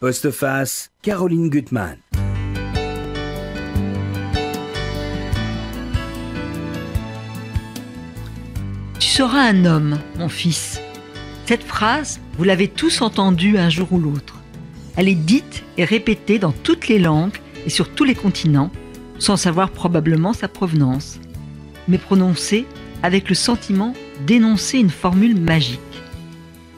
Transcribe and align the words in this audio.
Postface, 0.00 0.90
Caroline 1.02 1.50
Gutmann. 1.50 1.98
Tu 8.98 9.06
seras 9.06 9.42
un 9.42 9.66
homme, 9.66 9.98
mon 10.16 10.30
fils. 10.30 10.80
Cette 11.44 11.62
phrase, 11.62 12.18
vous 12.38 12.44
l'avez 12.44 12.68
tous 12.68 13.02
entendue 13.02 13.58
un 13.58 13.68
jour 13.68 13.92
ou 13.92 13.98
l'autre. 13.98 14.36
Elle 14.96 15.08
est 15.08 15.14
dite 15.14 15.64
et 15.76 15.84
répétée 15.84 16.38
dans 16.38 16.52
toutes 16.52 16.88
les 16.88 16.98
langues 16.98 17.36
et 17.66 17.70
sur 17.70 17.90
tous 17.90 18.04
les 18.04 18.14
continents, 18.14 18.70
sans 19.18 19.36
savoir 19.36 19.68
probablement 19.68 20.32
sa 20.32 20.48
provenance, 20.48 21.20
mais 21.88 21.98
prononcée 21.98 22.64
avec 23.02 23.28
le 23.28 23.34
sentiment 23.34 23.92
d'énoncer 24.26 24.78
une 24.78 24.88
formule 24.88 25.38
magique. 25.38 25.78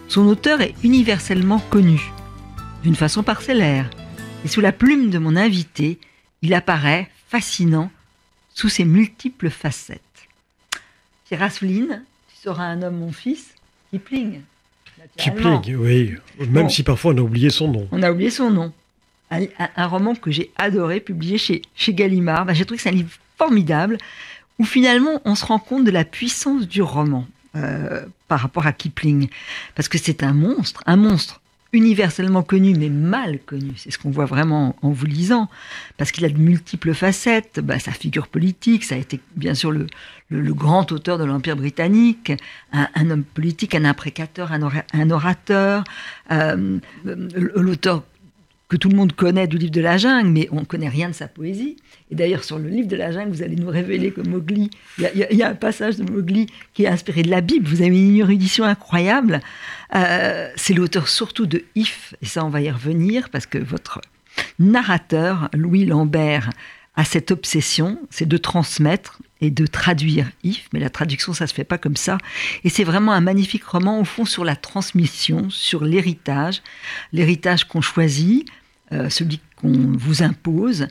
Son 0.09 0.27
auteur 0.27 0.61
est 0.61 0.75
universellement 0.83 1.63
connu, 1.71 2.11
d'une 2.83 2.97
façon 2.97 3.23
parcellaire, 3.23 3.89
et 4.45 4.49
sous 4.49 4.61
la 4.61 4.73
plume 4.73 5.11
de 5.11 5.19
mon 5.19 5.37
invité, 5.37 5.99
il 6.43 6.53
apparaît 6.55 7.11
fascinant 7.29 7.91
sous 8.55 8.69
ses 8.69 8.85
multiples 8.85 9.51
facettes. 9.51 10.01
Pierre 11.27 11.45
Assouline, 11.45 12.03
tu 12.29 12.43
seras 12.43 12.65
un 12.65 12.83
homme, 12.83 12.99
mon 12.99 13.13
fils, 13.13 13.55
Kipling. 13.91 14.41
Kipling, 15.17 15.75
oui. 15.77 16.15
Même 16.39 16.65
Bon. 16.65 16.69
si 16.69 16.83
parfois 16.83 17.13
on 17.13 17.19
a 17.19 17.21
oublié 17.23 17.51
son 17.51 17.69
nom. 17.69 17.89
On 17.93 18.03
a 18.03 18.11
oublié 18.11 18.31
son 18.31 18.51
nom. 18.51 18.73
Un, 19.31 19.43
un- 19.59 19.71
un 19.77 19.87
roman 19.87 20.15
que 20.15 20.31
j'ai 20.31 20.51
adoré, 20.57 21.01
publié 21.01 21.39
chez, 21.39 21.63
chez 21.75 21.95
Gallimard. 21.95 22.45
Bah, 22.47 22.55
j'ai 22.55 22.65
trouvé 22.65 22.77
que 22.77 22.83
c'est 22.83 22.91
un 22.91 22.93
livre 22.93 23.11
formidable 23.39 23.99
où 24.59 24.65
finalement 24.65 25.21
on 25.25 25.35
se 25.35 25.45
rend 25.45 25.59
compte 25.59 25.85
de 25.85 25.91
la 25.91 26.05
puissance 26.05 26.69
du 26.69 26.83
roman 26.83 27.27
euh, 27.57 28.05
par 28.29 28.41
rapport 28.41 28.67
à 28.67 28.73
Kipling. 28.73 29.29
Parce 29.75 29.89
que 29.89 29.99
c'est 29.99 30.23
un 30.23 30.33
monstre, 30.35 30.83
un 30.87 30.97
monstre 30.97 31.41
universellement 31.73 32.43
connu 32.43 32.75
mais 32.75 32.89
mal 32.89 33.39
connu. 33.39 33.73
C'est 33.77 33.91
ce 33.91 33.99
qu'on 33.99 34.11
voit 34.11 34.27
vraiment 34.27 34.77
en 34.83 34.91
vous 34.91 35.07
lisant. 35.07 35.49
Parce 35.97 36.13
qu'il 36.13 36.25
a 36.25 36.29
de 36.29 36.39
multiples 36.39 36.95
facettes. 36.95 37.61
Bah, 37.61 37.79
sa 37.79 37.93
figure 37.93 38.29
politique, 38.29 38.85
ça 38.85 38.95
a 38.95 38.99
été 38.99 39.21
bien 39.37 39.55
sûr 39.55 39.73
le, 39.73 39.87
grand 40.31 40.93
auteur 40.93 41.19
de 41.19 41.25
l'Empire 41.25 41.57
britannique, 41.57 42.33
un, 42.73 43.11
homme 43.11 43.25
politique, 43.25 43.75
un 43.75 43.85
imprécateur, 43.85 44.53
un, 44.53 44.63
ora- 44.63 44.85
un 44.93 45.11
orateur, 45.11 45.85
euh, 46.31 46.79
l'auteur 47.05 48.03
que 48.73 48.79
tout 48.79 48.89
le 48.89 48.97
monde 48.97 49.13
connaît 49.13 49.47
du 49.47 49.59
livre 49.59 49.71
de 49.71 49.83
la 49.83 49.99
jungle, 49.99 50.31
mais 50.31 50.49
on 50.51 50.61
ne 50.61 50.65
connaît 50.65 50.89
rien 50.89 51.11
de 51.11 51.15
sa 51.15 51.29
poésie. 51.29 51.77
Et 52.11 52.15
d'ailleurs, 52.15 52.43
sur 52.43 52.59
le 52.59 52.71
livre 52.71 52.89
de 52.89 52.97
la 52.97 53.13
jungle, 53.13 53.31
vous 53.31 53.43
allez 53.43 53.57
nous 53.57 53.69
révéler 53.69 54.13
que 54.13 54.23
Mowgli, 54.23 54.71
il 54.99 55.27
y 55.37 55.43
a- 55.43 55.49
un 55.51 55.55
passage 55.55 55.97
de 55.99 56.11
Mowgli 56.11 56.47
qui 56.73 56.85
est 56.85 56.89
inspiré 56.89 57.23
de 57.23 57.29
la 57.29 57.43
Bible. 57.43 57.67
Vous 57.69 57.83
avez 57.83 57.89
une 57.89 58.17
érudition 58.17 58.65
incroyable. 58.65 59.41
Euh, 59.95 60.49
c'est 60.57 60.73
l'auteur 60.73 61.09
surtout 61.09 61.45
de 61.45 61.65
If, 61.75 62.15
et 62.23 62.27
ça, 62.27 62.47
on 62.47 62.49
va 62.49 62.63
y 62.63 62.71
revenir, 62.71 63.29
parce 63.29 63.45
que 63.45 63.59
votre 63.59 64.01
narrateur, 64.59 65.51
Louis 65.53 65.85
Lambert, 65.85 66.49
a 66.95 67.05
cette 67.05 67.31
obsession, 67.31 67.99
c'est 68.11 68.29
de 68.29 68.37
transmettre 68.39 69.19
et 69.43 69.51
de 69.51 69.67
traduire 69.67 70.31
If, 70.45 70.69
mais 70.73 70.81
la 70.81 70.91
traduction, 70.91 71.35
ça 71.35 71.47
se 71.47 71.53
fait 71.55 71.65
pas 71.65 71.79
comme 71.79 71.97
ça. 71.97 72.17
Et 72.65 72.69
c'est 72.71 72.85
vraiment 72.85 73.13
un 73.13 73.21
magnifique 73.21 73.65
roman, 73.65 74.01
au 74.01 74.05
fond, 74.05 74.25
sur 74.25 74.45
la 74.45 74.57
transmission, 74.57 75.51
sur 75.51 75.85
l'héritage, 75.85 76.63
l'héritage 77.13 77.65
qu'on 77.65 77.81
choisit, 77.83 78.47
euh, 78.93 79.09
celui 79.09 79.41
qu'on 79.57 79.93
vous 79.97 80.23
impose, 80.23 80.87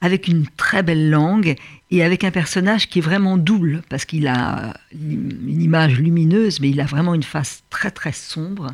avec 0.00 0.28
une 0.28 0.46
très 0.56 0.82
belle 0.82 1.10
langue 1.10 1.56
et 1.90 2.02
avec 2.02 2.24
un 2.24 2.30
personnage 2.30 2.88
qui 2.88 3.00
est 3.00 3.02
vraiment 3.02 3.36
double, 3.36 3.82
parce 3.88 4.04
qu'il 4.04 4.26
a 4.28 4.74
une 4.92 5.60
image 5.60 5.98
lumineuse, 5.98 6.60
mais 6.60 6.70
il 6.70 6.80
a 6.80 6.86
vraiment 6.86 7.14
une 7.14 7.22
face 7.22 7.62
très 7.68 7.90
très 7.90 8.12
sombre. 8.12 8.68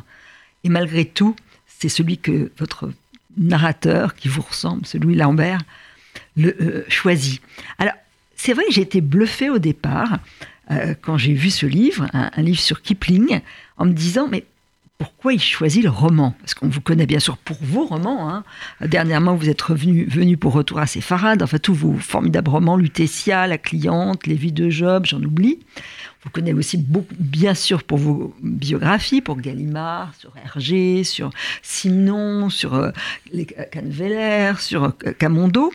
Et 0.63 0.69
malgré 0.69 1.05
tout, 1.05 1.35
c'est 1.65 1.89
celui 1.89 2.17
que 2.17 2.51
votre 2.57 2.91
narrateur, 3.37 4.15
qui 4.15 4.29
vous 4.29 4.41
ressemble, 4.41 4.85
ce 4.85 4.97
Louis 4.97 5.15
Lambert, 5.15 5.61
le 6.35 6.55
euh, 6.61 6.85
choisit. 6.87 7.41
Alors, 7.77 7.93
c'est 8.35 8.53
vrai 8.53 8.65
que 8.65 8.73
j'ai 8.73 8.81
été 8.81 9.01
bluffée 9.01 9.49
au 9.49 9.59
départ 9.59 10.19
euh, 10.71 10.95
quand 11.01 11.17
j'ai 11.17 11.33
vu 11.33 11.49
ce 11.49 11.65
livre, 11.65 12.07
un, 12.13 12.31
un 12.35 12.41
livre 12.41 12.59
sur 12.59 12.81
Kipling, 12.81 13.41
en 13.77 13.85
me 13.85 13.93
disant, 13.93 14.27
mais 14.29 14.45
pourquoi 14.97 15.33
il 15.33 15.39
choisit 15.39 15.83
le 15.83 15.89
roman? 15.89 16.33
Parce 16.39 16.55
qu'on 16.55 16.69
vous 16.69 16.81
connaît 16.81 17.05
bien 17.05 17.19
sûr 17.19 17.37
pour 17.37 17.57
vos 17.61 17.85
romans. 17.85 18.29
hein. 18.29 18.43
Dernièrement, 18.81 19.35
vous 19.35 19.47
êtes 19.49 19.61
revenu, 19.61 20.05
venu 20.05 20.37
pour 20.37 20.53
Retour 20.53 20.79
à 20.79 20.87
Séfarade, 20.87 21.43
enfin 21.43 21.59
tous 21.59 21.73
vos 21.75 21.93
formidables 21.93 22.49
romans, 22.49 22.77
Lutetia, 22.77 23.45
La 23.45 23.57
Cliente, 23.59 24.25
Les 24.25 24.33
Vies 24.35 24.51
de 24.51 24.69
Job, 24.69 25.05
j'en 25.05 25.21
oublie. 25.21 25.59
Vous 26.23 26.31
connaissez 26.31 26.57
aussi 26.57 26.77
beaucoup, 26.77 27.13
bien 27.19 27.53
sûr 27.53 27.83
pour 27.83 27.99
vos 27.99 28.35
biographies, 28.41 29.21
pour 29.21 29.37
Gallimard, 29.37 30.13
sur 30.17 30.33
Hergé, 30.43 31.03
sur 31.03 31.29
Simon, 31.61 32.49
sur 32.49 32.73
euh, 32.73 32.89
les 33.31 33.45
Canneveller, 33.45 34.53
sur 34.59 34.85
euh, 34.85 35.11
Camondo. 35.19 35.71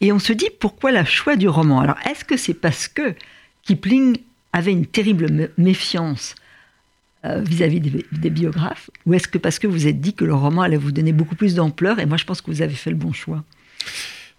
Et 0.00 0.10
on 0.12 0.18
se 0.18 0.32
dit 0.32 0.48
pourquoi 0.60 0.90
le 0.90 1.04
choix 1.04 1.36
du 1.36 1.48
roman? 1.48 1.80
Alors 1.80 1.96
est-ce 2.10 2.24
que 2.24 2.36
c'est 2.36 2.54
parce 2.54 2.88
que 2.88 3.14
Kipling 3.62 4.18
avait 4.52 4.72
une 4.72 4.84
terrible 4.86 5.26
mé- 5.26 5.50
méfiance 5.58 6.34
euh, 7.24 7.40
vis-à-vis 7.42 7.80
des, 7.80 8.04
des 8.12 8.30
biographes 8.30 8.90
Ou 9.06 9.14
est-ce 9.14 9.28
que 9.28 9.38
parce 9.38 9.58
que 9.58 9.66
vous 9.66 9.86
êtes 9.86 10.00
dit 10.00 10.14
que 10.14 10.24
le 10.24 10.34
roman 10.34 10.62
allait 10.62 10.76
vous 10.76 10.92
donner 10.92 11.12
beaucoup 11.12 11.36
plus 11.36 11.54
d'ampleur 11.54 11.98
Et 11.98 12.06
moi, 12.06 12.16
je 12.16 12.24
pense 12.24 12.40
que 12.42 12.50
vous 12.50 12.62
avez 12.62 12.74
fait 12.74 12.90
le 12.90 12.96
bon 12.96 13.12
choix? 13.12 13.44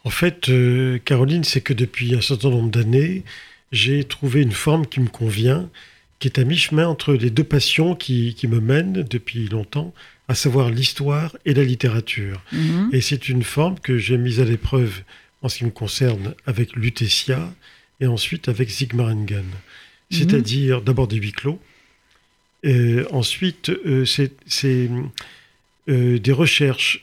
En 0.03 0.11
fait, 0.11 0.49
euh, 0.49 0.99
Caroline, 1.03 1.43
c'est 1.43 1.61
que 1.61 1.73
depuis 1.73 2.13
un 2.15 2.21
certain 2.21 2.51
nombre 2.51 2.69
d'années, 2.69 3.23
j'ai 3.71 4.03
trouvé 4.03 4.41
une 4.41 4.51
forme 4.51 4.85
qui 4.85 4.99
me 4.99 5.07
convient, 5.07 5.69
qui 6.19 6.27
est 6.27 6.39
à 6.39 6.43
mi-chemin 6.43 6.87
entre 6.87 7.13
les 7.13 7.31
deux 7.31 7.43
passions 7.43 7.95
qui, 7.95 8.35
qui 8.35 8.47
me 8.47 8.59
mènent 8.59 9.03
depuis 9.03 9.47
longtemps, 9.47 9.93
à 10.27 10.35
savoir 10.35 10.69
l'histoire 10.69 11.35
et 11.45 11.53
la 11.53 11.63
littérature. 11.63 12.43
Mhm. 12.51 12.89
Et 12.93 13.01
c'est 13.01 13.29
une 13.29 13.43
forme 13.43 13.79
que 13.79 13.97
j'ai 13.97 14.17
mise 14.17 14.39
à 14.39 14.45
l'épreuve 14.45 15.01
en 15.41 15.49
ce 15.49 15.57
qui 15.57 15.65
me 15.65 15.71
concerne 15.71 16.35
avec 16.45 16.75
Lutetia 16.75 17.53
et 17.99 18.07
ensuite 18.07 18.47
avec 18.47 18.69
Sigmaringen. 18.69 19.45
C'est-à-dire 20.11 20.81
d'abord 20.81 21.07
des 21.07 21.17
huis 21.17 21.31
clos. 21.31 21.59
Euh, 22.65 23.05
ensuite, 23.11 23.69
euh, 23.69 24.05
c'est 24.05 24.89
euh, 25.89 26.19
des 26.19 26.31
recherches 26.31 27.01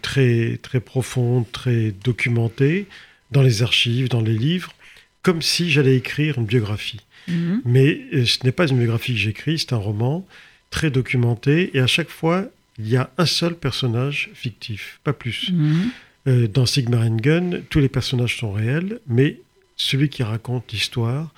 très, 0.00 0.58
très 0.62 0.80
profondes, 0.80 1.44
très 1.52 1.92
documentées 2.02 2.86
dans 3.32 3.42
les 3.42 3.62
archives, 3.62 4.08
dans 4.08 4.22
les 4.22 4.32
livres, 4.32 4.72
comme 5.20 5.42
si 5.42 5.70
j'allais 5.70 5.94
écrire 5.94 6.38
une 6.38 6.46
biographie. 6.46 7.00
Mhm. 7.28 7.60
Mais 7.66 8.00
ce 8.24 8.38
n'est 8.44 8.52
pas 8.52 8.66
une 8.66 8.78
biographie 8.78 9.12
que 9.12 9.18
j'écris, 9.18 9.58
c'est 9.58 9.74
un 9.74 9.76
roman 9.76 10.26
très 10.70 10.90
documenté 10.90 11.70
et 11.76 11.80
à 11.80 11.86
chaque 11.86 12.08
fois, 12.08 12.46
il 12.78 12.88
y 12.88 12.96
a 12.96 13.10
un 13.18 13.26
seul 13.26 13.56
personnage 13.56 14.30
fictif, 14.32 15.00
pas 15.04 15.12
plus. 15.12 15.50
Mhm. 15.52 15.90
Euh, 16.26 16.46
dans 16.46 16.66
Sigmaringen, 16.66 17.62
tous 17.70 17.80
les 17.80 17.88
personnages 17.88 18.36
sont 18.38 18.52
réels, 18.52 19.00
mais 19.06 19.40
celui 19.76 20.08
qui 20.08 20.22
raconte 20.22 20.72
l'histoire, 20.72 21.32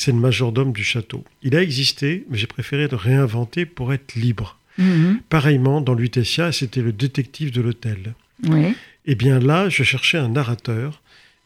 c'est 0.00 0.12
le 0.12 0.18
majordome 0.18 0.72
du 0.72 0.82
château. 0.82 1.24
Il 1.42 1.54
a 1.54 1.62
existé, 1.62 2.24
mais 2.30 2.38
j'ai 2.38 2.46
préféré 2.46 2.88
le 2.88 2.96
réinventer 2.96 3.66
pour 3.66 3.92
être 3.92 4.14
libre. 4.14 4.56
Mhm. 4.78 5.20
Pareillement, 5.28 5.82
dans 5.82 5.92
Lutetia, 5.92 6.52
c'était 6.52 6.80
le 6.80 6.92
détective 6.92 7.50
de 7.50 7.60
l'hôtel. 7.60 8.14
Oui. 8.44 8.74
Et 9.04 9.14
bien 9.14 9.38
là, 9.38 9.68
je 9.68 9.82
cherchais 9.82 10.16
un 10.16 10.30
narrateur, 10.30 11.02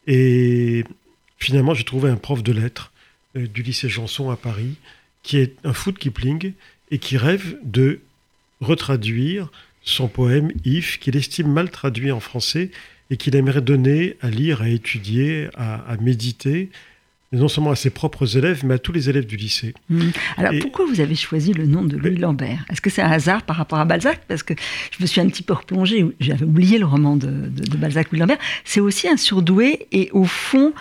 et 0.07 0.85
finalement, 1.41 1.75
j'ai 1.75 1.83
trouvé 1.83 2.11
un 2.11 2.17
prof 2.17 2.45
de 2.45 2.53
lettres 2.53 2.93
euh, 3.37 3.49
du 3.49 3.65
lycée 3.65 3.89
Janson 3.89 4.31
à 4.31 4.37
Paris, 4.37 4.77
qui 5.25 5.39
est 5.39 5.57
un 5.65 5.73
fou 5.73 5.91
de 5.91 5.99
Kipling, 5.99 6.53
et 6.93 6.99
qui 6.99 7.17
rêve 7.17 7.57
de 7.65 8.03
retraduire 8.61 9.51
son 9.83 10.07
poème 10.07 10.53
If, 10.65 11.01
qu'il 11.01 11.17
estime 11.17 11.53
mal 11.53 11.71
traduit 11.73 12.13
en 12.13 12.21
français, 12.21 12.71
et 13.11 13.17
qu'il 13.17 13.35
aimerait 13.35 13.63
donner 13.63 14.17
à 14.21 14.31
lire, 14.31 14.63
à 14.63 14.69
étudier, 14.69 15.49
à, 15.57 15.79
à 15.91 15.97
méditer, 15.97 16.71
non 17.35 17.49
seulement 17.49 17.71
à 17.71 17.77
ses 17.77 17.91
propres 17.91 18.37
élèves, 18.37 18.63
mais 18.65 18.75
à 18.75 18.79
tous 18.79 18.93
les 18.93 19.09
élèves 19.11 19.27
du 19.27 19.37
lycée. 19.37 19.75
Mhm. 19.91 20.13
Alors 20.37 20.53
Et- 20.55 20.59
pourquoi 20.61 20.87
vous 20.87 21.01
avez 21.01 21.15
choisi 21.15 21.53
le 21.53 21.67
nom 21.67 21.83
de 21.83 21.97
Louis 21.97 22.17
Lambert? 22.17 22.65
Est-ce 22.71 22.81
que 22.81 22.91
c'est 22.91 23.03
un 23.03 23.11
hasard 23.11 23.43
par 23.43 23.57
rapport 23.57 23.79
à 23.79 23.85
Balzac? 23.85 24.21
Parce 24.29 24.43
que 24.43 24.55
je 24.97 25.03
me 25.03 25.07
suis 25.07 25.21
un 25.21 25.27
petit 25.29 25.43
peu 25.43 25.53
replongée, 25.55 26.05
j'avais 26.21 26.45
oublié 26.45 26.79
le 26.79 26.87
roman 26.87 27.17
de, 27.17 27.27
de- 27.27 27.65
de 27.71 27.77
Balzac, 27.77 28.11
Louis 28.11 28.21
Lambert. 28.21 28.39
C'est 28.65 28.81
aussi 28.81 29.09
un 29.09 29.17
surdoué 29.17 29.87
et 29.93 30.11
au 30.13 30.25
fond 30.25 30.73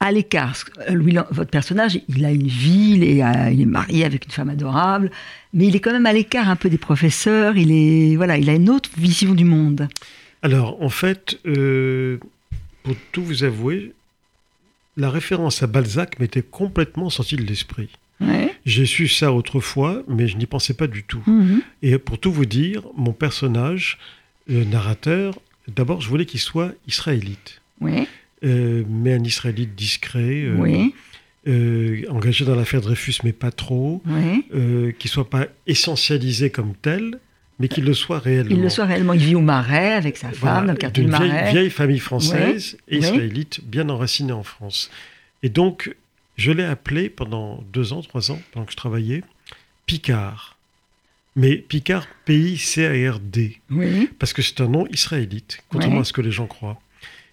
à 0.00 0.12
l'écart. 0.12 0.54
Euh, 0.88 0.92
Louis, 0.94 1.16
votre 1.32 1.50
personnage, 1.50 1.98
il 2.08 2.24
a 2.24 2.30
une 2.30 2.46
vie, 2.46 2.92
il 2.96 3.02
est, 3.04 3.22
euh, 3.24 3.50
il 3.50 3.60
est 3.62 3.66
marié 3.66 4.04
avec 4.04 4.26
une 4.26 4.30
femme 4.30 4.48
adorable, 4.48 5.10
mais 5.52 5.66
il 5.66 5.74
est 5.74 5.80
quand 5.80 5.90
même 5.92 6.06
à 6.06 6.12
l'écart 6.12 6.48
un 6.48 6.54
peu 6.56 6.68
des 6.70 6.78
professeurs. 6.78 7.56
Il 7.56 7.72
est 7.72 8.14
voilà, 8.14 8.38
il 8.38 8.48
a 8.48 8.54
une 8.54 8.70
autre 8.70 8.90
vision 8.96 9.34
du 9.34 9.44
monde. 9.44 9.88
Alors, 10.42 10.80
en 10.82 10.88
fait, 10.88 11.40
euh, 11.46 12.18
pour 12.84 12.94
tout 13.10 13.24
vous 13.24 13.42
avouer, 13.42 13.92
la 14.98 15.08
référence 15.10 15.62
à 15.62 15.66
Balzac 15.66 16.18
m'était 16.20 16.42
complètement 16.42 17.08
sortie 17.08 17.36
de 17.36 17.42
l'esprit. 17.44 17.88
Ouais. 18.20 18.52
J'ai 18.66 18.84
su 18.84 19.06
ça 19.08 19.32
autrefois, 19.32 20.02
mais 20.08 20.26
je 20.26 20.36
n'y 20.36 20.46
pensais 20.46 20.74
pas 20.74 20.88
du 20.88 21.04
tout. 21.04 21.22
Mhm. 21.26 21.62
Et 21.82 21.96
pour 21.98 22.18
tout 22.18 22.32
vous 22.32 22.44
dire, 22.46 22.82
mon 22.96 23.12
personnage, 23.12 23.96
le 24.48 24.64
narrateur, 24.64 25.38
d'abord, 25.68 26.00
je 26.00 26.08
voulais 26.08 26.26
qu'il 26.26 26.40
soit 26.40 26.72
israélite. 26.86 27.62
Ouais. 27.80 28.06
Euh, 28.44 28.82
mais 28.88 29.14
un 29.14 29.22
israélite 29.24 29.74
discret, 29.76 30.42
euh, 30.44 30.56
Oui. 30.58 30.94
euh, 31.46 32.02
engagé 32.10 32.44
dans 32.44 32.56
l'affaire 32.56 32.80
Dreyfus, 32.80 33.14
mais 33.24 33.32
pas 33.32 33.52
trop, 33.52 34.02
Oui. 34.06 34.94
qui 34.98 35.06
soit 35.08 35.30
pas 35.30 35.46
essentialisé 35.66 36.50
comme 36.50 36.74
tel, 36.82 37.18
mais 37.58 37.68
qu'il 37.68 37.84
le 37.84 37.94
soit 37.94 38.18
réellement. 38.18 38.50
Il 38.54 38.60
le 38.62 38.68
soit 38.68 38.84
réellement. 38.84 39.12
Il 39.14 39.20
vit 39.20 39.34
au 39.34 39.40
Marais 39.40 39.92
avec 39.94 40.16
sa 40.16 40.28
femme, 40.28 40.38
Voilà, 40.40 40.60
dans 40.66 40.72
le 40.72 40.78
quartier 40.78 41.04
du 41.04 41.10
vieille, 41.10 41.28
Marais. 41.28 41.50
vieille 41.50 41.70
famille 41.70 41.98
française 41.98 42.76
Oui, 42.90 42.96
et 42.96 43.00
oui. 43.00 43.04
israélite 43.06 43.60
bien 43.64 43.88
enracinée 43.88 44.32
en 44.32 44.42
France. 44.44 44.90
Et 45.42 45.48
donc, 45.48 45.94
je 46.36 46.52
l'ai 46.52 46.64
appelé 46.64 47.08
pendant 47.08 47.64
deux 47.72 47.92
ans, 47.92 48.02
trois 48.02 48.30
ans, 48.30 48.40
pendant 48.52 48.66
que 48.66 48.72
je 48.72 48.76
travaillais, 48.76 49.22
Picard. 49.86 50.56
Mais 51.36 51.56
Picard, 51.56 52.06
P-I-C-A-R-D, 52.24 53.58
Oui. 53.70 54.10
parce 54.18 54.32
que 54.32 54.42
c'est 54.42 54.60
un 54.60 54.68
nom 54.68 54.86
israélite, 54.88 55.58
contrairement 55.68 56.00
à 56.00 56.04
ce 56.04 56.12
que 56.12 56.20
les 56.20 56.32
gens 56.32 56.46
croient. 56.46 56.80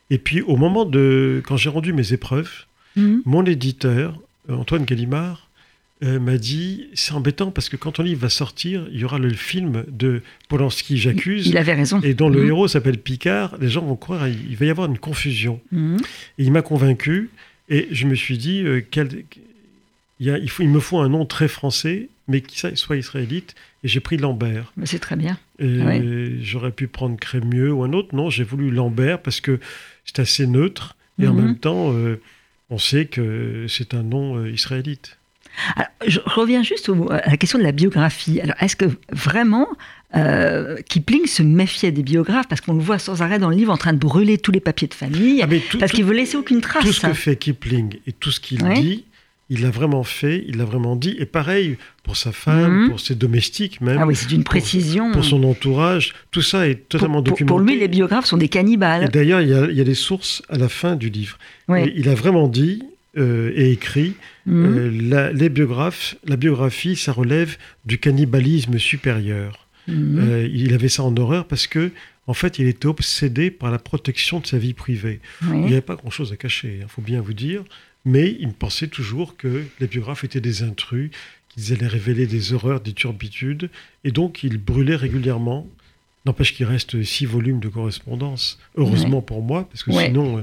Et 0.09 0.17
puis, 0.19 0.41
au 0.41 0.55
moment 0.55 0.85
de. 0.85 1.41
Quand 1.45 1.57
j'ai 1.57 1.69
rendu 1.69 1.91
mes 1.93 2.13
épreuves, 2.13 2.65
Mhm. 2.95 3.21
mon 3.25 3.43
éditeur, 3.45 4.19
euh, 4.49 4.55
Antoine 4.55 4.85
Gallimard, 4.85 5.49
euh, 6.03 6.19
m'a 6.19 6.37
dit 6.37 6.87
c'est 6.93 7.13
embêtant 7.13 7.51
parce 7.51 7.69
que 7.69 7.77
quand 7.77 7.93
ton 7.93 8.03
livre 8.03 8.19
va 8.21 8.29
sortir, 8.29 8.85
il 8.91 8.99
y 8.99 9.05
aura 9.05 9.17
le 9.17 9.29
film 9.33 9.85
de 9.87 10.21
Polanski, 10.49 10.97
J'accuse, 10.97 11.47
Il 11.47 11.57
avait 11.57 11.73
raison. 11.73 12.01
et 12.01 12.13
dont 12.13 12.27
le 12.29 12.41
Mhm. 12.41 12.47
héros 12.47 12.67
s'appelle 12.67 12.97
Picard. 12.97 13.57
Les 13.59 13.69
gens 13.69 13.81
vont 13.85 13.95
croire 13.95 14.27
il 14.27 14.37
il 14.51 14.57
va 14.57 14.65
y 14.65 14.69
avoir 14.69 14.87
une 14.89 14.97
confusion. 14.97 15.61
Mhm. 15.71 15.97
Et 16.37 16.43
il 16.43 16.51
m'a 16.51 16.61
convaincu, 16.61 17.29
et 17.69 17.87
je 17.91 18.07
me 18.07 18.15
suis 18.15 18.37
dit 18.37 18.61
euh, 18.61 18.81
quel- 18.91 19.23
il, 20.19 20.25
y 20.27 20.29
a- 20.31 20.37
il, 20.37 20.49
faut, 20.49 20.63
il 20.63 20.69
me 20.69 20.79
faut 20.79 20.99
un 20.99 21.09
nom 21.09 21.25
très 21.25 21.47
français, 21.47 22.09
mais 22.27 22.41
qui 22.41 22.59
soit 22.75 22.95
israélite, 22.97 23.55
et 23.83 23.87
j'ai 23.87 23.99
pris 24.01 24.17
Lambert. 24.17 24.73
Mais 24.77 24.85
C'est 24.85 24.99
très 24.99 25.15
bien. 25.15 25.37
Ouais. 25.59 26.33
J'aurais 26.41 26.71
pu 26.71 26.87
prendre 26.87 27.17
Crémieux 27.17 27.71
ou 27.71 27.83
un 27.83 27.93
autre. 27.93 28.13
Non, 28.15 28.29
j'ai 28.29 28.43
voulu 28.43 28.69
Lambert 28.71 29.21
parce 29.21 29.39
que 29.41 29.59
c'est 30.05 30.19
assez 30.19 30.45
neutre, 30.47 30.95
et 31.21 31.27
en 31.27 31.33
Mhm. 31.33 31.41
même 31.45 31.57
temps, 31.57 31.93
euh, 31.93 32.19
on 32.69 32.77
sait 32.77 33.05
que 33.05 33.65
c'est 33.69 33.93
un 33.93 34.03
nom 34.03 34.45
israélite. 34.45 35.17
Alors, 35.75 35.89
je 36.07 36.19
reviens 36.25 36.63
juste 36.63 36.89
au- 36.89 37.11
à 37.11 37.29
la 37.29 37.37
question 37.37 37.57
de 37.59 37.63
la 37.63 37.71
biographie. 37.71 38.39
Alors, 38.41 38.55
est-ce 38.61 38.75
que 38.75 38.85
vraiment 39.11 39.67
euh, 40.15 40.77
Kipling 40.87 41.25
se 41.25 41.43
méfiait 41.43 41.91
des 41.91 42.03
biographes? 42.03 42.47
Parce 42.47 42.61
qu'on 42.61 42.73
le 42.73 42.79
voit 42.81 42.99
sans 42.99 43.21
arrêt 43.21 43.39
dans 43.39 43.49
le 43.49 43.55
livre 43.55 43.73
en 43.73 43.77
train 43.77 43.93
de 43.93 43.97
brûler 43.97 44.37
tous 44.37 44.51
les 44.51 44.59
papiers 44.61 44.87
de 44.87 44.93
famille 44.93 45.41
Ah, 45.43 45.47
tout, 45.69 45.77
parce 45.77 45.91
qu'il 45.91 46.05
veut 46.05 46.13
laisser 46.15 46.37
aucune 46.37 46.61
trace. 46.61 46.83
tout 46.85 46.93
ce 46.93 47.05
que 47.07 47.13
fait 47.13 47.35
Kipling 47.35 47.95
et 48.07 48.11
tout 48.13 48.31
ce 48.31 48.39
qu'il 48.39 48.59
dit, 48.75 49.03
il 49.49 49.61
l'a 49.61 49.69
vraiment 49.69 50.03
fait, 50.03 50.43
il 50.47 50.57
l'a 50.57 50.65
vraiment 50.65 50.95
dit. 50.95 51.15
Et 51.19 51.25
pareil 51.25 51.77
pour 52.03 52.15
sa 52.17 52.31
femme, 52.31 52.83
Mhm. 52.83 52.89
pour 52.89 52.99
ses 52.99 53.15
domestiques 53.15 53.81
même, 53.81 53.97
Ah 53.99 54.05
oui, 54.07 54.15
c'est 54.15 54.31
une 54.31 54.43
précision. 54.43 55.11
pour 55.11 55.25
son 55.25 55.43
entourage. 55.43 56.13
Tout 56.31 56.41
ça 56.41 56.67
est 56.67 56.87
totalement 56.87 57.15
pour, 57.15 57.23
documenté. 57.33 57.45
pour 57.49 57.59
lui, 57.59 57.77
les 57.77 57.87
biographes 57.87 58.25
sont 58.25 58.37
des 58.37 58.47
cannibales. 58.49 59.09
d'ailleurs, 59.09 59.41
il 59.41 59.49
y, 59.49 59.53
a, 59.53 59.65
il 59.69 59.75
y 59.77 59.81
a 59.81 59.83
des 59.83 59.95
sources 59.95 60.41
à 60.49 60.57
la 60.57 60.69
fin 60.69 60.95
du 60.95 61.09
livre. 61.09 61.37
Oui. 61.67 61.81
Et 61.81 61.93
il 61.97 62.09
a 62.09 62.15
vraiment 62.15 62.47
dit 62.47 62.83
euh, 63.17 63.51
et 63.55 63.71
écrit 63.71 64.13
Mhm. 64.45 64.77
euh, 64.77 65.01
la, 65.09 65.31
les 65.33 65.49
biographes, 65.49 66.15
la 66.25 66.35
biographie, 66.35 66.95
ça 66.95 67.11
relève 67.11 67.57
du 67.85 67.97
cannibalisme 67.97 68.77
supérieur. 68.77 69.67
Mhm. 69.87 70.19
Euh, 70.19 70.49
il 70.51 70.73
avait 70.73 70.89
ça 70.89 71.03
en 71.03 71.15
horreur 71.17 71.47
parce 71.47 71.67
que, 71.67 71.91
en 72.27 72.33
fait, 72.33 72.57
il 72.59 72.67
était 72.67 72.87
obsédé 72.87 73.51
par 73.51 73.71
la 73.71 73.77
protection 73.79 74.39
de 74.39 74.47
sa 74.47 74.57
vie 74.57 74.73
privée. 74.73 75.19
Il 75.43 75.51
n'y 75.61 75.71
avait 75.73 75.81
pas 75.81 75.95
grand-chose 75.95 76.31
à 76.31 76.37
cacher, 76.37 76.79
il 76.81 76.87
faut 76.87 77.01
bien 77.01 77.21
vous 77.21 77.33
dire. 77.33 77.63
Mais 78.03 78.35
il 78.39 78.53
pensait 78.53 78.87
toujours 78.87 79.35
que 79.35 79.63
les 79.79 79.87
biographes 79.87 80.23
étaient 80.23 80.41
des 80.41 80.61
intrus, 80.63 81.09
qu'ils 81.49 81.73
allaient 81.73 81.87
révéler 81.87 82.27
des 82.27 82.53
horreurs, 82.53 82.81
des 82.81 82.93
turbitudes. 82.93 83.69
Et 84.03 84.11
donc, 84.11 84.43
il 84.43 84.57
brûlait 84.59 84.95
régulièrement. 84.95 85.67
N'empêche 86.25 86.53
qu'il 86.55 86.65
reste 86.65 87.03
six 87.03 87.25
volumes 87.25 87.59
de 87.59 87.67
correspondance. 87.67 88.59
Heureusement 88.75 89.21
pour 89.21 89.41
moi, 89.43 89.67
parce 89.69 89.83
que 89.83 89.91
Ouais. 89.91 90.05
sinon, 90.07 90.39
euh, 90.39 90.41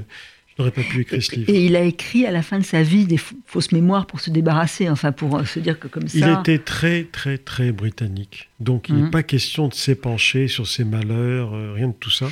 je 0.56 0.62
n'aurais 0.62 0.70
pas 0.72 0.82
pu 0.82 1.00
écrire 1.00 1.22
ce 1.22 1.34
livre. 1.34 1.50
Et 1.50 1.66
il 1.66 1.76
a 1.76 1.82
écrit 1.82 2.26
à 2.26 2.30
la 2.30 2.42
fin 2.42 2.58
de 2.58 2.64
sa 2.64 2.82
vie 2.82 3.04
des 3.06 3.16
fa- 3.16 3.34
fausses 3.46 3.72
mémoires 3.72 4.06
pour 4.06 4.20
se 4.20 4.30
débarrasser, 4.30 4.88
enfin 4.90 5.12
pour 5.12 5.36
euh, 5.38 5.44
se 5.44 5.60
dire 5.60 5.78
que 5.78 5.88
comme 5.88 6.08
ça. 6.08 6.18
Il 6.18 6.40
était 6.40 6.58
très, 6.58 7.04
très, 7.04 7.38
très 7.38 7.72
britannique. 7.72 8.48
Donc, 8.60 8.88
il 8.88 8.96
n'est 8.96 9.10
pas 9.10 9.22
question 9.22 9.68
de 9.68 9.74
s'épancher 9.74 10.48
sur 10.48 10.66
ses 10.68 10.84
malheurs, 10.84 11.54
euh, 11.54 11.72
rien 11.74 11.88
de 11.88 11.94
tout 11.98 12.10
ça. 12.10 12.28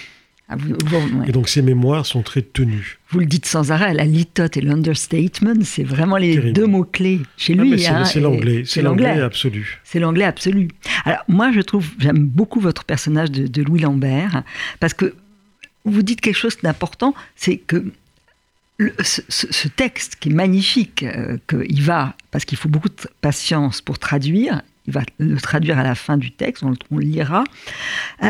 Ah, 0.53 0.57
vous, 0.57 0.75
vous- 0.85 1.21
ouais. 1.21 1.29
Et 1.29 1.33
donc, 1.33 1.49
ses 1.49 1.63
mémoires 1.63 2.05
sont 2.07 2.23
très 2.23 2.43
tenues. 2.43 2.99
Vous 3.11 3.21
le 3.21 3.27
dites 3.27 3.47
sans 3.47 3.71
arrêt, 3.71 3.95
la 3.95 4.05
litote 4.05 4.57
et 4.57 4.61
l'understatement, 4.61 5.55
c'est 5.63 5.85
vraiment 5.85 6.17
les 6.17 6.35
Terrible. 6.35 6.53
deux 6.55 6.67
mots-clés 6.67 7.21
chez 7.37 7.55
Ah, 7.57 7.63
lui. 7.63 7.79
c'est 7.81 7.87
hein, 7.89 8.05
c'est 8.05 8.19
l'anglais. 8.21 8.65
C'est 8.67 8.83
l'anglais 8.83 9.09
l'anglais. 9.11 9.23
absolu. 9.23 9.81
C'est 9.85 10.01
l'anglais 10.01 10.25
absolu. 10.25 10.67
Alors, 11.05 11.21
moi, 11.29 11.53
je 11.53 11.61
trouve, 11.61 11.89
j'aime 12.01 12.27
beaucoup 12.27 12.59
votre 12.59 12.85
personnage 12.85 13.31
de, 13.31 13.47
de 13.47 13.63
Louis 13.63 13.81
Lambert, 13.81 14.43
parce 14.81 14.93
que 14.93 15.15
vous 15.85 16.03
dites 16.03 16.21
quelque 16.21 16.37
chose 16.37 16.57
d'important, 16.63 17.15
c'est 17.37 17.57
que 17.57 17.85
le- 18.85 18.95
ce, 19.03 19.69
texte 19.69 20.17
qui 20.21 20.31
est 20.31 20.33
magnifique, 20.35 21.03
euh, 21.03 21.37
qu'il 21.49 21.83
va, 21.83 22.15
parce 22.31 22.45
qu'il 22.45 22.57
faut 22.59 22.69
beaucoup 22.69 22.89
de 22.89 22.95
patience 23.21 23.81
pour 23.81 23.99
traduire, 23.99 24.63
il 24.87 24.93
va 24.95 25.03
le 25.19 25.37
traduire 25.41 25.79
à 25.79 25.83
la 25.83 25.95
fin 25.95 26.17
du 26.17 26.31
texte, 26.31 26.63
on, 26.63 26.71
le- 26.71 26.77
on 26.91 26.97
le 26.99 27.05
lira, 27.05 27.45
euh, 28.23 28.29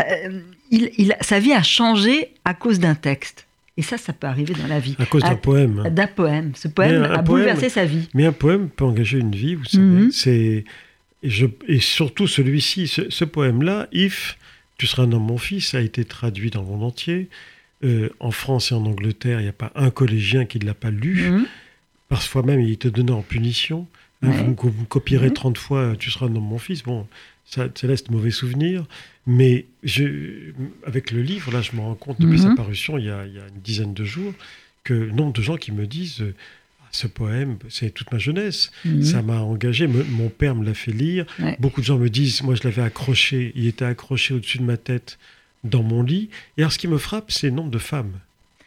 il, 0.71 0.91
il- 0.99 1.17
sa 1.21 1.39
vie 1.39 1.53
a 1.53 1.63
changé 1.63 2.31
à 2.45 2.55
cause 2.55 2.79
d'un 2.81 2.95
texte. 2.95 3.47
Et 3.77 3.83
ça, 3.83 3.97
ça 3.97 4.13
peut 4.13 4.27
arriver 4.27 4.53
dans 4.55 4.67
la 4.67 4.79
vie. 4.81 4.95
À 4.99 5.07
cause 5.07 5.23
d'un 5.23 5.37
poème. 5.37 5.85
D'un 5.91 6.07
poème. 6.09 6.53
Ce 6.55 6.69
poème 6.69 7.03
a 7.05 7.09
poème- 7.09 7.25
bouleversé 7.25 7.69
sa 7.71 7.85
vie. 7.87 8.09
Mais 8.13 8.27
un 8.27 8.33
poème 8.33 8.69
peut 8.69 8.85
engager 8.85 9.19
une 9.19 9.35
vie, 9.35 9.55
vous 9.55 9.65
savez. 9.65 9.85
Mhm. 9.85 10.11
C'est 10.13 10.65
et 11.69 11.81
surtout 11.81 12.27
celui-ci, 12.27 12.89
ce, 12.89 13.09
ce 13.11 13.25
poème-là, 13.25 13.87
If, 13.93 14.37
tu 14.79 14.87
seras 14.87 15.05
un 15.05 15.13
homme, 15.13 15.27
mon 15.27 15.39
fils, 15.39 15.75
a 15.75 15.81
été 15.81 16.05
traduit 16.05 16.51
dans 16.51 16.61
le 16.63 16.67
monde 16.67 16.83
entier. 16.85 17.29
Euh, 17.83 18.11
en 18.21 18.31
France 18.31 18.73
et 18.73 18.75
en 18.75 18.85
Angleterre, 18.85 19.41
il 19.41 19.45
n'y 19.45 19.49
a 19.49 19.55
pas 19.55 19.73
un 19.75 19.91
collégien 19.91 20.45
qui 20.45 20.59
ne 20.59 20.67
l'a 20.67 20.75
pas 20.75 20.91
lu. 20.91 21.31
Mhm. 21.31 21.47
Parfois 22.09 22.43
même, 22.43 22.61
il 22.61 22.71
était 22.73 22.91
donné 22.91 23.13
en 23.13 23.23
punition. 23.23 23.87
Hein, 24.23 24.31
Ouais. 24.31 24.55
Vous, 24.59 24.85
copierez 24.85 25.29
Ouais. 25.29 25.33
30 25.33 25.57
fois, 25.57 25.95
tu 25.99 26.11
seras 26.11 26.27
homme, 26.27 26.35
mon 26.35 26.59
fils. 26.59 26.83
Bon, 26.83 27.07
ça, 27.47 27.69
ça 27.75 27.87
laisse 27.87 28.05
de 28.05 28.13
mauvais 28.13 28.31
souvenirs. 28.33 28.85
Mais 29.27 29.65
je, 29.83 30.53
avec 30.85 31.11
le 31.11 31.23
livre, 31.23 31.51
là, 31.53 31.63
je 31.63 31.75
me 31.75 31.81
rends 31.81 31.95
compte 31.95 32.21
depuis 32.21 32.39
Mhm. 32.39 32.51
sa 32.51 32.55
parution, 32.55 32.99
il 32.99 33.07
y, 33.07 33.11
a, 33.11 33.25
il 33.27 33.35
y 33.35 33.39
a 33.39 33.47
une 33.49 33.61
dizaine 33.63 33.95
de 33.95 34.05
jours, 34.05 34.35
que 34.85 34.93
le 34.93 35.13
nombre 35.13 35.33
de 35.33 35.41
gens 35.43 35.57
qui 35.57 35.73
me 35.73 35.87
disent 35.87 36.21
euh, 36.21 36.35
Ah, 36.83 36.89
ce 36.93 37.07
poème, 37.07 37.57
c'est 37.71 37.93
toute 37.95 38.11
ma 38.13 38.19
jeunesse. 38.19 38.71
Mhm. 38.85 39.03
Ça 39.05 39.23
m'a 39.23 39.41
engagé. 39.41 39.87
Me- 39.87 40.05
mon 40.05 40.29
père 40.29 40.55
me 40.55 40.65
l'a 40.67 40.75
fait 40.75 40.93
lire. 40.93 41.25
Ouais. 41.39 41.57
Beaucoup 41.61 41.81
de 41.81 41.87
gens 41.87 41.97
me 41.99 42.11
disent 42.11 42.43
Moi, 42.43 42.57
je 42.57 42.63
l'avais 42.65 42.83
accroché. 42.83 43.53
Il 43.55 43.67
était 43.67 43.85
accroché 43.87 44.35
au-dessus 44.35 44.59
de 44.59 44.65
ma 44.65 44.77
tête 44.77 45.19
dans 45.65 45.83
mon 45.83 46.03
lit. 46.03 46.31
Et 46.57 46.63
alors, 46.63 46.73
ce 46.73 46.79
qui 46.79 46.89
me 46.89 46.99
frappe, 46.99 47.31
c'est 47.31 47.49
le 47.49 47.55
nombre 47.55 47.71
de 47.71 47.79
femmes 47.79 48.13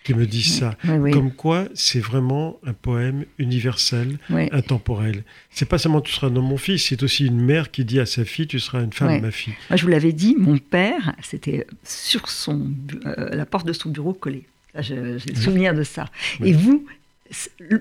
qui 0.04 0.14
me 0.14 0.26
disent 0.26 0.60
ça. 0.60 0.76
Oui, 0.84 0.96
oui, 0.98 1.12
Comme 1.12 1.32
quoi, 1.32 1.66
c'est 1.74 2.00
vraiment 2.00 2.60
un 2.66 2.74
poème 2.74 3.24
universel, 3.38 4.18
oui. 4.30 4.50
intemporel. 4.52 5.24
C'est 5.50 5.68
pas 5.68 5.78
seulement 5.78 6.02
tu 6.02 6.12
seras 6.12 6.28
un 6.28 6.36
homme, 6.36 6.48
mon 6.48 6.58
fils, 6.58 6.88
c'est 6.90 7.04
aussi 7.04 7.26
une 7.26 7.40
mère 7.40 7.72
qui 7.72 7.86
dit 7.86 8.02
à 8.02 8.06
sa 8.06 8.26
fille 8.26 8.48
tu 8.48 8.60
seras 8.60 8.84
une 8.84 8.92
femme, 8.92 9.22
ma 9.22 9.32
fille. 9.32 9.54
Moi, 9.70 9.78
je 9.78 9.84
vous 9.84 9.90
l'avais 9.90 10.12
dit, 10.12 10.36
mon 10.38 10.58
père, 10.58 11.16
c'était 11.22 11.66
sur 11.84 12.30
son, 12.30 12.72
euh, 13.06 13.30
la 13.34 13.46
porte 13.46 13.66
de 13.66 13.74
son 13.74 13.90
bureau 13.90 14.14
collée. 14.14 14.44
J'ai 14.80 14.96
le 14.96 15.20
souvenir 15.36 15.74
de 15.74 15.84
ça. 15.84 16.06
Et 16.44 16.52
vous, 16.52 16.86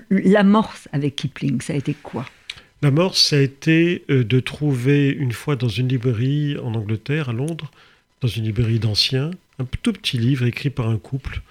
l'amorce 0.09 0.87
avec 0.93 1.15
Kipling, 1.15 1.59
ça 1.59 1.73
a 1.73 1.75
été 1.75 1.93
quoi? 1.93 2.25
La 2.81 2.91
mort, 2.91 3.15
ça 3.15 3.37
a 3.37 3.39
été 3.39 4.03
euh, 4.09 4.23
de 4.23 4.39
trouver 4.39 5.09
une 5.09 5.31
fois 5.31 5.55
dans 5.55 5.69
une 5.69 5.87
librairie 5.87 6.57
en 6.57 6.73
Angleterre, 6.75 7.29
à 7.29 7.33
Londres, 7.33 7.71
dans 8.23 8.29
une 8.29 8.45
librairie 8.45 8.79
d'anciens, 8.79 9.31
un 9.59 9.65
tout 9.81 9.91
petit 9.91 10.17
livre 10.17 10.45
écrit 10.45 10.69
par 10.69 10.87
un 10.87 10.97
couple, 10.97 11.41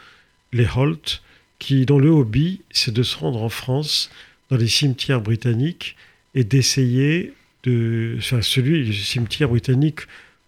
les 0.55 0.67
Holt, 0.75 1.23
qui, 1.59 1.85
dont 1.85 1.99
le 1.99 2.09
hobby, 2.09 2.63
c'est 2.71 2.95
de 2.95 3.03
se 3.03 3.17
rendre 3.17 3.43
en 3.43 3.51
France, 3.51 4.11
dans 4.49 4.57
les 4.57 4.69
cimetières 4.69 5.21
britanniques, 5.21 5.97
et 6.35 6.45
d'essayer 6.45 7.35
de. 7.65 8.15
Enfin, 8.19 8.41
celui, 8.41 8.87
le 8.87 8.93
cimetière 8.95 9.51
britannique 9.51 10.01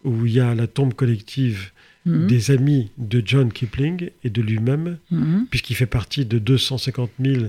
où 0.02 0.24
il 0.24 0.32
y 0.32 0.40
a 0.40 0.54
la 0.54 0.66
tombe 0.66 0.94
collective 0.94 1.70
Mhm. 2.06 2.26
des 2.26 2.50
amis 2.50 2.90
de 2.98 3.22
John 3.24 3.50
Kipling 3.52 4.10
et 4.24 4.30
de 4.30 4.42
lui-même, 4.42 4.98
Mhm. 5.10 5.46
puisqu'il 5.50 5.74
fait 5.74 5.86
partie 5.86 6.24
de 6.26 6.38
250 6.38 7.10
000 7.18 7.46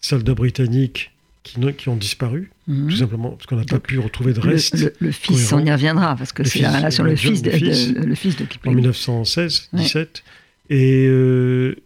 soldats 0.00 0.34
britanniques 0.34 1.10
qui, 1.44 1.88
ont 1.88 1.96
disparu, 1.96 2.50
Mhm. 2.66 2.88
tout 2.88 2.96
simplement 2.96 3.30
parce 3.30 3.46
qu'on 3.46 3.56
n'a 3.56 3.64
pas 3.64 3.78
pu 3.78 3.98
retrouver 3.98 4.32
de 4.32 4.40
reste 4.40 4.78
le- 4.80 4.92
le 4.98 5.10
fils, 5.12 5.48
cohérent. 5.50 5.62
on 5.62 5.66
y 5.66 5.70
reviendra, 5.72 6.16
parce 6.16 6.32
que 6.32 6.42
c'est 6.42 6.60
la 6.60 6.76
relation, 6.76 7.04
le 7.04 7.14
fils 7.16 7.42
de, 7.42 7.50
fils. 7.50 7.92
de- 7.92 8.00
le 8.00 8.14
fils 8.14 8.36
de 8.36 8.44
en 8.44 8.46
Kipling. 8.46 8.74
1916, 8.76 9.68
Ouais. 9.72 9.80
17. 9.80 10.24
Et 10.70 11.06
euh, 11.06 11.76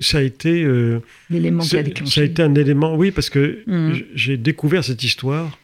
ça 0.00 0.18
a 0.18 0.22
été, 0.22 0.62
euh, 0.62 1.00
L'élément 1.28 1.62
qui 1.64 1.76
a 1.76 1.82
déclenché. 1.82 2.12
ça 2.14 2.20
a 2.20 2.24
été 2.24 2.42
un 2.42 2.54
élément, 2.54 2.94
oui, 2.94 3.10
parce 3.10 3.28
que 3.30 3.58
Mhm. 3.66 4.00
j'ai 4.14 4.36
découvert 4.36 4.84
cette 4.84 5.02
histoire 5.02 5.58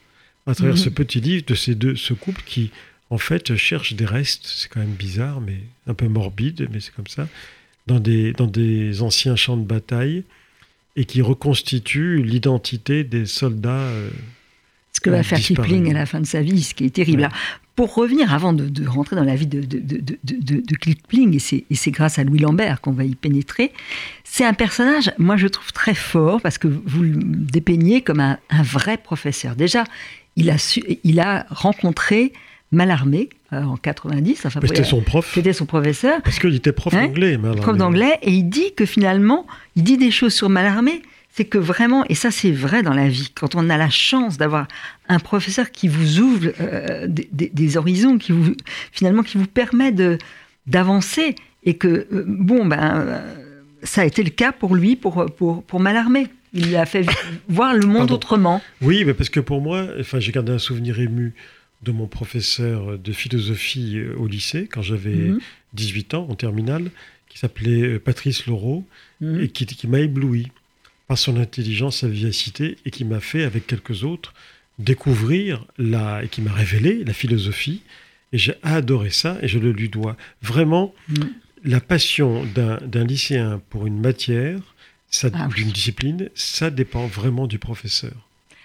à 0.45 0.53
travers 0.53 0.73
Mhm. 0.75 0.79
ce 0.81 0.89
petit 0.89 1.21
livre 1.21 1.45
de 1.47 1.55
ces 1.55 1.73
deux, 1.73 1.95
ce 1.95 2.13
couple 2.13 2.41
qui, 2.45 2.71
en 3.09 3.17
fait, 3.17 3.55
cherche 3.55 3.93
des 3.93 4.05
restes. 4.05 4.45
C'est 4.45 4.67
quand 4.69 4.81
même 4.81 4.89
bizarre, 4.99 5.39
mais 5.39 5.59
un 5.87 5.93
peu 5.93 6.07
morbide, 6.09 6.67
mais 6.73 6.81
c'est 6.81 6.93
comme 6.93 7.07
ça, 7.07 7.29
dans 7.87 7.99
des, 8.01 8.33
dans 8.33 8.47
des 8.47 9.01
anciens 9.01 9.37
champs 9.37 9.55
de 9.57 9.65
bataille 9.65 10.23
et 10.95 11.05
qui 11.05 11.21
reconstitue 11.21 12.23
l'identité 12.23 13.03
des 13.03 13.25
soldats. 13.25 13.69
euh, 13.69 14.09
ce 14.93 15.01
que 15.01 15.09
va 15.09 15.23
faire. 15.23 15.39
Kipling 15.39 15.89
à 15.91 15.93
la 15.93 16.05
fin 16.05 16.21
de 16.21 16.25
sa 16.25 16.41
vie, 16.41 16.63
ce 16.63 16.73
qui 16.73 16.85
est 16.85 16.89
terrible. 16.89 17.19
Ouais. 17.19 17.25
Alors, 17.25 17.37
pour 17.75 17.93
revenir, 17.93 18.33
avant 18.33 18.53
de, 18.53 18.69
de 18.69 18.87
rentrer 18.87 19.17
dans 19.17 19.25
la 19.25 19.35
vie 19.35 19.47
de, 19.47 19.59
de, 19.61 20.75
Kipling, 20.77 21.35
et 21.35 21.75
c'est 21.75 21.91
grâce 21.91 22.17
à 22.17 22.23
Louis 22.23 22.39
Lambert 22.39 22.79
qu'on 22.79 22.93
va 22.93 23.03
y 23.03 23.15
pénétrer, 23.15 23.73
c'est 24.23 24.45
un 24.45 24.53
personnage, 24.53 25.11
moi 25.17 25.35
je 25.35 25.47
trouve 25.47 25.73
très 25.73 25.93
fort, 25.93 26.39
parce 26.41 26.57
que 26.57 26.69
vous 26.69 27.03
le 27.03 27.17
dépeignez 27.17 28.01
comme 28.01 28.21
un, 28.21 28.39
un 28.49 28.63
vrai 28.63 28.95
professeur. 28.95 29.57
Déjà, 29.57 29.83
il 30.37 30.49
a, 30.49 30.57
su, 30.57 30.81
il 31.03 31.19
a 31.19 31.45
rencontré 31.49 32.31
Mallarmé, 32.71 33.29
en 33.63 33.77
90. 33.77 34.45
Enfin, 34.45 34.59
c'était 34.61 34.83
son 34.83 35.01
prof. 35.01 35.31
C'était 35.33 35.53
son 35.53 35.65
professeur. 35.65 36.21
Parce 36.21 36.39
qu'il 36.39 36.55
était 36.55 36.71
prof 36.71 36.93
hein 36.93 37.07
d'anglais. 37.07 37.37
Prof 37.57 37.77
d'anglais, 37.77 38.19
et 38.21 38.31
il 38.31 38.43
dit 38.43 38.73
que 38.75 38.85
finalement, 38.85 39.45
il 39.75 39.83
dit 39.83 39.97
des 39.97 40.11
choses 40.11 40.33
sur 40.33 40.49
Mallarmé, 40.49 41.01
c'est 41.31 41.45
que 41.45 41.57
vraiment, 41.57 42.05
et 42.07 42.15
ça 42.15 42.31
c'est 42.31 42.51
vrai 42.51 42.81
dans 42.81 42.93
la 42.93 43.09
vie, 43.09 43.29
quand 43.35 43.55
on 43.55 43.69
a 43.69 43.77
la 43.77 43.89
chance 43.89 44.37
d'avoir 44.37 44.67
un 45.09 45.19
professeur 45.19 45.71
qui 45.71 45.89
vous 45.89 46.19
ouvre 46.19 46.49
euh, 46.61 47.07
des, 47.09 47.77
horizons, 47.77 48.17
qui 48.17 48.31
vous, 48.31 48.55
finalement, 48.91 49.21
qui 49.21 49.37
vous 49.37 49.47
permet 49.47 49.91
de, 49.91 50.17
d'avancer, 50.65 51.35
et 51.65 51.73
que, 51.75 52.07
euh, 52.11 52.23
bon, 52.25 52.65
ben, 52.65 53.21
ça 53.83 54.01
a 54.01 54.05
été 54.05 54.23
le 54.23 54.29
cas 54.29 54.51
pour 54.53 54.75
lui, 54.75 54.95
pour, 54.95 55.25
pour, 55.35 55.63
pour 55.63 55.79
Mallarmé. 55.79 56.27
Il 56.53 56.67
lui 56.67 56.75
a 56.77 56.85
fait 56.85 57.05
voir 57.49 57.73
le 57.73 57.85
monde 57.85 58.11
autrement. 58.11 58.61
Oui, 58.81 59.03
mais 59.03 59.13
parce 59.13 59.29
que 59.29 59.41
pour 59.41 59.61
moi, 59.61 59.87
enfin, 59.99 60.21
j'ai 60.21 60.31
gardé 60.31 60.53
un 60.53 60.57
souvenir 60.57 61.01
ému 61.01 61.33
de 61.81 61.91
mon 61.91 62.07
professeur 62.07 62.97
de 62.97 63.11
philosophie 63.11 63.97
euh, 63.97 64.15
au 64.17 64.27
lycée, 64.27 64.67
quand 64.67 64.81
j'avais 64.81 65.31
18 65.73 66.13
mhm. 66.13 66.19
ans, 66.19 66.27
en 66.29 66.35
terminale, 66.35 66.91
qui 67.29 67.37
s'appelait 67.37 67.81
euh, 67.81 67.99
Patrice 67.99 68.47
Laureau, 68.47 68.85
mhm. 69.21 69.41
et 69.41 69.49
qui, 69.49 69.65
qui 69.65 69.87
m'a 69.87 69.99
ébloui 69.99 70.51
par 71.07 71.17
son 71.17 71.37
intelligence, 71.37 71.99
sa 71.99 72.07
vivacité, 72.07 72.77
et 72.85 72.91
qui 72.91 73.05
m'a 73.05 73.19
fait, 73.19 73.43
avec 73.43 73.67
quelques 73.67 74.03
autres, 74.03 74.33
découvrir 74.79 75.65
la, 75.77 76.23
et 76.23 76.27
qui 76.27 76.41
m'a 76.41 76.51
révélé 76.51 77.03
la 77.03 77.13
philosophie. 77.13 77.83
Et 78.33 78.37
j'ai 78.37 78.55
adoré 78.63 79.11
ça, 79.11 79.37
et 79.41 79.47
je 79.47 79.59
le 79.59 79.71
lui 79.71 79.89
dois. 79.89 80.17
Vraiment, 80.41 80.93
mhm. 81.09 81.29
la 81.63 81.79
passion 81.79 82.45
d'un 82.45 83.03
lycéen 83.03 83.61
pour 83.69 83.85
une 83.85 83.99
matière, 83.99 84.59
ça, 85.09 85.29
ah 85.33 85.47
d'une 85.55 85.69
discipline, 85.69 86.29
ça 86.35 86.69
dépend 86.69 87.05
vraiment 87.05 87.47
du 87.47 87.59
professeur. 87.59 88.13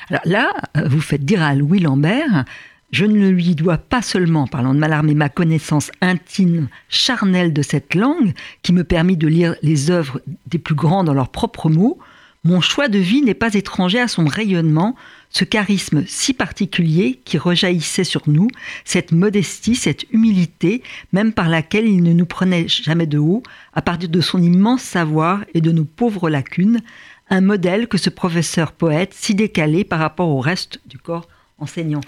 Alors 0.09 0.23
là, 0.25 0.53
euh, 0.77 0.89
vous 0.89 1.01
faites 1.01 1.25
dire 1.25 1.43
à 1.43 1.55
Louis 1.55 1.79
Lambert, 1.79 2.45
je 2.91 3.05
ne 3.05 3.29
lui 3.29 3.55
dois 3.55 3.79
pas 3.79 4.03
seulement, 4.03 4.47
parlant 4.47 4.75
de 4.75 4.79
Mallarmé, 4.79 5.15
ma 5.15 5.29
connaissance 5.29 5.93
intime, 6.01 6.69
charnelle 6.89 7.53
de 7.53 7.63
cette 7.63 7.95
langue, 7.95 8.33
qui 8.63 8.73
me 8.73 8.85
permet 8.85 9.17
de 9.17 9.29
lire 9.29 9.55
les 9.63 9.91
œuvres 9.91 10.21
des 10.47 10.59
plus 10.59 10.75
grands 10.75 11.05
dans 11.05 11.15
leurs 11.15 11.29
propres 11.29 11.71
mots. 11.71 11.99
Mon 12.43 12.61
choix 12.61 12.89
de 12.89 12.99
vie 12.99 13.23
n'est 13.23 13.35
pas 13.35 13.55
étranger 13.55 14.01
à 14.01 14.09
son 14.09 14.25
rayonnement, 14.25 14.97
ce 15.29 15.45
charisme 15.45 16.05
si 16.07 16.33
particulier 16.35 17.21
qui 17.25 17.39
rejaillissait 17.39 18.03
sur 18.03 18.23
nous, 18.27 18.49
cette 18.85 19.13
modestie, 19.13 19.77
cette 19.77 20.11
humilité, 20.11 20.83
même 21.13 21.33
par 21.33 21.49
laquelle 21.49 21.87
il 21.87 22.03
ne 22.03 22.13
nous 22.13 22.27
prenait 22.27 22.67
jamais 22.67 23.07
de 23.07 23.19
haut, 23.19 23.43
à 23.75 23.83
partir 23.83 24.09
de 24.09 24.21
son 24.21 24.43
immense 24.43 24.83
savoir 24.83 25.45
et 25.55 25.61
de 25.61 25.71
nos 25.71 25.85
pauvres 25.85 26.31
lacunes, 26.31 26.81
un 27.29 27.43
modèle 27.43 27.87
que 27.87 27.99
ce 27.99 28.11
professeur 28.11 28.73
poète, 28.73 29.15
si 29.15 29.37
décalé 29.37 29.85
par 29.85 30.01
rapport 30.01 30.31
au 30.31 30.41
reste 30.41 30.81
du 30.87 30.99
corps 30.99 31.29
enseignant. 31.59 32.01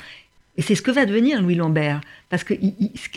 Et 0.57 0.63
c'est 0.63 0.75
ce 0.75 0.83
que 0.83 0.91
va 0.91 1.07
devenir 1.07 1.41
Louis 1.41 1.55
Lambert. 1.55 2.01
Parce 2.29 2.45
que 2.45 2.55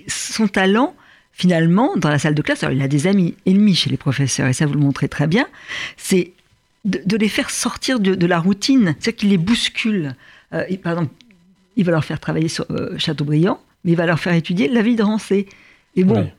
son 0.08 0.48
talent, 0.48 0.96
finalement, 1.32 1.96
dans 1.98 2.10
la 2.10 2.20
salle 2.20 2.36
de 2.36 2.42
classe, 2.42 2.64
alors 2.64 2.76
il 2.76 2.82
a 2.82 2.88
des 2.88 3.08
amis 3.08 3.36
ennemis 3.46 3.76
chez 3.76 3.90
les 3.90 3.98
professeurs, 3.98 4.48
et 4.48 4.54
ça 4.54 4.66
vous 4.66 4.74
le 4.74 4.80
montrez 4.80 5.10
très 5.10 5.28
bien, 5.28 5.48
c'est 5.98 6.32
de, 6.86 7.18
les 7.18 7.30
faire 7.30 7.50
sortir 7.50 8.00
de, 8.00 8.26
la 8.26 8.40
routine, 8.40 8.96
c'est-à-dire 9.00 9.16
qu'il 9.16 9.30
les 9.30 9.38
bouscule. 9.38 10.16
Euh, 10.54 10.64
par 10.84 10.94
exemple, 10.94 11.14
il 11.76 11.84
va 11.84 11.92
leur 11.92 12.06
faire 12.06 12.20
travailler 12.20 12.48
sur 12.48 12.66
euh, 12.70 12.98
Chateaubriand, 12.98 13.60
mais 13.84 13.92
il 13.92 13.98
va 13.98 14.06
leur 14.06 14.20
faire 14.20 14.34
étudier 14.34 14.68
la 14.68 14.82
vie 14.82 14.96
de 14.96 15.04
Rancé. 15.04 15.48
Et 15.98 16.04
bon, 16.04 16.30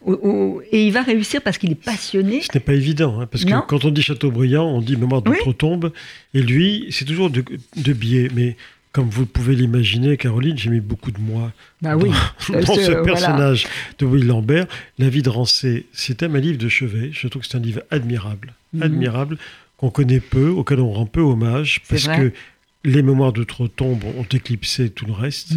et 0.71 0.87
il 0.87 0.93
va 0.93 1.01
réussir 1.01 1.41
parce 1.41 1.57
qu'il 1.57 1.73
est 1.73 1.83
passionné. 1.83 2.43
Ce 2.43 2.49
n'est 2.53 2.61
pas 2.61 2.75
évident, 2.75 3.21
hein, 3.21 3.27
parce 3.27 3.47
que 3.47 3.67
quand 3.67 3.87
on 3.87 3.91
dit 3.91 4.03
Chateaubriand, 4.03 4.67
on 4.67 4.83
dit 4.83 4.97
mémoire 4.97 5.23
d'outre-tombe, 5.23 5.93
et 6.35 6.43
lui, 6.43 6.87
c'est 6.91 7.07
toujours 7.07 7.31
de, 7.31 7.43
de 7.77 7.93
biais. 7.95 8.29
Mais 8.35 8.57
comme 8.97 9.11
vous 9.11 9.27
pouvez 9.27 9.55
l'imaginer, 9.55 10.17
Caroline, 10.17 10.57
j'ai 10.57 10.71
mis 10.71 10.81
beaucoup 10.81 11.11
de 11.11 11.21
moi 11.21 11.53
bah 11.83 11.99
oui, 11.99 12.11
dans, 12.49 12.63
ce 12.75 13.05
personnage 13.05 13.67
de 13.99 14.07
Will 14.07 14.27
Lambert. 14.27 14.67
La 14.99 15.11
vie 15.11 15.21
de 15.21 15.29
Rancé, 15.29 15.85
c'était 15.93 16.25
un 16.25 16.39
livre 16.39 16.57
de 16.57 16.71
chevet. 16.71 17.11
Je 17.13 17.29
trouve 17.29 17.43
que 17.43 17.49
c'est 17.49 17.59
un 17.59 17.61
livre 17.61 17.83
admirable, 17.91 18.55
mhm. 18.73 18.83
admirable, 18.83 19.39
qu'on 19.77 19.91
connaît 19.91 20.21
peu, 20.21 20.49
auquel 20.49 20.81
on 20.81 20.91
rend 20.91 21.05
peu 21.05 21.21
hommage, 21.21 21.83
parce 21.91 22.09
que 22.09 22.33
les 22.85 23.03
mémoires 23.03 23.35
d'outre-tombe 23.35 24.03
ont 24.03 24.27
éclipsé 24.33 24.89
tout 24.89 25.05
le 25.05 25.13
reste. 25.13 25.57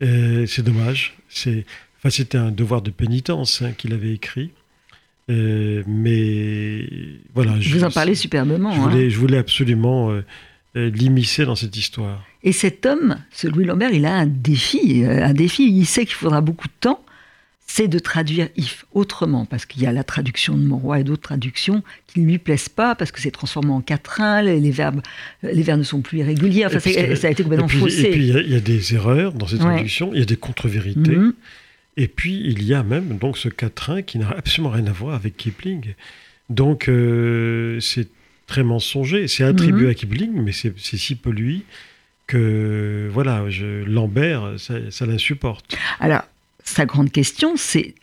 Mhm. 0.00 0.46
C'est 0.46 0.62
dommage. 0.62 1.16
C'est, 1.28 1.66
enfin, 1.98 2.10
c'était 2.10 2.38
un 2.38 2.52
devoir 2.52 2.82
de 2.82 2.92
pénitence 2.92 3.62
hein, 3.62 3.72
qu'il 3.72 3.92
avait 3.94 4.12
écrit. 4.12 4.52
Euh, 5.28 5.82
mais 5.88 6.86
voilà. 7.34 7.58
Je, 7.58 7.76
vous 7.76 7.82
en 7.82 7.90
parlez 7.90 8.14
superbement. 8.14 8.70
Je 8.70 8.80
voulais, 8.80 9.06
hein. 9.06 9.08
je 9.08 9.18
voulais 9.18 9.38
absolument 9.38 10.10
euh, 10.10 10.14
euh, 10.14 10.22
l'immiscer 10.74 11.44
dans 11.44 11.56
cette 11.56 11.76
histoire. 11.76 12.24
Et 12.42 12.52
cet 12.52 12.86
homme, 12.86 13.18
ce 13.30 13.48
Louis 13.48 13.64
Lambert, 13.64 13.90
il 13.92 14.06
a 14.06 14.14
un 14.14 14.26
défi, 14.26 15.04
euh, 15.04 15.24
un 15.24 15.34
défi. 15.34 15.66
Il 15.68 15.86
sait 15.86 16.06
qu'il 16.06 16.14
faudra 16.14 16.40
beaucoup 16.40 16.68
de 16.68 16.72
temps. 16.80 17.04
C'est 17.66 17.86
de 17.86 18.00
traduire 18.00 18.48
if 18.56 18.84
autrement, 18.92 19.44
parce 19.44 19.64
qu'il 19.64 19.82
y 19.82 19.86
a 19.86 19.92
la 19.92 20.02
traduction 20.02 20.56
de 20.56 20.62
Monroy 20.62 21.00
et 21.00 21.04
d'autres 21.04 21.22
traductions 21.22 21.84
qui 22.08 22.18
ne 22.18 22.26
lui 22.26 22.38
plaisent 22.38 22.68
pas, 22.68 22.96
parce 22.96 23.12
que 23.12 23.20
c'est 23.20 23.30
transformé 23.30 23.70
en 23.70 23.80
quatrain, 23.80 24.42
les, 24.42 24.58
les, 24.58 24.72
verbes, 24.72 25.02
euh, 25.44 25.52
les 25.52 25.62
verbes 25.62 25.78
ne 25.78 25.84
sont 25.84 26.00
plus 26.00 26.18
irréguliers. 26.18 26.66
Enfin, 26.66 26.80
ça 26.80 27.28
a 27.28 27.30
été 27.30 27.44
complètement 27.44 27.68
faussé. 27.68 28.06
Et 28.06 28.10
puis 28.10 28.28
il 28.28 28.50
y, 28.50 28.56
a 28.56 28.60
des 28.60 28.94
erreurs 28.94 29.34
dans 29.34 29.46
ces 29.46 29.58
traductions, 29.58 30.10
il 30.12 30.18
y 30.18 30.22
a 30.22 30.26
des 30.26 30.36
contre-vérités. 30.36 31.14
Mhm. 31.14 31.34
Et 31.96 32.08
puis 32.08 32.42
il 32.44 32.64
y 32.64 32.74
a 32.74 32.82
même 32.82 33.18
donc 33.18 33.38
ce 33.38 33.48
quatrain 33.48 34.02
qui 34.02 34.18
n'a 34.18 34.30
absolument 34.30 34.70
rien 34.70 34.86
à 34.86 34.92
voir 34.92 35.14
avec 35.14 35.36
Kipling. 35.36 35.94
Donc 36.48 36.90
c'est 37.80 38.08
très 38.50 38.64
mensonger. 38.64 39.28
C'est 39.28 39.44
attribué 39.44 39.84
mhm. 39.84 39.90
à 39.90 39.94
Kipling, 39.94 40.42
mais 40.42 40.52
c'est 40.52 40.74
si 40.76 41.14
peu 41.14 41.30
lui 41.30 41.64
que 42.26 43.08
voilà, 43.12 43.48
je, 43.48 43.84
Lambert, 43.84 44.54
ça, 44.58 45.06
l'insupporte. 45.06 45.76
Alors, 45.98 46.22
sa 46.62 46.84
grande 46.84 47.10
question, 47.10 47.54
c'est 47.56 47.94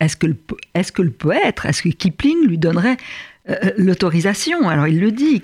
est-ce 0.00 0.16
que, 0.16 0.26
le, 0.26 0.36
est-ce 0.74 0.90
que 0.92 1.02
le 1.02 1.10
poète, 1.10 1.60
est-ce 1.64 1.82
que 1.82 1.88
Kipling 1.88 2.46
lui 2.46 2.58
donnerait 2.58 2.96
euh, 3.48 3.56
l'autorisation? 3.78 4.68
Alors, 4.68 4.86
il 4.86 5.00
le 5.00 5.12
dit, 5.12 5.40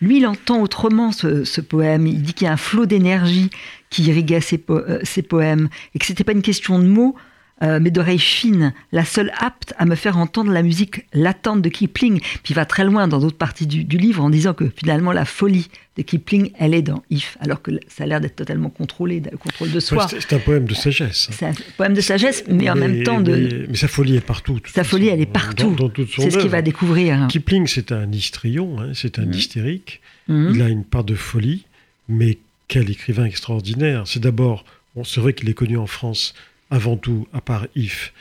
lui, 0.00 0.18
il 0.18 0.26
entend 0.26 0.62
autrement 0.62 1.12
ce, 1.12 1.60
poème. 1.60 2.06
Il 2.06 2.22
dit 2.22 2.34
qu'il 2.34 2.46
y 2.46 2.48
a 2.48 2.52
un 2.52 2.58
flot 2.58 2.86
d'énergie 2.86 3.50
qui 3.90 4.04
irriguait 4.04 4.40
ses, 4.40 4.62
euh, 4.70 5.00
ses 5.02 5.22
poèmes 5.22 5.68
et 5.94 5.98
que 5.98 6.06
c'était 6.06 6.24
pas 6.24 6.32
une 6.32 6.42
question 6.42 6.78
de 6.78 6.86
mots, 6.86 7.16
euh, 7.62 7.78
mais 7.80 7.90
d'oreilles 7.90 8.18
fines, 8.18 8.74
la 8.90 9.04
seule 9.04 9.32
apte 9.38 9.74
à 9.78 9.84
me 9.84 9.94
faire 9.94 10.18
entendre 10.18 10.50
la 10.50 10.62
musique 10.62 11.06
latente 11.12 11.62
de 11.62 11.68
Kipling. 11.68 12.18
Puis 12.18 12.50
il 12.50 12.54
va 12.54 12.64
très 12.64 12.84
loin 12.84 13.06
dans 13.06 13.20
d'autres 13.20 13.36
parties 13.36 13.68
du, 13.68 13.96
livre 13.96 14.24
en 14.24 14.28
disant 14.28 14.54
que 14.54 14.64
finalement 14.74 15.12
la 15.12 15.24
folie 15.24 15.68
de 15.96 16.02
Kipling, 16.02 16.50
elle 16.58 16.74
est 16.74 16.82
dans 16.82 17.04
If, 17.10 17.38
alors 17.40 17.62
que 17.62 17.70
ça 17.86 18.04
a 18.04 18.06
l'air 18.08 18.20
d'être 18.20 18.34
totalement 18.34 18.70
contrôlé, 18.70 19.22
le 19.30 19.38
contrôle 19.38 19.70
de 19.70 19.78
soi. 19.78 20.08
c'est 20.08 20.32
un 20.32 20.40
poème 20.40 20.64
de 20.64 20.74
sagesse. 20.74 21.28
C'est 21.30 21.46
un 21.46 21.52
poème 21.76 21.94
de 21.94 22.00
sagesse, 22.00 22.42
mais, 22.48 22.68
en 22.68 22.74
même 22.74 23.04
temps 23.04 23.20
de. 23.20 23.66
Mais, 23.68 23.76
sa 23.76 23.86
folie 23.86 24.16
est 24.16 24.20
partout. 24.20 24.58
Sa 24.74 24.82
folie, 24.82 25.06
elle 25.06 25.20
est 25.20 25.26
partout. 25.26 25.76
C'est 26.16 26.30
ce 26.30 26.38
qu'il 26.38 26.50
va 26.50 26.60
découvrir. 26.60 27.28
Kipling, 27.28 27.68
c'est 27.68 27.92
un 27.92 28.10
histrion, 28.10 28.80
hein, 28.80 28.90
c'est 28.94 29.20
un 29.20 29.26
mmh. 29.26 29.32
hystérique. 29.32 30.00
Mmh. 30.26 30.50
Il 30.54 30.62
a 30.62 30.68
une 30.68 30.84
part 30.84 31.04
de 31.04 31.14
folie, 31.14 31.66
mais 32.08 32.38
quel 32.66 32.90
écrivain 32.90 33.26
extraordinaire. 33.26 34.02
C'est 34.06 34.20
d'abord, 34.20 34.64
bon, 34.96 35.04
c'est 35.04 35.20
vrai 35.20 35.34
qu'il 35.34 35.48
est 35.48 35.54
connu 35.54 35.76
en 35.76 35.86
France 35.86 36.34
avant 36.70 36.96
tout, 36.96 37.26
à 37.32 37.40
part 37.40 37.66
If, 37.76 38.12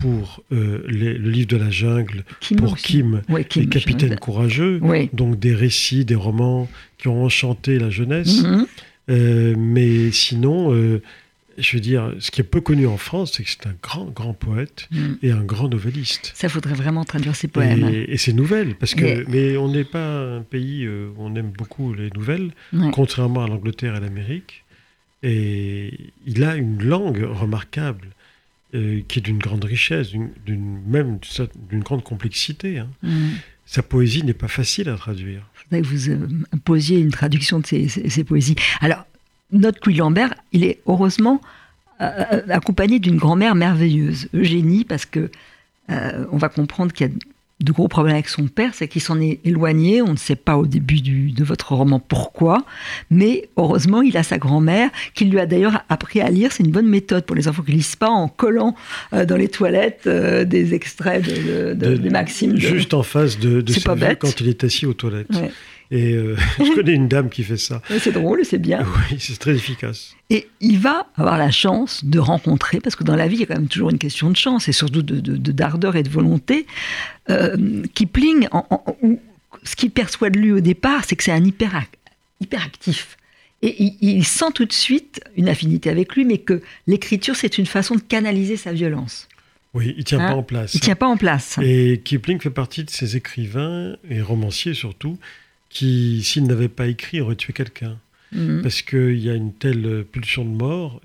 pour 0.00 0.42
euh, 0.50 0.82
le 0.88 1.30
livre 1.30 1.48
de 1.48 1.56
la 1.56 1.70
jungle, 1.70 2.24
pour 2.56 2.76
Kim, 2.76 3.22
les 3.54 3.66
capitaines 3.66 4.18
courageux, 4.18 4.80
donc 5.12 5.38
des 5.38 5.54
récits, 5.54 6.04
des 6.04 6.14
romans 6.16 6.68
qui 6.98 7.08
ont 7.08 7.24
enchanté 7.24 7.78
la 7.78 7.90
jeunesse. 7.90 8.42
Mhm. 8.42 8.66
Euh, 9.08 9.54
mais 9.58 10.10
sinon, 10.12 10.72
euh, 10.72 11.02
je 11.58 11.76
veux 11.76 11.80
dire, 11.80 12.14
ce 12.20 12.30
qui 12.30 12.40
est 12.40 12.44
peu 12.44 12.60
connu 12.60 12.86
en 12.86 12.96
France, 12.96 13.32
c'est 13.36 13.42
que 13.42 13.50
c'est 13.50 13.66
un 13.66 13.74
grand, 13.82 14.06
grand 14.06 14.34
poète 14.34 14.88
mhm. 14.90 15.18
et 15.22 15.32
un 15.32 15.42
grand 15.42 15.68
novelliste. 15.68 16.32
Ça 16.34 16.48
faudrait 16.48 16.74
vraiment 16.74 17.04
traduire 17.04 17.36
ses 17.36 17.48
poèmes. 17.48 17.90
Et, 18.08 18.16
ses 18.16 18.32
nouvelles, 18.32 18.76
parce 18.76 18.94
que, 18.94 19.24
mais 19.28 19.56
on 19.56 19.68
n'est 19.68 19.84
pas 19.84 20.36
un 20.36 20.42
pays 20.42 20.88
où 20.88 21.14
on 21.18 21.34
aime 21.34 21.50
beaucoup 21.50 21.92
les 21.92 22.10
nouvelles, 22.10 22.52
contrairement 22.92 23.44
à 23.44 23.48
l'Angleterre 23.48 23.96
et 23.96 24.00
l'Amérique. 24.00 24.64
Et 25.22 26.12
il 26.26 26.44
a 26.44 26.56
une 26.56 26.82
langue 26.82 27.22
remarquable, 27.22 28.08
euh, 28.72 29.00
qui 29.08 29.18
est 29.18 29.22
d'une 29.22 29.38
grande 29.38 29.64
richesse, 29.64 30.10
d'une, 30.12 30.80
même 30.86 31.18
d'une 31.68 31.80
grande 31.80 32.04
complexité. 32.04 32.78
Hein. 32.78 32.86
Mm. 33.02 33.30
Sa 33.66 33.82
poésie 33.82 34.24
n'est 34.24 34.32
pas 34.32 34.46
facile 34.46 34.88
à 34.88 34.96
traduire. 34.96 35.42
Que 35.72 35.82
vous 35.82 36.08
euh, 36.08 36.28
posiez 36.64 37.00
une 37.00 37.10
traduction 37.10 37.58
de 37.58 37.66
ses, 37.66 38.24
poésies. 38.24 38.54
Alors, 38.80 39.06
notre 39.50 39.80
Louis 39.84 39.96
Lambert, 39.96 40.34
il 40.52 40.62
est 40.62 40.78
heureusement 40.86 41.40
euh, 42.00 42.42
accompagné 42.48 43.00
d'une 43.00 43.16
grand-mère 43.16 43.56
merveilleuse, 43.56 44.28
Eugénie, 44.34 44.84
parce 44.84 45.04
que 45.04 45.30
on 45.88 46.36
va 46.36 46.48
comprendre 46.48 46.92
qu'il 46.92 47.08
y 47.08 47.10
a 47.10 47.12
de 47.60 47.72
gros 47.72 47.88
problèmes 47.88 48.14
avec 48.14 48.28
son 48.28 48.48
père, 48.48 48.70
c'est 48.74 48.88
qu'il 48.88 49.02
s'en 49.02 49.20
est 49.20 49.40
éloigné. 49.44 50.02
On 50.02 50.12
ne 50.12 50.16
sait 50.16 50.36
pas 50.36 50.56
au 50.56 50.66
début 50.66 51.00
de 51.00 51.44
votre 51.44 51.72
roman 51.72 52.00
pourquoi, 52.00 52.64
mais 53.10 53.48
heureusement, 53.56 54.02
il 54.02 54.16
a 54.16 54.22
sa 54.22 54.38
grand-mère 54.38 54.90
qui 55.14 55.26
lui 55.26 55.38
a 55.38 55.46
d'ailleurs 55.46 55.84
appris 55.88 56.20
à 56.20 56.30
lire. 56.30 56.52
C'est 56.52 56.64
une 56.64 56.72
bonne 56.72 56.88
méthode 56.88 57.24
pour 57.26 57.36
les 57.36 57.48
enfants 57.48 57.62
qui 57.62 57.72
lisent 57.72 57.96
pas 57.96 58.08
en 58.08 58.28
collant 58.28 58.74
euh, 59.12 59.24
dans 59.24 59.36
les 59.36 59.48
toilettes 59.48 60.04
euh, 60.06 60.44
des 60.44 60.74
extraits 60.74 61.24
de, 61.24 61.74
des 61.74 62.10
maximes. 62.10 62.56
Juste 62.56 62.94
en 62.94 63.02
face 63.02 63.38
de, 63.38 63.60
de 63.60 63.72
sa 63.72 63.94
quand 64.16 64.40
il 64.40 64.48
est 64.48 64.64
assis 64.64 64.86
aux 64.86 64.94
toilettes. 64.94 65.28
Et 65.90 66.12
euh, 66.12 66.36
je 66.58 66.74
connais 66.74 66.94
une 66.94 67.08
dame 67.08 67.30
qui 67.30 67.42
fait 67.42 67.56
ça. 67.56 67.82
C'est 67.98 68.12
drôle, 68.12 68.44
c'est 68.44 68.58
bien. 68.58 68.86
Oui, 69.10 69.16
c'est 69.18 69.38
très 69.38 69.54
efficace. 69.54 70.14
Et 70.28 70.48
il 70.60 70.78
va 70.78 71.06
avoir 71.16 71.38
la 71.38 71.50
chance 71.50 72.04
de 72.04 72.18
rencontrer, 72.18 72.80
parce 72.80 72.96
que 72.96 73.04
dans 73.04 73.16
la 73.16 73.26
vie, 73.26 73.36
il 73.36 73.40
y 73.40 73.42
a 73.42 73.46
quand 73.46 73.56
même 73.56 73.68
toujours 73.68 73.90
une 73.90 73.98
question 73.98 74.30
de 74.30 74.36
chance, 74.36 74.68
et 74.68 74.72
surtout 74.72 75.02
de, 75.02 75.36
d'ardeur 75.52 75.96
et 75.96 76.02
de 76.02 76.08
volonté. 76.08 76.66
Euh, 77.28 77.82
Kipling, 77.94 78.48
ce 79.64 79.76
qu'il 79.76 79.90
perçoit 79.90 80.30
de 80.30 80.38
lui 80.38 80.52
au 80.52 80.60
départ, 80.60 81.04
c'est 81.04 81.16
que 81.16 81.24
c'est 81.24 81.32
un 81.32 81.44
hyper, 81.44 81.82
hyperactif. 82.40 83.16
Et 83.62 83.92
il, 84.00 84.24
sent 84.24 84.52
tout 84.54 84.64
de 84.64 84.72
suite 84.72 85.20
une 85.36 85.48
affinité 85.48 85.90
avec 85.90 86.14
lui, 86.14 86.24
mais 86.24 86.38
que 86.38 86.62
l'écriture, 86.86 87.36
c'est 87.36 87.58
une 87.58 87.66
façon 87.66 87.94
de 87.94 88.00
canaliser 88.00 88.56
sa 88.56 88.72
violence. 88.72 89.28
Oui, 89.74 89.94
il 89.98 90.04
tient 90.04 90.18
pas 90.18 90.30
Hein 90.30 90.36
en 90.36 90.42
place. 90.42 90.74
Il 90.74 90.80
tient 90.80 90.96
pas 90.96 91.06
en 91.06 91.18
place. 91.18 91.58
Et 91.62 92.00
Kipling 92.02 92.40
fait 92.40 92.50
partie 92.50 92.84
de 92.84 92.90
ces 92.90 93.16
écrivains 93.16 93.96
et 94.08 94.22
romanciers 94.22 94.72
surtout 94.72 95.18
qui, 95.70 96.22
s'ils 96.22 96.44
n'avaient 96.44 96.68
pas 96.68 96.86
écrit, 96.88 97.20
auraient 97.20 97.36
tué 97.36 97.52
quelqu'un. 97.52 97.96
Mhm. 98.32 98.60
Parce 98.62 98.82
qu'il 98.82 99.18
y 99.18 99.30
a 99.30 99.34
une 99.34 99.52
telle 99.54 100.04
pulsion 100.10 100.44
de 100.44 100.50
mort, 100.50 101.00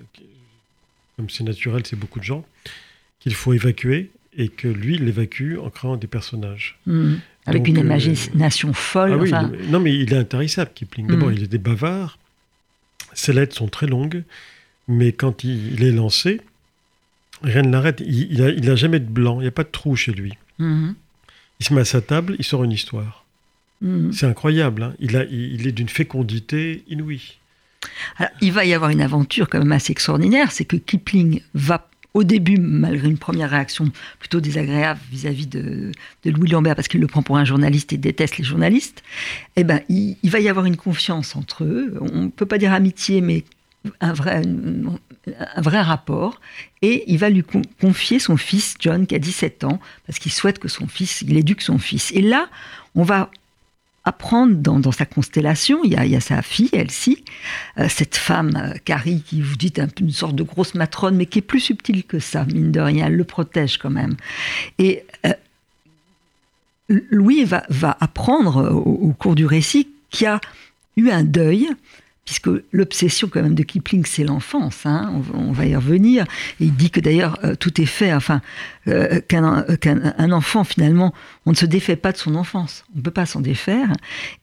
comme 1.16 1.30
c'est 1.30 1.44
naturel, 1.44 1.82
c'est 1.86 1.98
beaucoup 1.98 2.18
de 2.18 2.24
gens, 2.24 2.44
qu'il 3.20 3.34
faut 3.34 3.52
évacuer 3.52 4.10
et 4.36 4.48
que 4.48 4.68
lui, 4.68 4.96
il 4.96 5.04
l'évacue 5.06 5.56
en 5.58 5.70
créant 5.70 5.96
des 5.96 6.06
personnages. 6.06 6.78
Mhm. 6.86 7.20
Avec 7.46 7.62
Donc, 7.62 7.68
une 7.68 7.78
euh, 7.78 7.80
imagination 7.82 8.72
folle. 8.74 9.12
Ah 9.14 9.16
oui, 9.18 9.32
enfin, 9.32 9.50
non, 9.70 9.80
mais 9.80 9.94
il 9.94 10.12
est 10.12 10.16
intarissable, 10.16 10.72
Kipling. 10.74 11.06
D'abord, 11.06 11.28
Mhm. 11.28 11.34
il 11.36 11.42
est 11.44 11.48
des 11.48 11.58
bavards. 11.58 12.18
Ses 13.14 13.32
lettres 13.32 13.56
sont 13.56 13.68
très 13.68 13.86
longues, 13.86 14.24
mais 14.88 15.12
quand 15.12 15.42
il, 15.44 15.72
il 15.74 15.82
est 15.84 15.92
lancé, 15.92 16.40
rien 17.42 17.62
ne 17.62 17.70
l'arrête. 17.70 18.02
Il, 18.04 18.32
il, 18.32 18.42
a, 18.42 18.50
il 18.50 18.68
a 18.68 18.74
jamais 18.76 19.00
de 19.00 19.08
blanc, 19.08 19.40
il 19.40 19.44
n'y 19.44 19.48
a 19.48 19.52
pas 19.52 19.64
de 19.64 19.70
trou 19.70 19.94
chez 19.96 20.12
lui. 20.12 20.34
Il 20.58 21.64
se 21.66 21.72
met 21.72 21.80
à 21.82 21.84
sa 21.84 22.00
table, 22.02 22.34
il 22.38 22.44
sort 22.44 22.64
une 22.64 22.72
histoire. 22.72 23.24
Mhm. 23.80 24.12
C'est 24.12 24.26
incroyable. 24.26 24.82
hein. 24.82 24.94
Il, 25.00 25.16
a, 25.16 25.24
il, 25.24 25.54
il 25.60 25.66
est 25.66 25.72
d'une 25.72 25.88
fécondité 25.88 26.82
inouïe. 26.88 27.38
Alors, 28.16 28.32
il 28.40 28.52
va 28.52 28.64
y 28.64 28.72
avoir 28.74 28.90
une 28.90 29.00
aventure 29.02 29.48
quand 29.48 29.58
même 29.58 29.72
assez 29.72 29.92
extraordinaire, 29.92 30.50
c'est 30.50 30.64
que 30.64 30.76
Kipling 30.76 31.40
va 31.54 31.88
au 32.14 32.24
début, 32.24 32.56
malgré 32.58 33.08
une 33.08 33.18
première 33.18 33.50
réaction 33.50 33.92
plutôt 34.18 34.40
désagréable 34.40 34.98
vis-à-vis 35.12 35.46
de, 35.46 35.92
de 36.24 36.30
Louis 36.30 36.48
Lambert, 36.48 36.74
parce 36.74 36.88
qu'il 36.88 37.00
le 37.00 37.06
prend 37.06 37.22
pour 37.22 37.36
un 37.36 37.44
journaliste 37.44 37.92
et 37.92 37.98
déteste 37.98 38.38
les 38.38 38.44
journalistes, 38.44 39.02
eh 39.56 39.64
ben, 39.64 39.82
il, 39.90 40.16
il 40.22 40.30
va 40.30 40.40
y 40.40 40.48
avoir 40.48 40.64
une 40.64 40.78
confiance 40.78 41.36
entre 41.36 41.64
eux. 41.64 41.92
On 42.00 42.22
ne 42.22 42.28
peut 42.28 42.46
pas 42.46 42.56
dire 42.56 42.72
amitié, 42.72 43.20
mais 43.20 43.44
un 44.00 44.14
vrai, 44.14 44.40
un 45.54 45.60
vrai 45.60 45.82
rapport. 45.82 46.40
Et 46.80 47.04
il 47.12 47.18
va 47.18 47.28
lui 47.28 47.42
con- 47.42 47.60
confier 47.82 48.18
son 48.18 48.38
fils, 48.38 48.76
John, 48.80 49.06
qui 49.06 49.14
a 49.14 49.18
17 49.18 49.64
ans, 49.64 49.78
parce 50.06 50.18
qu'il 50.18 50.32
souhaite 50.32 50.58
que 50.58 50.68
son 50.68 50.86
fils, 50.86 51.20
il 51.20 51.36
éduque 51.36 51.60
son 51.60 51.76
fils. 51.78 52.10
Et 52.12 52.22
là, 52.22 52.48
on 52.94 53.02
va 53.02 53.30
apprendre 54.06 54.54
dans, 54.54 54.92
sa 54.92 55.04
constellation, 55.04 55.80
il 55.84 55.92
y, 55.92 55.96
a, 55.96 56.06
il 56.06 56.12
y 56.12 56.16
a 56.16 56.20
sa 56.20 56.40
fille, 56.40 56.70
Elsie, 56.72 57.24
euh, 57.78 57.88
cette 57.88 58.16
femme, 58.16 58.52
euh, 58.56 58.78
Carrie, 58.84 59.20
qui 59.20 59.42
vous 59.42 59.56
dites 59.56 59.80
un 59.80 59.88
une 60.00 60.12
sorte 60.12 60.36
de 60.36 60.44
grosse 60.44 60.74
matrone, 60.74 61.16
mais 61.16 61.26
qui 61.26 61.40
est 61.40 61.42
plus 61.42 61.60
subtile 61.60 62.04
que 62.04 62.20
ça, 62.20 62.44
mine 62.44 62.70
de 62.70 62.80
rien, 62.80 63.06
elle 63.06 63.16
le 63.16 63.24
protège 63.24 63.78
quand 63.78 63.90
même. 63.90 64.16
Et 64.78 65.04
euh, 65.26 65.32
Louis 66.88 67.44
va, 67.44 67.64
va 67.68 67.96
apprendre 67.98 68.58
euh, 68.58 68.70
au, 68.70 69.08
au 69.08 69.12
cours 69.12 69.34
du 69.34 69.44
récit 69.44 69.88
qu'il 70.10 70.24
y 70.24 70.28
a 70.28 70.40
eu 70.96 71.10
un 71.10 71.24
deuil, 71.24 71.68
puisque 72.26 72.50
l'obsession 72.72 73.28
quand 73.28 73.40
même 73.42 73.54
de 73.54 73.62
Kipling, 73.62 74.04
c'est 74.04 74.24
l'enfance, 74.24 74.84
hein, 74.84 75.10
on, 75.14 75.20
va- 75.20 75.38
on 75.38 75.52
va 75.52 75.64
y 75.66 75.74
revenir. 75.74 76.24
Et 76.60 76.64
il 76.66 76.74
dit 76.74 76.90
que 76.90 77.00
d'ailleurs 77.00 77.38
euh, 77.44 77.54
tout 77.54 77.80
est 77.80 77.86
fait, 77.86 78.12
enfin, 78.12 78.42
euh, 78.88 79.20
qu'un 79.28 79.64
un 80.18 80.32
enfant 80.32 80.64
finalement, 80.64 81.14
on 81.46 81.52
ne 81.52 81.56
se 81.56 81.64
défait 81.66 81.96
pas 81.96 82.12
de 82.12 82.18
son 82.18 82.34
enfance, 82.34 82.84
on 82.94 82.98
ne 82.98 83.02
peut 83.02 83.10
pas 83.12 83.24
s'en 83.26 83.40
défaire. 83.40 83.88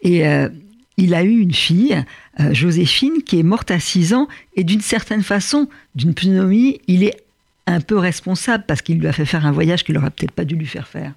Et 0.01 0.25
euh, 0.27 0.49
il 0.97 1.13
a 1.13 1.23
eu 1.23 1.39
une 1.39 1.53
fille, 1.53 2.03
euh, 2.39 2.53
Joséphine, 2.53 3.21
qui 3.25 3.37
est 3.39 3.43
morte 3.43 3.69
à 3.69 3.79
6 3.79 4.13
ans, 4.13 4.27
et 4.55 4.63
d'une 4.63 4.81
certaine 4.81 5.23
façon, 5.23 5.67
d'une 5.95 6.13
pneumonie, 6.13 6.79
il 6.87 7.03
est 7.03 7.17
un 7.67 7.81
peu 7.81 7.97
responsable 7.97 8.63
parce 8.67 8.81
qu'il 8.81 8.99
lui 8.99 9.07
a 9.07 9.13
fait 9.13 9.25
faire 9.25 9.45
un 9.45 9.51
voyage 9.51 9.83
qu'il 9.83 9.95
n'aurait 9.95 10.09
peut-être 10.11 10.31
pas 10.31 10.45
dû 10.45 10.55
lui 10.55 10.65
faire 10.67 10.87
faire. 10.87 11.13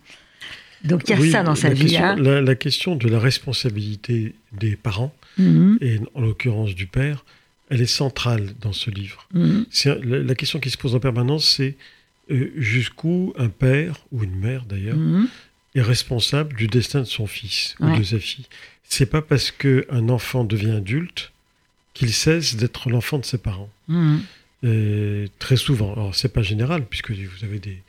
Donc 0.85 1.03
il 1.07 1.11
y 1.11 1.15
a 1.15 1.19
Oui, 1.21 1.31
ça 1.31 1.43
dans 1.43 1.55
sa 1.57 1.69
la 1.69 1.75
vie. 1.75 1.83
question, 1.83 2.05
hein. 2.05 2.17
la, 2.17 2.41
la 2.41 2.55
question 2.55 2.97
de 2.97 3.09
la 3.09 3.19
responsabilité 3.19 4.35
des 4.53 4.77
parents, 4.77 5.13
Mhm, 5.39 5.79
et 5.81 6.01
en 6.15 6.21
l'occurrence 6.21 6.75
du 6.75 6.87
père, 6.87 7.25
elle 7.69 7.83
est 7.83 7.87
centrale 7.87 8.55
dans 8.61 8.73
ce 8.73 8.91
livre. 8.91 9.29
mhm, 9.35 9.67
La, 9.85 10.19
la 10.19 10.35
question 10.35 10.61
qui 10.61 10.71
se 10.71 10.79
pose 10.79 10.95
en 10.95 11.01
permanence, 11.01 11.49
c'est 11.49 11.77
euh, 12.31 12.51
jusqu'où 12.57 13.33
un 13.39 13.49
père, 13.49 13.99
ou 14.13 14.25
une 14.25 14.35
mère 14.35 14.65
d'ailleurs, 14.65 14.97
mhm. 14.97 15.29
est 15.75 15.83
responsable 15.83 16.57
du 16.57 16.67
destin 16.67 17.01
de 17.01 17.05
son 17.05 17.27
fils 17.27 17.75
ou 17.81 17.97
de 17.97 18.03
sa 18.03 18.19
fille. 18.19 18.47
C'est 18.89 19.07
pas 19.07 19.23
parce 19.23 19.51
qu'un 19.51 20.09
enfant 20.09 20.45
devient 20.45 20.71
adulte 20.71 21.33
qu'il 21.95 22.13
cesse 22.13 22.57
d'être 22.57 22.89
l'enfant 22.91 23.19
de 23.19 23.25
ses 23.25 23.39
parents. 23.39 23.71
Et 24.63 25.27
très 25.39 25.57
souvent, 25.57 25.93
alors 25.93 26.15
c'est 26.15 26.33
pas 26.33 26.43
général, 26.43 26.87
puisque 26.87 27.11
vous 27.11 27.45
avez 27.45 27.59
des, 27.59 27.83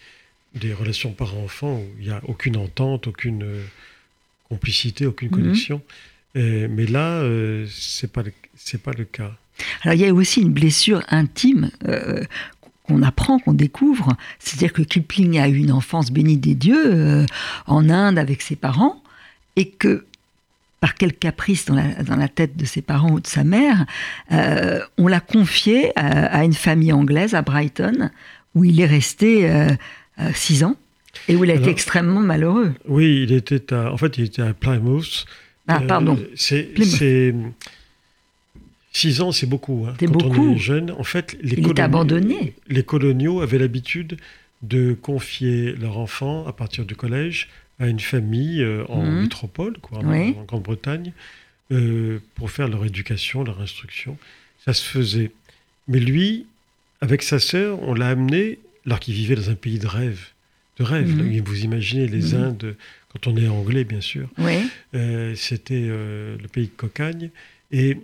des 0.56 0.74
relations 0.74 1.12
parents-enfants 1.12 1.80
où 1.80 1.86
il 2.00 2.06
n'y 2.06 2.12
a 2.12 2.22
aucune 2.28 2.58
entente, 2.58 3.08
aucune 3.08 3.44
euh, 3.44 3.64
complicité, 4.50 5.06
aucune 5.06 5.30
connexion. 5.30 5.82
Et- 6.36 6.68
mais 6.68 6.86
là, 6.86 7.20
euh, 7.22 7.66
c'est 7.70 8.12
pas 8.12 8.24
le- 8.24 8.34
c'est 8.56 8.82
pas 8.82 8.92
le 8.98 9.06
cas. 9.06 9.32
Alors 9.84 9.96
il 9.96 10.02
y 10.02 10.06
a 10.06 10.14
aussi 10.14 10.42
une 10.42 10.52
blessure 10.54 11.02
intime 11.10 11.72
euh, 11.88 12.24
qu'on 12.84 13.02
apprend, 13.02 13.40
qu'on 13.40 13.54
découvre. 13.54 14.16
C'est-à-dire 14.40 14.72
que 14.74 14.82
Kipling 14.84 15.40
a 15.40 15.48
eu 15.48 15.58
une 15.58 15.72
enfance 15.72 16.12
bénie 16.12 16.38
des 16.38 16.54
dieux 16.56 16.94
euh, 16.94 17.26
en 17.66 17.90
Inde 17.90 18.20
avec 18.20 18.42
ses 18.42 18.56
parents 18.56 19.02
et 19.56 19.70
que 19.70 20.06
par 20.80 20.94
quel 20.94 21.12
caprice 21.14 21.66
dans 21.66 21.74
la, 21.74 22.04
dans 22.04 22.16
la 22.16 22.28
tête 22.28 22.56
de 22.56 22.66
ses 22.66 22.84
parents 22.84 23.12
ou 23.14 23.20
de 23.20 23.26
sa 23.26 23.44
mère, 23.44 23.86
euh, 24.32 24.80
on 25.00 25.08
l'a 25.08 25.20
confié 25.20 25.92
à, 25.98 26.28
à 26.28 26.44
une 26.44 26.54
famille 26.54 26.94
anglaise 26.94 27.34
à 27.34 27.42
Brighton 27.42 28.12
où 28.54 28.64
il 28.64 28.80
est 28.80 28.86
resté 28.86 29.50
euh, 29.50 29.70
euh, 30.20 30.30
six 30.36 30.64
ans 30.64 30.76
et 31.28 31.36
où 31.36 31.44
il 31.44 31.50
a 31.50 31.56
été 31.56 31.72
extrêmement 31.72 32.20
malheureux. 32.22 32.74
Oui, 32.88 33.24
il 33.24 33.32
était 33.32 33.74
à, 33.74 33.92
en 33.92 33.98
fait, 33.98 34.20
il 34.20 34.26
était 34.26 34.44
à 34.44 34.54
Plymouth. 34.54 35.26
Ah, 35.68 35.82
Euh, 35.84 35.88
pardon. 35.88 36.18
c'est, 36.36 36.70
six 38.94 39.22
ans, 39.22 39.32
c'est 39.32 39.46
beaucoup. 39.48 39.86
hein. 39.88 39.94
Quand 40.00 40.10
beaucoup. 40.12 40.42
on 40.48 40.54
est 40.56 40.58
jeune, 40.58 40.92
en 40.92 41.04
fait, 41.04 41.38
les, 41.42 41.56
coloniaux- 41.62 41.82
abandonné. 41.84 42.54
les 42.68 42.84
coloniaux 42.84 43.42
avaient 43.42 43.60
l'habitude 43.60 44.18
de 44.64 44.94
confier 44.94 45.74
leur 45.74 45.98
enfant 45.98 46.48
à 46.48 46.54
partir 46.54 46.86
du 46.86 46.96
collège 46.96 47.48
à 47.80 47.88
une 47.88 48.00
famille 48.00 48.64
euh, 48.64 48.86
en 48.90 49.04
Mhm. 49.06 49.22
métropole, 49.22 49.78
quoi, 49.80 50.00
en, 50.00 50.06
Oui. 50.12 50.36
en 50.40 50.44
Grande-Bretagne, 50.46 51.14
euh, 51.72 52.20
pour 52.36 52.50
faire 52.50 52.68
leur 52.68 52.84
éducation, 52.86 53.44
leur 53.44 53.62
instruction. 53.62 54.18
Ça 54.66 54.74
se 54.74 54.84
faisait. 54.84 55.32
Mais 55.88 56.00
lui, 56.00 56.48
avec 57.02 57.22
sa 57.22 57.38
sœur, 57.40 57.82
on 57.84 57.94
l'a 57.94 58.08
amené, 58.08 58.58
alors 58.86 59.00
qu'il 59.00 59.14
vivait 59.14 59.36
dans 59.36 59.50
un 59.52 59.56
pays 59.56 59.78
de 59.78 59.86
rêve. 59.88 60.28
De 60.80 60.84
rêve. 60.84 61.10
Mhm. 61.16 61.36
là. 61.36 61.42
Vous 61.46 61.64
imaginez 61.64 62.08
les 62.08 62.34
Mhm. 62.36 62.44
Indes, 62.44 62.76
quand 63.10 63.28
on 63.28 63.38
est 63.38 63.48
anglais, 63.48 63.84
bien 63.84 64.02
sûr. 64.02 64.30
Oui. 64.38 64.70
Euh, 64.94 65.34
C'était 65.36 65.86
euh, 65.88 66.38
le 66.42 66.48
pays 66.48 66.66
de 66.68 66.72
cocagne. 66.76 67.30
Et 67.72 67.98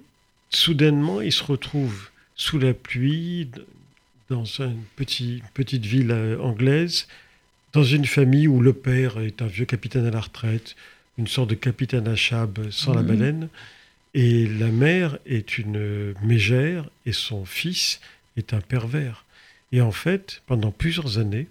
soudainement, 0.49 1.21
il 1.21 1.31
se 1.31 1.43
retrouve 1.43 2.09
sous 2.35 2.59
la 2.59 2.73
pluie, 2.73 3.49
dans 4.29 4.45
une 4.45 4.81
petit- 4.95 5.43
petite 5.53 5.85
ville 5.85 6.11
euh, 6.11 6.39
anglaise, 6.39 7.07
dans 7.73 7.83
une 7.83 8.05
famille 8.05 8.47
où 8.47 8.61
le 8.61 8.73
père 8.73 9.19
est 9.19 9.41
un 9.41 9.47
vieux 9.47 9.65
capitaine 9.65 10.05
à 10.05 10.11
la 10.11 10.21
retraite, 10.21 10.75
une 11.17 11.27
sorte 11.27 11.49
de 11.49 11.55
capitaine 11.55 12.07
à 12.07 12.15
chab 12.15 12.69
sans 12.71 12.93
la 12.93 13.01
Mhm. 13.01 13.07
baleine, 13.07 13.49
et 14.13 14.47
la 14.47 14.67
mère 14.67 15.17
est 15.25 15.57
une 15.57 16.13
mégère, 16.23 16.89
et 17.05 17.13
son 17.13 17.45
fils 17.45 17.99
est 18.37 18.53
un 18.53 18.61
pervers. 18.61 19.25
Et 19.71 19.81
en 19.81 19.91
fait, 19.91 20.41
pendant 20.45 20.71
plusieurs 20.71 21.17
années, 21.17 21.47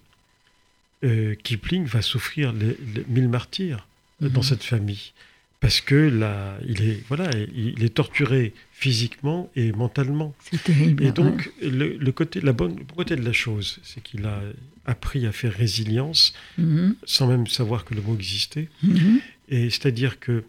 euh, 1.04 1.34
Kipling 1.42 1.84
va 1.84 2.02
souffrir 2.02 2.52
les, 2.52 2.76
les 2.94 3.04
mille 3.08 3.28
martyrs 3.28 3.86
euh, 4.22 4.28
dans 4.28 4.40
Mhm. 4.40 4.46
cette 4.46 4.62
famille. 4.64 5.12
Parce 5.60 5.80
que 5.80 5.94
là, 5.94 6.58
il 6.66 6.82
est, 6.82 7.04
voilà, 7.06 7.30
il 7.54 7.84
est 7.84 7.94
torturé 7.94 8.52
physiquement 8.72 9.48
et 9.54 9.70
mentalement. 9.70 10.34
C'est 10.50 10.60
terrible. 10.62 11.02
Et 11.04 11.06
ouais. 11.06 11.12
donc, 11.12 11.52
le, 11.62 11.96
le 11.96 12.12
côté, 12.12 12.40
la 12.40 12.52
bonne 12.52 12.76
le 12.78 12.84
côté 12.84 13.14
de 13.14 13.22
la 13.24 13.32
chose, 13.32 13.78
c'est 13.84 14.02
qu'il 14.02 14.26
a 14.26 14.40
appris 14.86 15.24
à 15.24 15.30
faire 15.32 15.52
résilience 15.52 16.32
Mhm, 16.58 16.96
sans 17.04 17.28
même 17.28 17.46
savoir 17.46 17.84
que 17.84 17.94
le 17.94 18.02
mot 18.02 18.14
existait. 18.16 18.68
mhm. 18.82 19.20
Et 19.50 19.70
c'est-à-dire 19.70 20.18
que, 20.18 20.42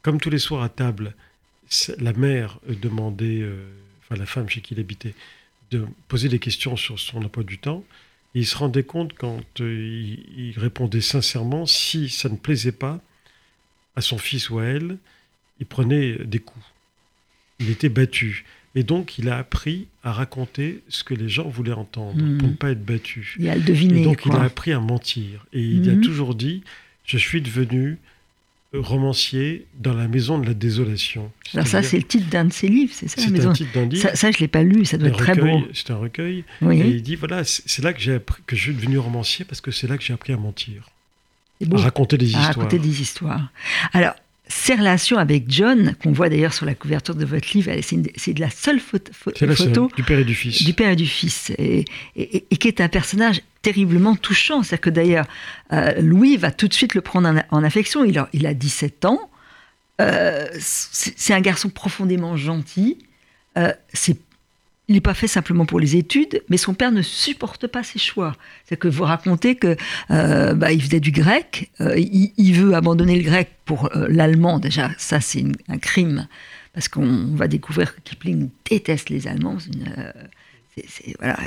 comme 0.00 0.18
tous 0.20 0.30
les 0.30 0.38
soirs 0.38 0.62
à 0.62 0.70
table, 0.70 1.14
la 1.98 2.14
mère 2.14 2.58
euh, 2.70 2.74
demandait, 2.80 3.40
euh, 3.42 3.56
enfin 4.02 4.16
la 4.18 4.24
femme 4.26 4.48
chez 4.48 4.62
qui 4.62 4.72
il 4.72 4.80
habitait, 4.80 5.14
de 5.70 5.84
poser 6.08 6.28
des 6.30 6.38
questions 6.38 6.76
sur 6.76 6.98
son 6.98 7.22
emploi 7.22 7.44
du 7.44 7.58
temps. 7.58 7.84
Et 8.36 8.40
il 8.40 8.46
se 8.46 8.56
rendait 8.56 8.82
compte 8.84 9.14
quand 9.14 9.42
euh, 9.62 10.20
il, 10.36 10.48
il 10.50 10.58
répondait 10.58 11.00
sincèrement, 11.00 11.64
si 11.66 12.08
ça 12.10 12.28
ne 12.28 12.36
plaisait 12.36 12.70
pas 12.70 13.00
à 13.96 14.02
son 14.02 14.18
fils 14.18 14.50
ou 14.50 14.58
à 14.58 14.64
elle, 14.66 14.98
il 15.58 15.64
prenait 15.66 16.18
des 16.24 16.38
coups. 16.38 16.64
Il 17.60 17.70
était 17.70 17.88
battu. 17.88 18.44
Et 18.74 18.82
donc, 18.82 19.18
il 19.18 19.30
a 19.30 19.38
appris 19.38 19.86
à 20.04 20.12
raconter 20.12 20.82
ce 20.88 21.02
que 21.02 21.14
les 21.14 21.30
gens 21.30 21.48
voulaient 21.48 21.72
entendre 21.72 22.20
Mhm. 22.22 22.36
pour 22.38 22.48
ne 22.48 22.54
pas 22.54 22.70
être 22.72 22.84
battu. 22.84 23.34
Il 23.38 23.48
a 23.48 23.58
deviné. 23.58 24.02
Et 24.02 24.04
donc, 24.04 24.26
il 24.26 24.32
a 24.32 24.42
appris 24.42 24.72
à 24.72 24.80
mentir. 24.80 25.46
Et 25.54 25.62
il 25.62 25.88
a 25.88 25.94
Mhm. 25.94 26.02
toujours 26.02 26.34
dit 26.34 26.62
Je 27.06 27.16
suis 27.18 27.40
devenu 27.40 27.96
romancier 28.74 29.66
dans 29.78 29.94
la 29.94 30.08
maison 30.08 30.38
de 30.38 30.46
la 30.46 30.54
désolation. 30.54 31.30
Alors 31.54 31.66
ça, 31.66 31.82
c'est 31.82 31.96
le 31.96 32.02
titre 32.02 32.28
d'un 32.28 32.44
de 32.46 32.52
ses 32.52 32.68
livres, 32.68 32.92
c'est 32.94 33.08
ça 33.08 33.20
c'est 33.22 33.30
maison 33.30 33.50
un 33.50 33.52
titre 33.54 33.72
d'un 33.74 33.86
livre. 33.86 34.02
Ça, 34.02 34.14
ça, 34.14 34.30
je 34.30 34.38
l'ai 34.38 34.48
pas 34.48 34.62
lu, 34.62 34.84
ça 34.84 34.98
doit 34.98 35.08
être 35.08 35.16
très 35.18 35.34
beau. 35.34 35.62
C'est 35.72 35.90
un 35.90 35.96
recueil. 35.96 36.44
Oui. 36.62 36.80
Et 36.80 36.88
il 36.88 37.02
dit 37.02 37.16
voilà, 37.16 37.42
c'est 37.44 37.82
là 37.82 37.92
que 37.92 38.00
j'ai 38.00 38.18
que 38.46 38.56
je 38.56 38.60
suis 38.62 38.74
devenu 38.74 38.98
romancier 38.98 39.44
parce 39.44 39.60
que 39.60 39.70
c'est 39.70 39.86
là 39.86 39.96
que 39.96 40.04
j'ai 40.04 40.12
appris 40.12 40.32
à 40.32 40.36
mentir, 40.36 40.90
à 41.72 41.76
raconter 41.78 42.18
des 42.18 42.26
à 42.26 42.28
histoires. 42.40 42.46
raconter 42.56 42.78
des 42.78 43.00
histoires. 43.00 43.48
Alors, 43.92 44.14
ses 44.48 44.74
relations 44.74 45.16
avec 45.18 45.44
John, 45.50 45.94
qu'on 46.02 46.12
voit 46.12 46.28
d'ailleurs 46.28 46.52
sur 46.52 46.66
la 46.66 46.74
couverture 46.76 47.14
de 47.16 47.24
votre 47.24 47.48
livre, 47.54 47.72
c'est 47.82 48.32
de 48.34 48.40
la 48.40 48.50
seule 48.50 48.78
photo, 48.78 49.10
pho- 49.12 49.32
C'est 49.36 49.46
la 49.46 49.56
seule, 49.56 49.68
photo 49.68 49.90
du 49.96 50.02
père 50.04 50.18
et 50.20 50.24
du 50.24 50.34
fils. 50.36 50.62
du 50.64 50.72
père 50.72 50.90
et 50.90 50.96
du 50.96 51.06
fils, 51.06 51.50
et, 51.58 51.84
et- 52.14 52.44
et 52.48 52.56
qui 52.56 52.68
est 52.68 52.80
un 52.80 52.88
personnage 52.88 53.40
terriblement 53.66 54.14
touchant. 54.14 54.62
C'est-à-dire 54.62 54.80
que 54.80 54.90
d'ailleurs, 54.90 55.26
euh, 55.72 56.00
Louis 56.00 56.36
va 56.36 56.52
tout 56.52 56.68
de 56.68 56.72
suite 56.72 56.94
le 56.94 57.00
prendre 57.00 57.42
en, 57.50 57.64
affection. 57.64 58.04
Il 58.04 58.16
a, 58.16 58.28
il 58.32 58.46
a 58.46 58.54
17 58.54 59.04
ans. 59.06 59.18
Euh, 60.00 60.46
c'est 60.60 61.34
un 61.34 61.40
garçon 61.40 61.68
profondément 61.68 62.36
gentil. 62.36 62.96
Euh, 63.58 63.72
il 64.86 64.94
n'est 64.94 65.00
pas 65.00 65.14
fait 65.14 65.26
simplement 65.26 65.66
pour 65.66 65.80
les 65.80 65.96
études, 65.96 66.44
mais 66.48 66.58
son 66.58 66.74
père 66.74 66.92
ne 66.92 67.02
supporte 67.02 67.66
pas 67.66 67.82
ses 67.82 67.98
choix. 67.98 68.36
C'est 68.66 68.76
que 68.76 68.86
vous 68.86 69.02
racontez 69.02 69.56
que 69.56 69.76
bah, 70.08 70.70
il 70.70 70.80
faisait 70.80 71.00
du 71.00 71.10
grec, 71.10 71.72
il, 71.80 72.52
veut 72.52 72.72
abandonner 72.74 73.16
le 73.16 73.24
grec 73.24 73.50
pour 73.64 73.90
l'allemand. 74.08 74.60
Déjà, 74.60 74.92
ça 74.96 75.20
c'est 75.20 75.42
un 75.68 75.78
crime 75.78 76.28
parce 76.72 76.86
qu'on 76.86 77.34
va 77.34 77.48
découvrir 77.48 77.96
que 77.96 78.00
Kipling 78.02 78.50
déteste 78.70 79.10
les 79.10 79.26
Allemands. 79.26 79.58
une, 79.58 80.12
voilà. 81.18 81.38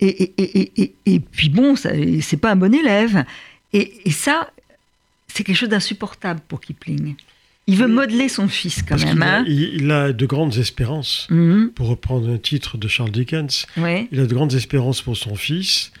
Et, 0.00 0.06
et, 0.08 0.32
et, 0.38 0.60
et, 0.60 0.82
et- 0.82 0.94
et 1.14 1.20
puis 1.20 1.48
bon, 1.48 1.74
c'est 1.76 2.36
pas 2.36 2.52
un 2.52 2.56
bon 2.56 2.74
élève. 2.74 3.24
Et, 3.72 3.92
ça, 4.10 4.50
c'est 5.28 5.44
quelque 5.44 5.56
chose 5.56 5.68
d'insupportable 5.68 6.40
pour 6.48 6.60
Kipling. 6.60 7.14
Il 7.66 7.76
veut 7.76 7.86
modeler 7.86 8.28
son 8.30 8.48
fils 8.48 8.80
quand 8.82 8.96
Parce 8.96 9.04
même. 9.04 9.22
a, 9.22 9.38
Hein 9.40 9.44
il, 9.46 9.74
il 9.82 9.90
a 9.90 10.12
de 10.12 10.26
grandes 10.26 10.56
espérances, 10.56 11.26
Mhm. 11.30 11.70
pour 11.74 11.88
reprendre 11.88 12.30
un 12.30 12.38
titre 12.38 12.78
de 12.78 12.88
Charles 12.88 13.10
Dickens, 13.10 13.66
il 13.76 14.20
a 14.20 14.26
de 14.26 14.34
grandes 14.34 14.54
espérances 14.54 15.02
pour 15.02 15.16
son 15.18 15.34
fils, 15.34 15.92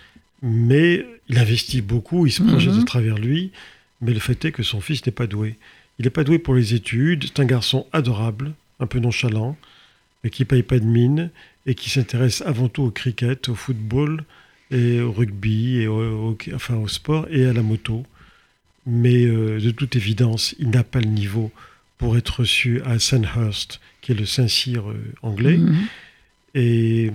mais 0.42 1.04
il 1.28 1.38
investit 1.38 1.82
beaucoup, 1.82 2.26
il 2.26 2.32
se 2.32 2.42
projette 2.42 2.72
Mhm. 2.74 2.80
à 2.80 2.84
travers 2.84 3.18
lui, 3.18 3.50
mais 4.00 4.14
le 4.14 4.20
fait 4.20 4.42
est 4.46 4.52
que 4.52 4.62
son 4.62 4.80
fils 4.80 5.04
n'est 5.04 5.12
pas 5.12 5.26
doué. 5.26 5.56
Il 5.98 6.04
n'est 6.06 6.10
pas 6.10 6.24
doué 6.24 6.38
pour 6.38 6.54
les 6.54 6.72
études, 6.72 7.24
c'est 7.24 7.40
un 7.40 7.44
garçon 7.44 7.86
adorable, 7.92 8.52
un 8.80 8.86
peu 8.86 8.98
nonchalant, 8.98 9.56
mais 10.24 10.30
qui 10.30 10.46
paye 10.46 10.62
pas 10.62 10.78
de 10.78 10.84
mine, 10.86 11.30
et 11.68 11.74
qui 11.76 11.88
s'intéresse 11.90 12.42
avant 12.44 12.68
tout 12.68 12.82
au 12.82 12.90
cricket, 12.90 13.48
au 13.48 13.54
football, 13.54 14.24
et 14.72 15.00
au 15.00 15.12
rugby, 15.12 15.76
et 15.82 15.86
au, 15.86 16.30
au- 16.30 16.38
enfin 16.54 16.74
au 16.76 16.88
sport, 16.88 17.26
et 17.30 17.46
à 17.46 17.52
la 17.52 17.62
moto. 17.62 18.04
Mais 18.86 19.24
euh, 19.26 19.60
de 19.60 19.70
toute 19.70 19.94
évidence, 19.94 20.54
il 20.58 20.70
n'a 20.70 20.82
pas 20.82 20.98
le 21.00 21.06
niveau 21.10 21.52
pour 21.98 22.16
être 22.16 22.40
reçu 22.40 22.80
à 22.84 22.98
Sandhurst, 22.98 23.80
qui 24.00 24.12
est 24.12 24.14
le 24.14 24.24
Saint-Cyr 24.26 24.88
euh, 24.90 24.94
anglais. 25.22 25.58
Mhm. 25.58 25.76
Et, 26.54 27.10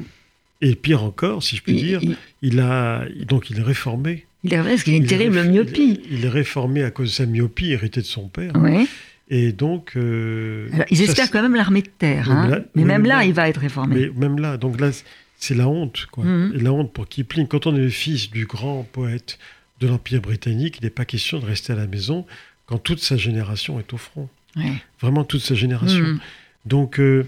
et 0.61 0.75
pire 0.75 1.03
encore, 1.03 1.41
si 1.43 1.55
je 1.57 1.61
puis 1.63 1.73
Il- 1.73 1.79
dire, 1.83 1.99
il- 2.03 2.15
il 2.43 2.59
a 2.59 3.05
donc 3.27 3.49
il 3.49 3.59
est 3.59 3.63
réformé. 3.63 4.25
Il 4.43 4.53
est 4.53 4.57
parce 4.61 4.83
qu'il 4.83 4.93
a 4.93 4.97
une 4.97 5.03
Il 5.03 5.09
terrible 5.09 5.41
myopie. 5.43 5.99
Il, 6.09 6.19
il 6.19 6.25
est 6.25 6.29
réformé 6.29 6.83
à 6.83 6.91
cause 6.91 7.09
de 7.09 7.13
sa 7.13 7.25
myopie 7.25 7.71
héritée 7.71 8.01
de 8.01 8.05
son 8.05 8.27
père. 8.27 8.55
Ouais. 8.57 8.85
Et 9.29 9.51
donc. 9.51 9.93
euh, 9.95 10.69
Alors, 10.73 10.86
ils 10.91 11.01
espèrent 11.01 11.31
quand 11.31 11.41
même 11.41 11.55
l'armée 11.55 11.81
de 11.81 11.88
terre. 11.89 12.29
Hein. 12.29 12.43
mais 12.47 12.51
là- 12.55 12.65
mais 12.75 12.81
oui, 12.81 12.88
même 12.88 13.05
là, 13.05 13.17
là- 13.17 13.25
il 13.25 13.33
va 13.33 13.47
être 13.49 13.59
réformé. 13.62 13.95
Mais 13.95 14.27
même 14.27 14.39
là, 14.39 14.57
donc 14.57 14.79
là, 14.79 14.91
c'est 15.38 15.55
la 15.55 15.67
honte, 15.67 16.05
quoi. 16.12 16.23
Mhm. 16.25 16.53
Et 16.55 16.59
la 16.59 16.71
honte 16.73 16.91
pour 16.93 17.07
Kipling. 17.07 17.47
Quand 17.47 17.65
on 17.67 17.75
est 17.75 17.79
le 17.79 17.89
fils 17.89 18.29
du 18.29 18.45
grand 18.45 18.83
poète 18.91 19.39
de 19.79 19.88
l'Empire 19.88 20.21
britannique, 20.21 20.77
il 20.79 20.83
n'est 20.83 20.89
pas 20.89 21.05
question 21.05 21.39
de 21.39 21.45
rester 21.45 21.73
à 21.73 21.75
la 21.75 21.88
maison 21.88 22.25
quand 22.65 22.77
toute 22.77 22.99
sa 22.99 23.17
génération 23.17 23.79
est 23.79 23.91
au 23.93 23.97
front. 23.97 24.29
Ouais. 24.55 24.73
Vraiment 25.01 25.23
toute 25.23 25.41
sa 25.41 25.55
génération. 25.55 26.03
Mhm. 26.03 26.19
Donc, 26.65 26.99
euh, 26.99 27.25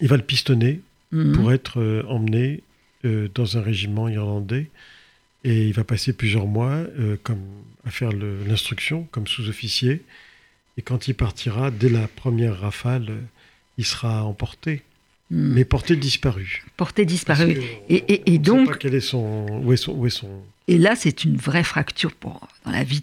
il 0.00 0.08
va 0.08 0.16
le 0.16 0.22
pistonner 0.22 0.80
Mhm. 1.12 1.32
pour 1.32 1.52
être 1.52 1.80
euh, 1.80 2.02
emmené 2.08 2.62
dans 3.34 3.56
un 3.56 3.60
régiment 3.62 4.08
irlandais. 4.08 4.68
Et 5.44 5.68
il 5.68 5.72
va 5.72 5.84
passer 5.84 6.12
plusieurs 6.12 6.46
mois 6.48 6.80
comme, 7.22 7.38
à 7.86 7.90
faire 7.90 8.10
l'instruction 8.12 9.06
comme 9.12 9.28
sous-officier. 9.28 10.02
Et 10.76 10.82
quand 10.82 11.08
il 11.08 11.14
partira, 11.14 11.70
dès 11.70 11.88
la 11.88 12.06
première 12.08 12.60
rafale, 12.60 13.10
il 13.78 13.84
sera 13.86 14.24
emporté, 14.24 14.82
Mhm. 15.30 15.52
mais 15.54 15.64
porté 15.64 15.96
disparu. 15.96 16.64
Porté 16.76 17.04
disparu. 17.04 17.58
Et- 17.88 18.04
et- 18.14 18.20
on 18.20 18.22
et 18.26 18.32
sait 18.32 18.38
donc- 18.38 18.68
pas 18.70 18.76
quel 18.76 18.94
est 18.94 19.00
son, 19.00 19.46
où 19.64 19.72
est 19.72 19.76
son, 19.76 19.92
où 19.92 20.06
est 20.06 20.10
son, 20.10 20.28
Et 20.68 20.78
là, 20.78 20.96
c'est 20.96 21.22
une 21.24 21.36
vraie 21.36 21.62
fracture 21.62 22.12
pour, 22.12 22.48
dans 22.64 22.72
la 22.72 22.82
vie 22.82 23.00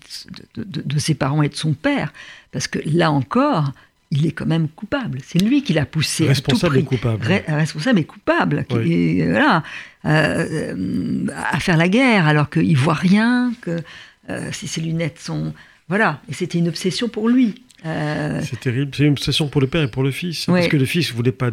de, 0.56 0.64
de- 0.66 0.82
de 0.82 1.00
ses 1.00 1.14
parents 1.16 1.42
et 1.44 1.48
de 1.50 1.56
son 1.56 1.74
père. 1.74 2.12
Parce 2.52 2.68
que 2.68 2.78
là 2.86 3.10
encore, 3.10 3.72
il 4.12 4.26
est 4.28 4.32
quand 4.34 4.46
même 4.46 4.68
coupable. 4.68 5.20
C'est 5.26 5.40
lui 5.40 5.64
qui 5.64 5.72
l'a 5.74 5.86
poussé 5.86 6.28
responsable 6.28 6.76
à 6.76 6.80
et 6.80 6.82
tout 6.82 6.88
prix. 6.90 6.98
coupable. 6.98 7.26
Re- 7.26 7.56
responsable 7.56 8.00
et 8.00 8.04
coupable, 8.04 8.66
qui- 8.68 8.76
Oui. 8.76 8.92
et, 9.22 9.28
voilà, 9.30 9.64
euh, 10.06 11.26
à 11.52 11.60
faire 11.62 11.78
la 11.78 11.88
guerre 11.88 12.28
alors 12.28 12.50
qu'il 12.50 12.78
voit 12.78 12.94
rien, 12.94 13.54
que 13.62 13.82
euh, 14.30 14.50
si 14.52 14.68
ses 14.68 14.82
lunettes 14.82 15.20
sont, 15.20 15.54
voilà, 15.89 16.22
et 16.30 16.34
c'était 16.34 16.58
une 16.58 16.67
obsession 16.69 17.10
pour 17.10 17.30
lui. 17.30 17.56
Euh, 17.86 18.41
C'est 18.50 18.60
terrible. 18.60 18.91
C'est 18.96 19.04
une 19.04 19.12
obsession 19.12 19.48
pour 19.50 19.60
le 19.62 19.67
père 19.67 19.84
et 19.84 19.91
pour 19.91 20.04
le 20.04 20.12
fils. 20.12 20.48
Ouais. 20.48 20.60
Parce 20.62 20.67
que 20.72 20.78
le 20.78 20.86
fils 20.86 21.12
ne 21.12 21.15
voulait 21.17 21.32
pas 21.34 21.52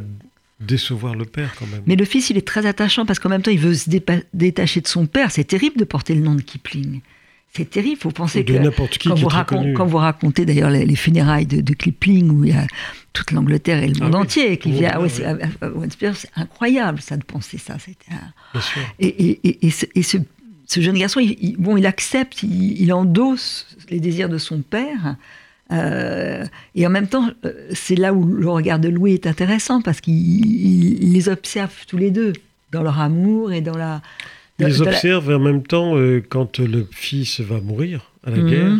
décevoir 0.60 1.14
le 1.14 1.24
père 1.24 1.54
quand 1.58 1.66
même. 1.66 1.82
mais 1.86 1.96
le 1.96 2.04
fils, 2.04 2.30
il 2.30 2.36
est 2.36 2.46
très 2.46 2.66
attachant 2.66 3.06
parce 3.06 3.18
qu'en 3.18 3.30
même 3.30 3.42
temps, 3.42 3.50
il 3.50 3.58
veut 3.58 3.74
se 3.74 3.88
détacher 4.34 4.80
de 4.80 4.86
son 4.86 5.06
père. 5.06 5.30
C'est 5.30 5.44
terrible 5.44 5.76
de 5.78 5.84
porter 5.84 6.14
le 6.14 6.20
nom 6.20 6.34
de 6.34 6.42
Kipling. 6.42 7.00
C'est 7.52 7.68
terrible. 7.68 7.96
Il 7.98 8.00
faut 8.02 8.10
penser 8.12 8.44
que 8.44 8.52
n'importe 8.52 8.98
qui 8.98 9.08
quand 9.08 9.14
qui 9.16 9.22
vous, 9.22 9.28
quand 9.74 9.86
vous 9.86 9.96
racontez 9.96 10.44
d'ailleurs 10.44 10.70
les, 10.70 10.84
les 10.84 10.94
funérailles 10.96 11.46
de, 11.46 11.60
de 11.62 11.72
Kipling, 11.72 12.30
où 12.30 12.44
il 12.44 12.50
y 12.54 12.56
a 12.56 12.64
toute 13.12 13.32
l'Angleterre 13.32 13.82
et 13.82 13.88
le 13.88 13.94
Ah 14.00 14.04
monde 14.04 14.14
oui, 14.14 14.20
entier 14.20 14.56
qui 14.58 14.70
vient 14.70 14.94
monde 14.94 15.02
ouais, 15.04 15.08
c'est- 15.08 16.30
incroyable 16.36 17.00
ça 17.00 17.16
de 17.16 17.24
penser 17.24 17.58
ça. 17.58 17.76
C'était 17.80 18.12
un- 18.12 18.32
Bien 18.52 18.60
sûr. 18.60 18.82
Et, 19.00 19.06
et- 19.08 19.40
et- 19.48 19.66
et 19.66 19.70
ce, 19.70 19.86
et 19.96 20.02
ce- 20.04 20.18
ce 20.72 20.80
jeune 20.80 20.98
garçon, 20.98 21.20
il, 21.20 21.36
il- 21.40 21.56
bon, 21.56 21.76
il 21.76 21.86
accepte, 21.86 22.42
il, 22.42 22.80
il 22.80 22.92
endosse 22.92 23.66
les 23.90 24.00
désirs 24.00 24.28
de 24.28 24.38
son 24.38 24.60
père. 24.62 25.16
euh, 25.72 26.44
et 26.74 26.86
en 26.86 26.90
même 26.90 27.06
temps, 27.08 27.30
euh, 27.44 27.52
c'est 27.72 27.94
là 27.94 28.12
où 28.12 28.24
le 28.24 28.48
regard 28.48 28.78
de 28.80 28.88
Louis 28.88 29.14
est 29.14 29.26
intéressant 29.26 29.80
parce 29.82 30.00
qu'il 30.00 30.14
il- 30.14 31.02
il 31.04 31.12
les 31.12 31.28
observe 31.28 31.72
tous 31.86 31.96
les 31.96 32.10
deux 32.10 32.32
dans 32.72 32.82
leur 32.82 32.98
amour 33.00 33.52
et 33.52 33.60
dans 33.60 33.76
la. 33.76 34.02
Il 34.58 34.66
de- 34.66 34.70
les 34.72 34.78
de 34.78 34.84
la- 34.84 34.90
observe 34.90 35.30
et 35.30 35.34
en 35.34 35.38
même 35.40 35.62
temps, 35.62 35.96
euh, 35.96 36.22
quand 36.28 36.58
le 36.58 36.86
fils 36.90 37.40
va 37.40 37.60
mourir 37.60 38.10
à 38.24 38.30
la 38.30 38.36
Mhm. 38.38 38.48
guerre, 38.50 38.72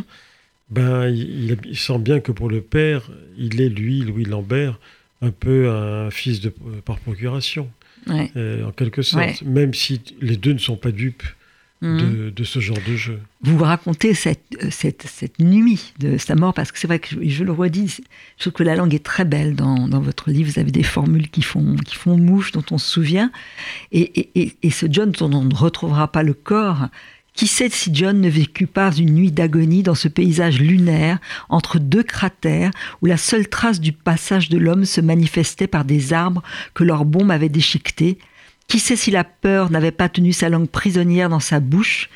ben, 0.71 1.09
il, 1.09 1.57
il 1.65 1.77
sent 1.77 1.99
bien 1.99 2.21
que 2.21 2.33
pour 2.33 2.49
le 2.51 2.61
père, 2.61 3.09
il 3.39 3.61
est, 3.61 3.69
lui, 3.69 4.01
Louis 4.01 4.25
Lambert, 4.25 4.79
un 5.23 5.31
peu 5.31 5.71
un 5.71 6.11
fils 6.11 6.41
de, 6.41 6.51
par 6.85 6.99
procuration, 7.01 7.69
Ouais. 8.09 8.31
euh, 8.37 8.65
en 8.67 8.73
quelque 8.73 9.03
sorte, 9.03 9.43
même 9.43 9.75
si 9.75 10.01
les 10.21 10.37
deux 10.37 10.53
ne 10.55 10.59
sont 10.59 10.77
pas 10.77 10.91
dupes 10.93 11.23
Mhm. 11.83 11.99
de, 11.99 12.31
de 12.31 12.45
ce 12.45 12.61
genre 12.61 12.77
de 12.87 12.95
jeu. 12.95 13.19
vous 13.43 13.57
racontez 13.65 14.13
cette, 14.13 14.45
euh, 14.63 14.69
cette, 14.71 15.05
cette 15.07 15.39
nuit 15.39 15.95
de 15.99 16.19
sa 16.19 16.35
mort, 16.35 16.53
parce 16.53 16.73
que 16.73 16.79
c'est 16.79 16.87
vrai 16.87 16.99
que 16.99 17.09
je, 17.09 17.29
je 17.29 17.43
le 17.43 17.53
redis, 17.53 18.01
je 18.37 18.43
trouve 18.43 18.53
que 18.53 18.63
la 18.63 18.77
langue 18.77 18.95
est 18.95 19.03
très 19.03 19.25
belle 19.25 19.55
dans, 19.57 19.89
dans 19.89 20.01
votre 20.01 20.31
livre. 20.31 20.51
Vous 20.53 20.59
avez 20.59 20.73
des 20.73 20.83
formules 20.83 21.31
qui 21.31 21.41
font, 21.41 21.77
qui 21.77 21.95
font 21.95 22.19
mouche, 22.19 22.53
dont 22.53 22.65
on 22.71 22.77
se 22.77 22.91
souvient. 22.91 23.33
Et, 23.93 24.21
et, 24.21 24.31
et, 24.35 24.57
et 24.63 24.71
ce 24.71 24.85
John 24.91 25.11
dont 25.13 25.33
on 25.33 25.45
ne 25.45 25.55
retrouvera 25.55 26.13
pas 26.13 26.23
le 26.23 26.35
corps, 26.35 26.89
qui 27.33 27.47
sait 27.47 27.71
si 27.71 27.95
John 27.95 28.21
ne 28.21 28.29
vécut 28.29 28.67
pas 28.67 28.93
une 28.95 29.15
nuit 29.15 29.33
d'agonie 29.33 29.83
dans 29.83 29.95
ce 29.95 30.09
paysage 30.09 30.61
lunaire, 30.61 31.19
entre 31.49 31.79
deux 31.79 32.03
cratères, 32.03 32.73
où 33.01 33.07
la 33.07 33.17
seule 33.17 33.49
trace 33.49 33.81
du 33.81 33.93
passage 33.93 34.51
de 34.51 34.59
l'homme 34.59 34.85
se 34.85 35.01
manifestait 35.01 35.69
par 35.69 35.87
des 35.87 36.13
arbres 36.13 36.43
que 36.75 36.85
leurs 36.85 37.07
bombes 37.07 37.31
avaient 37.31 37.49
déchiquetés 37.49 38.19
qui 38.71 38.79
sait 38.79 38.95
si 38.97 39.11
la 39.11 39.25
peur 39.25 39.71
n'avait 39.71 39.91
pas 39.91 40.09
tenu 40.09 40.33
sa 40.33 40.49
langue 40.49 40.69
prisonnière 40.69 41.29
dans 41.29 41.41
sa 41.41 41.59
bouche? 41.59 42.09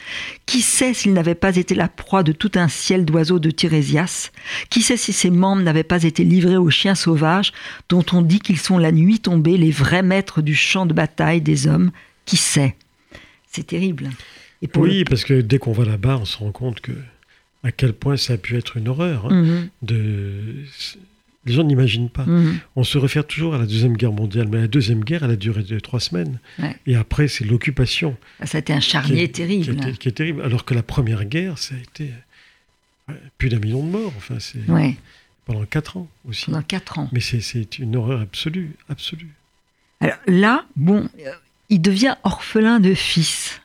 Qui 0.46 0.60
sait 0.62 0.94
s'il 0.94 1.12
n'avait 1.12 1.34
pas 1.34 1.56
été 1.56 1.74
la 1.74 1.88
proie 1.88 2.22
de 2.22 2.30
tout 2.32 2.52
un 2.54 2.68
ciel 2.68 3.04
d'oiseaux 3.04 3.40
de 3.40 3.50
Tirésias 3.50 4.30
Qui 4.70 4.80
sait 4.82 4.96
si 4.96 5.12
ses 5.12 5.30
membres 5.30 5.62
n'avaient 5.62 5.82
pas 5.82 6.04
été 6.04 6.22
livrés 6.22 6.56
aux 6.56 6.70
chiens 6.70 6.94
sauvages, 6.94 7.52
dont 7.88 8.04
on 8.12 8.22
dit 8.22 8.38
qu'ils 8.38 8.60
sont 8.60 8.78
la 8.78 8.92
nuit 8.92 9.18
tombée 9.18 9.56
les 9.58 9.72
vrais 9.72 10.02
maîtres 10.04 10.42
du 10.42 10.54
champ 10.54 10.86
de 10.86 10.94
bataille 10.94 11.40
des 11.40 11.66
hommes? 11.66 11.90
Qui 12.24 12.36
sait? 12.36 12.76
C'est 13.50 13.66
terrible. 13.66 14.10
Et 14.62 14.68
pour 14.68 14.84
Oui, 14.84 15.04
parce 15.04 15.24
que 15.24 15.40
dès 15.40 15.58
qu'on 15.58 15.72
va 15.72 15.84
là-bas, 15.84 16.18
on 16.20 16.24
se 16.24 16.38
rend 16.38 16.52
compte 16.52 16.80
que 16.80 16.92
à 17.64 17.72
quel 17.72 17.94
point 17.94 18.16
ça 18.16 18.34
a 18.34 18.36
pu 18.36 18.56
être 18.56 18.76
une 18.76 18.88
horreur. 18.88 19.26
hein, 19.26 19.42
Mhm, 19.42 19.68
de... 19.82 20.54
Les 21.46 21.52
gens 21.52 21.62
n'imaginent 21.64 22.08
pas. 22.08 22.24
mhm. 22.24 22.58
On 22.76 22.84
se 22.84 22.96
réfère 22.98 23.26
toujours 23.26 23.54
à 23.54 23.58
la 23.58 23.66
Deuxième 23.66 23.96
Guerre 23.96 24.12
mondiale, 24.12 24.48
mais 24.50 24.60
la 24.62 24.68
Deuxième 24.68 25.04
Guerre, 25.04 25.24
elle 25.24 25.32
a 25.32 25.36
duré 25.36 25.62
de 25.62 25.78
trois 25.78 26.00
semaines. 26.00 26.38
Ouais. 26.58 26.76
Et 26.86 26.96
après, 26.96 27.28
c'est 27.28 27.44
l'occupation. 27.44 28.16
Ça 28.44 28.58
a 28.58 28.60
été 28.60 28.72
un 28.72 28.80
charnier 28.80 29.16
qui 29.16 29.22
est- 29.24 29.28
terrible. 29.28 29.96
Qui, 29.98 30.08
est 30.08 30.12
terrible. 30.12 30.42
Alors 30.42 30.64
que 30.64 30.72
la 30.74 30.82
Première 30.82 31.24
Guerre, 31.26 31.58
ça 31.58 31.74
a 31.74 31.78
été 31.78 32.10
plus 33.38 33.50
d'un 33.50 33.58
million 33.58 33.84
de 33.84 33.90
morts. 33.90 34.12
Enfin, 34.16 34.36
c'est 34.38 34.60
Ouais, 34.70 34.96
pendant 35.44 35.64
quatre 35.66 35.98
ans 35.98 36.08
aussi. 36.26 36.46
pendant 36.46 36.62
quatre 36.62 36.98
ans. 36.98 37.08
Mais 37.12 37.20
c'est- 37.20 37.40
c'est 37.42 37.78
une 37.78 37.96
horreur 37.96 38.20
absolue, 38.22 38.70
absolue. 38.88 39.28
Alors 40.00 40.16
là, 40.26 40.64
bon, 40.76 41.08
euh, 41.20 41.30
il 41.68 41.80
devient 41.82 42.16
orphelin 42.24 42.80
de 42.80 42.94
fils. 42.94 43.60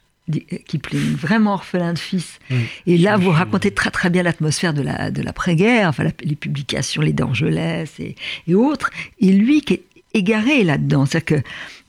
Kipling, 0.65 1.15
vraiment 1.15 1.53
orphelin 1.53 1.93
de 1.93 1.99
fils. 1.99 2.39
Et 2.85 2.97
là, 2.97 3.17
vous 3.17 3.31
racontez 3.31 3.71
très 3.71 3.89
très 3.91 4.09
bien 4.09 4.23
l'atmosphère 4.23 4.73
de 4.73 4.81
la 4.81 5.11
de 5.11 5.21
l'après-guerre, 5.21 5.89
enfin 5.89 6.03
la- 6.03 6.11
les 6.21 6.35
publications, 6.35 7.01
les 7.01 7.13
d'Angelès 7.13 7.91
et, 7.99 8.15
et 8.47 8.55
autres. 8.55 8.89
Et 9.19 9.31
lui 9.31 9.61
qui 9.61 9.73
est 9.75 9.83
égaré 10.13 10.63
là-dedans, 10.63 11.05
c'est-à-dire 11.05 11.25
que 11.41 11.43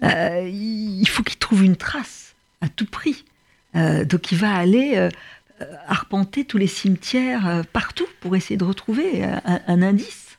euh, 0.04 0.48
il 0.52 1.06
faut 1.08 1.22
qu'il 1.22 1.38
trouve 1.38 1.64
une 1.64 1.76
trace 1.76 2.34
à 2.60 2.68
tout 2.68 2.86
prix. 2.86 3.24
Euh, 3.76 4.04
donc 4.04 4.32
il 4.32 4.38
va 4.38 4.54
aller 4.54 4.92
euh, 4.96 5.08
arpenter 5.86 6.44
tous 6.44 6.58
les 6.58 6.66
cimetières 6.66 7.62
partout 7.72 8.06
pour 8.20 8.34
essayer 8.36 8.56
de 8.56 8.64
retrouver 8.64 9.22
un, 9.24 9.60
un 9.66 9.82
indice. 9.82 10.38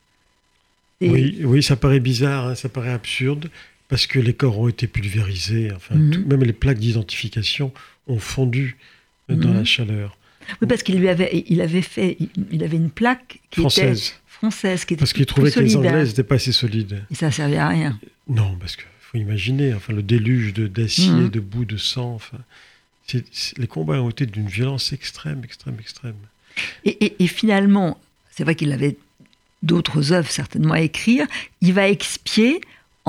Et- 0.99 1.09
Oui, 1.09 1.41
oui, 1.43 1.63
ça 1.63 1.75
paraît 1.75 1.99
bizarre, 1.99 2.47
hein, 2.47 2.55
ça 2.55 2.69
paraît 2.69 2.91
absurde, 2.91 3.49
parce 3.91 4.07
que 4.07 4.17
les 4.19 4.33
corps 4.33 4.57
ont 4.57 4.67
été 4.69 4.87
pulvérisés, 4.87 5.71
enfin, 5.75 5.95
Mhm. 5.95 6.11
tout- 6.11 6.25
même 6.25 6.43
les 6.43 6.53
plaques 6.53 6.79
d'identification 6.79 7.71
ont 8.07 8.17
fondu 8.19 8.77
dans 9.29 9.49
Mhm. 9.49 9.53
la 9.57 9.63
chaleur. 9.65 10.17
Oui, 10.61 10.67
parce 10.67 10.81
qu'il 10.81 10.97
lui 10.97 11.09
avait, 11.09 11.43
il 11.47 11.61
avait 11.61 11.81
fait, 11.83 12.17
il, 12.51 12.63
avait 12.63 12.77
une 12.77 12.89
plaque 12.89 13.39
qui 13.51 13.59
était 13.59 13.69
Française, 13.69 14.13
française, 14.27 14.85
qui 14.85 14.93
était 14.95 14.99
parce 15.01 15.13
qu'ils 15.13 15.25
plus 15.25 15.33
trouvaient 15.33 15.51
que 15.51 15.59
les 15.59 15.69
solide, 15.69 15.85
hein. 15.85 15.89
Anglais 15.91 16.05
n'étaient 16.05 16.23
pas 16.23 16.35
assez 16.35 16.51
solides. 16.53 17.03
Et 17.11 17.15
ça 17.15 17.29
servait 17.31 17.57
à 17.57 17.67
rien. 17.67 17.99
Non, 18.27 18.55
parce 18.59 18.75
qu'il 18.75 18.85
faut 19.01 19.17
imaginer, 19.17 19.73
enfin, 19.73 19.93
le 19.93 20.01
déluge 20.03 20.53
de- 20.53 20.67
d'acier, 20.67 21.11
Mhm. 21.11 21.29
de 21.29 21.39
boue, 21.41 21.65
de 21.65 21.77
sang, 21.77 22.13
enfin, 22.15 22.39
les 23.57 23.67
combats 23.67 24.01
ont 24.01 24.09
été 24.09 24.25
d'une 24.25 24.47
violence 24.47 24.93
extrême, 24.93 25.41
extrême, 25.43 25.75
extrême. 25.79 26.15
Et, 26.85 27.05
et- 27.05 27.23
et 27.23 27.27
finalement, 27.27 27.99
c'est 28.31 28.43
vrai 28.45 28.55
qu'il 28.55 28.71
avait 28.71 28.95
d'autres 29.63 30.13
œuvres 30.13 30.31
certainement 30.31 30.73
à 30.73 30.81
écrire. 30.81 31.27
Il 31.61 31.73
va 31.73 31.87
expier 31.89 32.61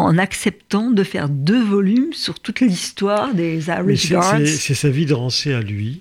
en 0.02 0.18
acceptant 0.18 0.90
de 0.90 1.04
faire 1.04 1.28
deux 1.28 1.62
volumes 1.62 2.12
sur 2.12 2.40
toute 2.40 2.60
l'histoire 2.60 3.34
des 3.34 3.68
Irish 3.68 4.10
Guards. 4.10 4.46
c'est 4.46 4.74
sa 4.74 4.90
vie 4.90 5.06
de 5.06 5.14
rancée 5.14 5.52
à 5.52 5.60
lui, 5.60 6.00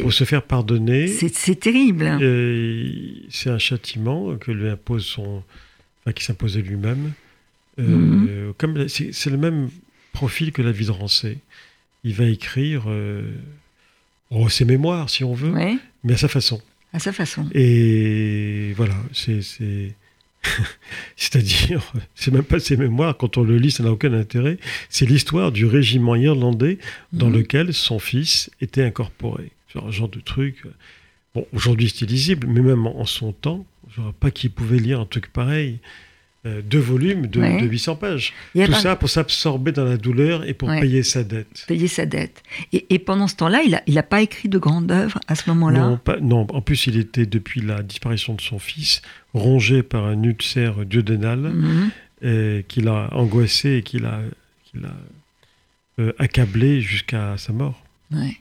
pour 0.00 0.12
se 0.12 0.24
faire 0.24 0.42
pardonner. 0.42 1.06
C'est 1.08 1.58
terrible. 1.60 2.06
c'est 3.30 3.50
un 3.50 3.58
châtiment 3.58 4.36
que 4.36 4.50
lui 4.50 4.68
impose 4.68 5.04
son, 5.04 5.42
enfin, 6.00 6.12
qui 6.12 6.24
s'imposait 6.24 6.62
lui-même. 6.62 7.12
Euh, 7.78 7.82
Mhm. 7.82 8.52
Comme 8.58 8.88
c'est 8.88 9.30
le 9.30 9.38
même 9.38 9.70
profil 10.12 10.52
que 10.52 10.60
la 10.62 10.72
vie 10.72 10.84
de 10.86 10.90
Rancé. 10.90 11.38
Il 12.04 12.14
va 12.14 12.24
écrire 12.26 12.84
euh, 12.88 13.22
oh, 14.30 14.48
ses 14.48 14.64
mémoires, 14.66 15.08
si 15.08 15.24
on 15.24 15.32
veut, 15.34 15.52
Ouais, 15.52 15.76
mais 16.04 16.12
à 16.14 16.16
sa 16.18 16.28
façon. 16.28 16.60
à 16.92 16.98
sa 16.98 17.12
façon. 17.12 17.46
Et 17.54 18.72
voilà, 18.76 18.94
c'est- 19.14 19.40
c'est-à-dire, 21.16 21.80
c'est 22.14 22.30
même 22.32 22.42
pas 22.44 22.58
ses 22.60 22.76
mémoires. 22.76 23.16
Quand 23.16 23.36
on 23.38 23.42
le 23.42 23.56
lit, 23.58 23.70
ça 23.70 23.82
n'a 23.82 23.90
aucun 23.92 24.12
intérêt. 24.12 24.58
C'est 24.88 25.06
l'histoire 25.06 25.52
du 25.52 25.66
régiment 25.66 26.14
irlandais 26.16 26.78
dans 27.12 27.28
Mhm. 27.28 27.34
lequel 27.36 27.74
son 27.74 27.98
fils 27.98 28.50
était 28.60 28.82
incorporé. 28.84 29.52
Genre, 29.72 29.86
un 29.86 29.90
genre 29.90 30.08
de 30.08 30.20
truc. 30.20 30.62
euh, 30.66 30.70
Bon, 31.34 31.46
aujourd'hui 31.54 31.90
c'est 31.94 32.04
lisible, 32.04 32.46
mais 32.46 32.60
même 32.60 32.86
en 32.86 33.00
en 33.00 33.06
son 33.06 33.32
temps, 33.32 33.64
je 33.94 34.00
ne 34.00 34.04
vois 34.04 34.12
pas 34.12 34.30
qui 34.30 34.50
pouvait 34.50 34.78
lire 34.78 35.00
un 35.00 35.06
truc 35.06 35.32
pareil. 35.32 35.78
Euh, 36.44 36.60
deux 36.60 36.80
volumes 36.80 37.28
de, 37.28 37.40
Ouais. 37.40 37.60
de 37.62 37.66
800 37.68 37.94
pages. 37.94 38.32
Tout 38.52 38.62
pas- 38.66 38.72
ça 38.80 38.96
pour 38.96 39.08
s'absorber 39.08 39.70
dans 39.70 39.84
la 39.84 39.96
douleur 39.96 40.44
et 40.44 40.54
pour 40.54 40.68
Ouais. 40.68 40.80
payer 40.80 41.04
sa 41.04 41.22
dette. 41.22 41.64
payer 41.68 41.86
sa 41.86 42.04
dette. 42.04 42.42
Et, 42.72 42.84
et 42.92 42.98
pendant 42.98 43.28
ce 43.28 43.36
temps-là, 43.36 43.62
il 43.64 43.70
n'a 43.70 43.82
il 43.86 43.96
a 43.96 44.02
pas 44.02 44.22
écrit 44.22 44.48
de 44.48 44.58
grande 44.58 44.90
œuvre 44.90 45.20
à 45.28 45.36
ce 45.36 45.48
moment-là? 45.50 45.78
Non, 45.78 46.00
non, 46.20 46.46
en 46.52 46.60
plus 46.60 46.88
il 46.88 46.96
était, 46.98 47.26
depuis 47.26 47.60
la 47.60 47.84
disparition 47.84 48.34
de 48.34 48.40
son 48.40 48.58
fils, 48.58 49.02
rongé 49.34 49.84
par 49.84 50.04
un 50.04 50.20
ulcère 50.24 50.84
duodénal 50.84 51.38
Mhm. 51.38 51.90
euh, 52.24 52.62
qui 52.66 52.80
l'a 52.80 53.08
angoissé 53.12 53.76
et 53.76 53.82
qui 53.84 54.00
l'a 54.00 54.18
qui 54.64 54.78
l'a, 54.80 54.96
euh, 56.00 56.12
accablé 56.18 56.80
jusqu'à 56.80 57.36
sa 57.38 57.52
mort. 57.52 57.80
Ouais. 58.10 58.36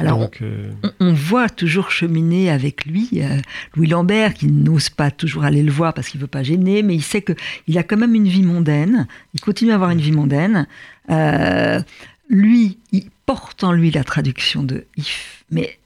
Alors, 0.00 0.18
Donc, 0.18 0.38
euh, 0.40 0.72
on, 0.82 1.08
on 1.08 1.12
voit 1.12 1.48
toujours 1.48 1.90
cheminer 1.90 2.50
avec 2.50 2.86
lui 2.86 3.08
euh, 3.16 3.38
Louis 3.74 3.86
Lambert, 3.86 4.34
qui 4.34 4.46
n'ose 4.46 4.88
pas 4.88 5.10
toujours 5.10 5.44
aller 5.44 5.62
le 5.62 5.70
voir 5.70 5.92
parce 5.92 6.08
qu'il 6.08 6.20
veut 6.20 6.26
pas 6.26 6.42
gêner, 6.42 6.82
mais 6.82 6.94
il 6.94 7.02
sait 7.02 7.22
que 7.22 7.34
il 7.66 7.76
a 7.76 7.82
quand 7.82 7.96
même 7.96 8.14
une 8.14 8.28
vie 8.28 8.42
mondaine. 8.42 9.06
Il 9.34 9.40
continue 9.40 9.72
à 9.72 9.74
avoir 9.74 9.90
une 9.90 10.00
vie 10.00 10.12
mondaine. 10.12 10.66
Euh, 11.10 11.80
lui, 12.28 12.78
il 12.92 13.04
porte 13.26 13.62
en 13.62 13.72
lui 13.72 13.90
la 13.90 14.04
traduction 14.04 14.62
de 14.62 14.84
If, 14.96 15.44
mais 15.50 15.78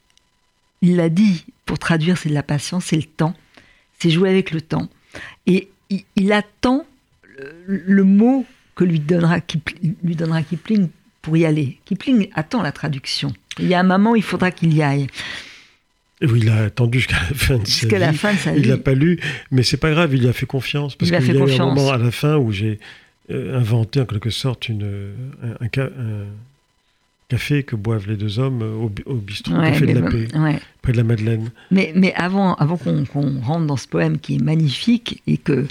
il 0.81 0.95
l'a 0.95 1.09
dit, 1.09 1.45
pour 1.65 1.79
traduire, 1.79 2.17
c'est 2.17 2.29
de 2.29 2.33
la 2.33 2.43
patience, 2.43 2.85
c'est 2.85 2.95
le 2.95 3.03
temps, 3.03 3.35
c'est 3.99 4.09
jouer 4.09 4.29
avec 4.29 4.51
le 4.51 4.61
temps. 4.61 4.87
Et 5.45 5.69
il, 5.89 6.03
il 6.15 6.31
attend 6.31 6.85
le, 7.67 7.83
le 7.85 8.03
mot 8.03 8.45
que 8.75 8.83
lui 8.83 8.99
donnera, 8.99 9.41
Kipling, 9.41 9.95
lui 10.03 10.15
donnera 10.15 10.43
Kipling 10.43 10.89
pour 11.25 11.35
y 11.37 11.43
aller. 11.45 11.79
Kipling 11.85 12.29
attend 12.35 12.61
la 12.61 12.71
traduction. 12.71 13.33
Il 13.57 13.67
y 13.67 13.73
a 13.73 13.79
un 13.79 13.83
moment 13.83 14.15
il 14.15 14.21
faudra 14.23 14.51
qu'il 14.51 14.73
y 14.75 14.83
aille. 14.83 15.07
oui, 16.21 16.39
il 16.43 16.49
a 16.49 16.65
attendu 16.65 16.99
jusqu'à 16.99 17.15
la 17.17 17.35
fin 17.35 17.57
de 17.57 17.67
sa 17.67 17.87
la 17.97 18.11
vie. 18.11 18.17
fin 18.17 18.33
de 18.33 18.37
sa 18.37 18.55
Il 18.55 18.67
l'a 18.67 18.77
pas 18.77 18.93
lu, 18.93 19.19
mais 19.49 19.63
c'est 19.63 19.77
pas 19.77 19.89
grave, 19.89 20.13
il 20.13 20.21
lui 20.21 20.27
a 20.27 20.33
fait 20.33 20.45
confiance. 20.45 20.95
Parce 20.95 21.09
Il 21.09 21.11
lui 21.11 21.17
a 21.17 21.21
fait 21.21 21.33
y 21.33 21.41
a 21.41 21.45
eu 21.45 21.59
un 21.59 21.65
moment 21.65 21.89
à 21.89 21.97
la 21.97 22.11
fin 22.11 22.37
où 22.37 22.51
j'ai 22.51 22.79
euh, 23.31 23.57
inventé 23.57 23.99
en 24.01 24.05
quelque 24.05 24.29
sorte 24.29 24.69
une, 24.69 24.83
un, 25.43 25.65
un 25.65 25.69
ca- 25.73 25.89
un 25.97 26.25
café 27.27 27.63
que 27.63 27.75
boivent 27.75 28.07
les 28.07 28.17
deux 28.17 28.37
hommes 28.37 28.61
au, 28.61 28.87
bi- 28.87 29.01
au 29.07 29.15
bistrot, 29.15 29.55
Ouais, 29.55 29.71
café 29.71 29.87
de 29.87 29.93
la 29.93 30.01
bon, 30.01 30.11
paix, 30.11 30.27
ouais. 30.37 30.59
près 30.83 30.91
de 30.91 30.97
la 30.97 31.03
Madeleine. 31.03 31.49
Mais, 31.71 31.91
mais 31.95 32.13
avant, 32.13 32.53
avant 32.55 32.77
qu'on 32.77 33.03
rentre 33.41 33.65
dans 33.65 33.77
ce 33.77 33.87
poème 33.87 34.19
qui 34.19 34.35
est 34.35 34.43
magnifique 34.43 35.23
et 35.25 35.37
que 35.37 35.65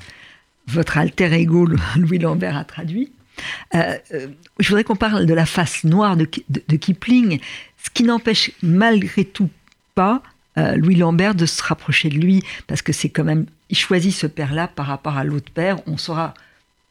votre 0.67 0.99
alter 0.99 1.33
ego, 1.33 1.65
Louis 1.97 2.19
Lambert, 2.19 2.57
a 2.57 2.65
traduit, 2.65 3.13
euh, 3.75 3.97
euh, 4.13 4.27
je 4.59 4.69
voudrais 4.69 4.85
qu'on 4.85 4.97
parle 4.97 5.27
de 5.27 5.35
la 5.35 5.47
face 5.47 5.85
noire 5.85 6.17
de, 6.17 6.27
de- 6.49 6.63
de 6.67 6.77
Kipling, 6.77 7.39
ce 7.83 7.91
qui 7.91 8.03
n'empêche 8.05 8.51
malgré 8.63 9.25
tout 9.25 9.51
pas 9.95 10.23
euh, 10.59 10.77
Louis 10.77 10.95
Lambert 10.97 11.35
de 11.35 11.47
se 11.47 11.63
rapprocher 11.63 12.09
de 12.09 12.15
lui, 12.19 12.43
parce 12.67 12.81
que 12.83 12.93
c'est 12.93 13.09
quand 13.09 13.25
même, 13.25 13.47
il 13.71 13.77
choisit 13.77 14.13
ce 14.15 14.27
père-là 14.27 14.69
par 14.69 14.87
rapport 14.87 15.17
à 15.17 15.25
l'autre 15.25 15.51
père. 15.53 15.79
On 15.87 15.97
saura 15.97 16.35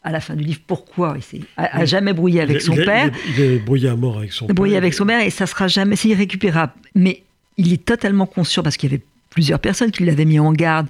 à 0.03 0.11
la 0.11 0.19
fin 0.19 0.35
du 0.35 0.43
livre 0.43 0.59
pourquoi 0.67 1.15
il 1.17 1.23
s'est 1.23 1.85
jamais 1.85 2.11
brouillé 2.11 2.41
avec 2.41 2.57
Il 2.57 2.61
son 2.61 2.73
il 2.73 2.83
père. 2.83 3.09
Il 3.37 3.41
est, 3.41 3.47
il 3.47 3.51
est 3.53 3.59
brouillé 3.59 3.87
à 3.89 3.95
mort 3.95 4.17
avec 4.17 4.33
son 4.33 4.47
père. 4.47 4.55
brouillé 4.55 4.75
avec 4.75 4.93
son 4.93 5.05
père 5.05 5.21
et 5.21 5.29
ça 5.29 5.45
sera 5.47 5.67
jamais, 5.69 5.95
c'est 5.95 6.09
irrécupérable. 6.09 6.73
Mais 6.93 7.23
il 7.57 7.71
est 7.71 7.85
totalement 7.85 8.25
conscient 8.25 8.63
parce 8.63 8.75
qu'il 8.75 8.91
y 8.91 8.95
avait 8.95 9.03
plusieurs 9.34 9.60
personnes 9.60 9.91
qui 9.91 10.04
l'avaient 10.06 10.26
mis 10.26 10.39
en 10.39 10.54
garde 10.54 10.88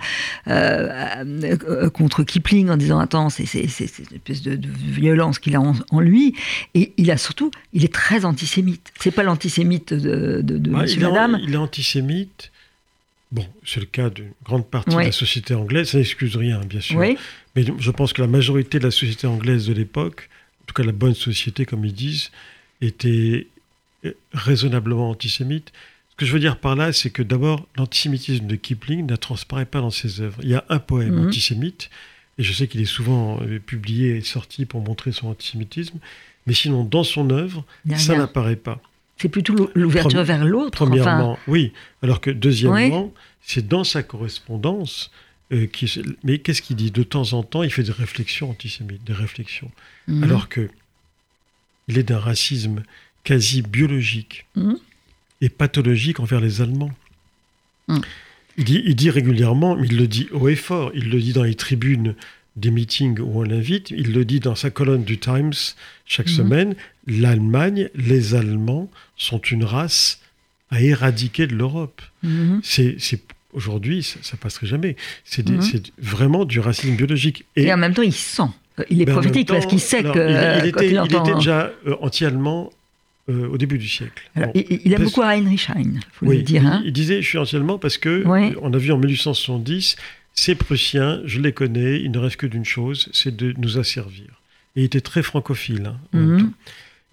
euh, 0.48 1.24
euh, 1.44 1.90
contre 1.90 2.24
Kipling 2.24 2.70
en 2.70 2.78
disant 2.78 3.00
attends 3.00 3.30
c'est 3.30 3.44
une 3.44 3.66
espèce 3.66 4.42
de, 4.42 4.56
de 4.56 4.68
violence 4.70 5.40
qu'il 5.40 5.56
a 5.56 5.62
en, 5.62 5.74
en 5.90 6.00
lui 6.00 6.36
et 6.74 6.94
il 6.98 7.10
a 7.12 7.18
surtout 7.18 7.52
il 7.74 7.84
est 7.84 7.94
très 7.94 8.26
antisémite 8.26 8.92
c'est 9.00 9.12
pas 9.12 9.24
l'antisémite 9.24 9.94
de, 9.94 10.42
de, 10.42 10.58
de 10.58 10.70
Monsieur 10.70 11.00
il, 11.02 11.04
est, 11.04 11.10
Madame 11.10 11.40
il 11.42 11.54
est 11.54 11.58
antisémite. 11.58 12.52
Bon, 13.32 13.48
c'est 13.66 13.80
le 13.80 13.88
cas 13.88 14.12
d'une 14.12 14.32
grande 14.46 14.68
partie 14.68 14.96
Ouais. 14.96 15.04
de 15.06 15.08
la 15.08 15.12
société 15.12 15.56
anglaise, 15.56 15.90
ça 15.90 15.98
n'excuse 15.98 16.36
rien, 16.36 16.60
bien 16.60 16.82
sûr. 16.82 17.00
Mais 17.00 17.16
je 17.80 17.90
pense 17.92 18.14
que 18.14 18.22
la 18.22 18.28
majorité 18.28 18.78
de 18.78 18.84
la 18.84 18.92
société 18.92 19.26
anglaise 19.26 19.66
de 19.66 19.74
l'époque, 19.74 20.30
en 20.62 20.66
tout 20.68 20.74
cas 20.76 20.84
la 20.84 20.92
bonne 20.92 21.16
société, 21.16 21.66
comme 21.66 21.84
ils 21.84 21.94
disent, 21.94 22.30
était 22.80 23.48
raisonnablement 24.34 25.10
antisémite. 25.10 25.72
Que 26.24 26.28
je 26.30 26.34
veux 26.34 26.40
dire 26.40 26.58
par 26.58 26.78
là, 26.78 26.94
c'est 26.94 27.10
que 27.10 27.22
d'abord, 27.22 27.68
l'antisémitisme 27.76 28.48
de 28.48 28.56
Kipling 28.56 29.06
ne 29.06 29.16
transparaît 29.18 29.66
pas 29.66 29.82
dans 29.82 29.90
ses 29.90 30.22
œuvres. 30.22 30.40
Il 30.42 30.48
y 30.50 30.56
a 30.56 30.64
un 30.70 30.80
poème 30.80 31.16
Mhm. 31.20 31.28
antisémite, 31.28 31.90
et 32.38 32.44
je 32.44 32.54
sais 32.54 32.68
qu'il 32.70 32.80
est 32.80 32.86
souvent 32.86 33.42
euh, 33.42 33.60
publié 33.60 34.16
et 34.16 34.22
sorti 34.22 34.66
pour 34.66 34.80
montrer 34.82 35.12
son 35.12 35.28
antisémitisme, 35.28 35.98
mais 36.48 36.54
sinon, 36.54 36.86
dans 36.86 37.04
son 37.04 37.30
œuvre, 37.30 37.66
ça 37.98 38.16
n'apparaît 38.18 38.56
pas. 38.56 38.80
c'est 39.18 39.28
plutôt 39.28 39.54
l'ou- 39.54 39.70
l'ouverture 39.76 40.24
vers 40.24 40.46
l'autre 40.46 40.72
Premièrement, 40.72 41.34
enfin, 41.34 41.42
oui. 41.48 41.74
Alors 42.02 42.22
que 42.22 42.32
deuxièmement, 42.32 43.14
c'est 43.42 43.68
dans 43.68 43.84
sa 43.84 44.02
correspondance. 44.02 45.12
euh, 45.52 45.68
qui, 45.68 45.94
mais 46.24 46.40
qu'est-ce 46.40 46.62
qu'il 46.62 46.78
dit? 46.78 46.90
De 46.90 47.04
temps 47.04 47.34
en 47.34 47.44
temps, 47.44 47.64
il 47.64 47.70
fait 47.70 47.84
des 47.84 47.92
réflexions 47.92 48.50
antisémites, 48.50 49.04
des 49.04 49.14
réflexions. 49.14 49.70
mhm. 50.08 50.24
Alors 50.24 50.48
que 50.48 50.70
il 51.90 51.98
est 51.98 52.04
d'un 52.04 52.18
racisme 52.20 52.84
quasi 53.26 53.62
biologique 53.62 54.46
Mhm. 54.56 54.78
Et 55.44 55.50
pathologique 55.50 56.20
envers 56.20 56.40
les 56.40 56.62
Allemands. 56.62 56.92
Mhm. 57.88 58.02
Il, 58.58 58.64
dit, 58.64 58.82
il 58.86 58.96
dit 58.96 59.10
régulièrement, 59.10 59.76
mais 59.76 59.88
il 59.88 59.98
le 59.98 60.08
dit 60.08 60.28
haut 60.32 60.48
et 60.48 60.56
fort, 60.56 60.92
il 60.96 61.10
le 61.10 61.20
dit 61.20 61.34
dans 61.34 61.44
les 61.44 61.56
tribunes 61.56 62.16
des 62.56 62.72
meetings 62.72 63.20
où 63.20 63.40
on 63.40 63.44
l'invite, 63.44 63.92
il 63.92 64.14
le 64.14 64.26
dit 64.26 64.40
dans 64.40 64.56
sa 64.56 64.70
colonne 64.70 65.04
du 65.04 65.18
Times 65.18 65.54
chaque 66.06 66.28
Mhm. 66.28 66.34
semaine, 66.34 66.76
l'Allemagne, 67.08 67.90
les 67.96 68.36
Allemands 68.36 68.90
sont 69.18 69.40
une 69.40 69.64
race 69.64 70.22
à 70.70 70.82
éradiquer 70.82 71.46
de 71.48 71.56
l'Europe. 71.56 72.02
Mhm. 72.22 72.62
C'est, 72.64 72.98
aujourd'hui, 73.54 74.02
ça, 74.02 74.20
ça 74.22 74.38
passerait 74.38 74.68
jamais. 74.68 74.96
C'est, 75.26 75.44
vraiment 75.98 76.46
du 76.46 76.60
racisme 76.60 76.96
biologique. 76.96 77.46
et, 77.56 77.72
en 77.74 77.78
même 77.78 77.94
temps 77.94 78.02
il 78.02 78.14
sent 78.14 78.50
il 78.90 79.02
est 79.02 79.06
ben, 79.06 79.14
prophétique 79.14 79.50
parce 79.50 79.68
qu'il 79.68 79.80
sait 79.80 80.00
alors, 80.00 80.16
que 80.16 80.20
il, 80.20 80.32
il 80.32 80.36
euh, 80.36 80.66
était, 80.66 80.92
il 80.92 81.06
était 81.06 81.36
déjà 81.36 81.72
euh, 81.86 81.96
anti-allemand 82.02 82.72
euh, 83.30 83.48
au 83.48 83.58
début 83.58 83.78
du 83.78 83.88
siècle. 83.88 84.22
Alors, 84.36 84.52
Bon. 84.54 84.64
il, 84.70 84.92
Parce- 84.92 85.04
beaucoup 85.04 85.22
Heinrich 85.22 85.68
Heine 85.76 86.00
faut 86.12 86.26
Oui, 86.28 86.38
le 86.38 86.44
dire 86.44 86.62
il, 86.64 86.68
hein. 86.68 86.82
il 86.86 86.92
disait 86.94 87.22
je 87.22 87.28
suis 87.28 87.38
anti-allemand 87.38 87.78
parce 87.80 87.98
que 87.98 88.10
euh, 88.10 88.54
on 88.62 88.74
a 88.74 88.78
vu 88.78 88.92
en 88.92 88.98
1870 88.98 89.96
ces 90.34 90.56
Prussiens, 90.56 91.22
je 91.26 91.40
les 91.40 91.52
connais, 91.54 92.02
il 92.02 92.12
ne 92.12 92.18
reste 92.18 92.38
que 92.38 92.48
d'une 92.48 92.66
chose, 92.66 93.10
c'est 93.14 93.36
de 93.36 93.54
nous 93.58 93.78
asservir. 93.78 94.42
Et 94.76 94.82
il 94.82 94.84
était 94.86 95.02
très 95.02 95.22
francophile. 95.24 95.86
hein, 96.14 96.18
Mhm. 96.20 96.52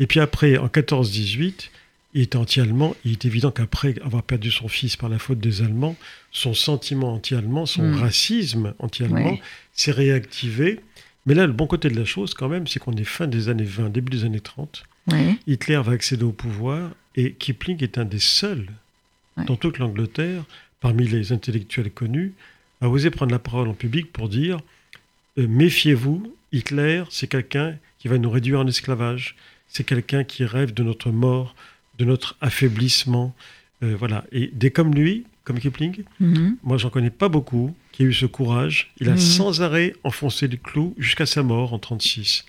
Et 0.01 0.07
puis 0.07 0.19
après, 0.21 0.57
en 0.57 0.69
14-18, 0.69 1.71
il 2.15 2.23
était 2.23 2.37
anti-allemand. 2.39 2.97
Il 3.05 3.13
est 3.13 3.25
évident 3.27 3.51
qu'après 3.51 3.95
avoir 4.03 4.23
perdu 4.23 4.51
son 4.51 4.67
fils 4.69 4.97
par 4.97 5.11
la 5.11 5.19
faute 5.19 5.39
des 5.39 5.61
Allemands, 5.63 5.95
son 6.33 6.55
sentiment 6.55 7.13
anti-allemand, 7.15 7.67
son 7.67 7.83
Mm. 7.83 7.95
racisme 7.97 8.75
anti-allemand 8.79 9.33
Ouais. 9.33 9.43
s'est 9.75 9.93
réactivé. 9.93 10.81
Mais 11.27 11.35
là, 11.35 11.47
le 11.47 11.53
bon 11.53 11.67
côté 11.67 11.89
de 11.91 11.97
la 11.99 12.07
chose, 12.07 12.33
quand 12.33 12.49
même, 12.49 12.67
c'est 12.67 12.79
qu'on 12.81 12.95
est 12.97 13.05
fin 13.05 13.27
des 13.27 13.51
années 13.51 13.63
20, 13.65 13.91
début 13.91 14.11
des 14.11 14.25
années 14.25 14.41
30. 14.41 14.85
Ouais. 15.07 15.37
Hitler 15.47 15.81
va 15.85 15.93
accéder 15.93 16.25
au 16.25 16.33
pouvoir 16.33 16.91
et 17.17 17.33
Kipling 17.33 17.83
est 17.83 17.99
un 17.99 18.05
des 18.05 18.19
seuls 18.21 18.67
Ouais. 19.37 19.45
dans 19.45 19.57
toute 19.57 19.79
l'Angleterre, 19.79 20.45
parmi 20.81 21.07
les 21.07 21.31
intellectuels 21.33 21.91
connus, 21.91 22.33
à 22.81 22.89
oser 22.89 23.11
prendre 23.11 23.31
la 23.33 23.39
parole 23.39 23.69
en 23.69 23.75
public 23.75 24.13
pour 24.13 24.29
dire 24.29 24.59
euh, 25.39 25.47
méfiez-vous, 25.47 26.35
Hitler, 26.53 27.05
c'est 27.11 27.29
quelqu'un 27.29 27.77
qui 28.01 28.09
va 28.09 28.19
nous 28.19 28.31
réduire 28.31 28.59
en 28.61 28.67
esclavage, 28.67 29.37
c'est 29.69 29.85
quelqu'un 29.85 30.25
qui 30.25 30.45
rêve 30.45 30.75
de 30.75 30.83
notre 30.83 31.11
mort, 31.11 31.55
de 31.99 32.05
notre 32.05 32.37
affaiblissement. 32.41 33.35
Euh, 33.85 33.95
voilà. 33.97 34.25
Et 34.33 34.49
des 34.53 34.71
comme 34.73 34.95
lui, 34.95 35.25
comme 35.45 35.61
Kipling, 35.61 36.03
Mhm. 36.19 36.57
moi 36.65 36.77
j'en 36.77 36.91
connais 36.91 37.11
pas 37.11 37.29
beaucoup 37.29 37.75
qui 37.93 38.03
a 38.03 38.07
eu 38.07 38.13
ce 38.13 38.27
courage. 38.27 38.91
Il 39.01 39.09
a 39.09 39.13
Mhm. 39.13 39.19
sans 39.19 39.63
arrêt 39.63 39.95
enfoncé 40.05 40.49
le 40.49 40.57
clou 40.57 40.95
jusqu'à 40.99 41.27
sa 41.27 41.43
mort 41.45 41.73
en 41.73 41.79
36. 41.79 42.45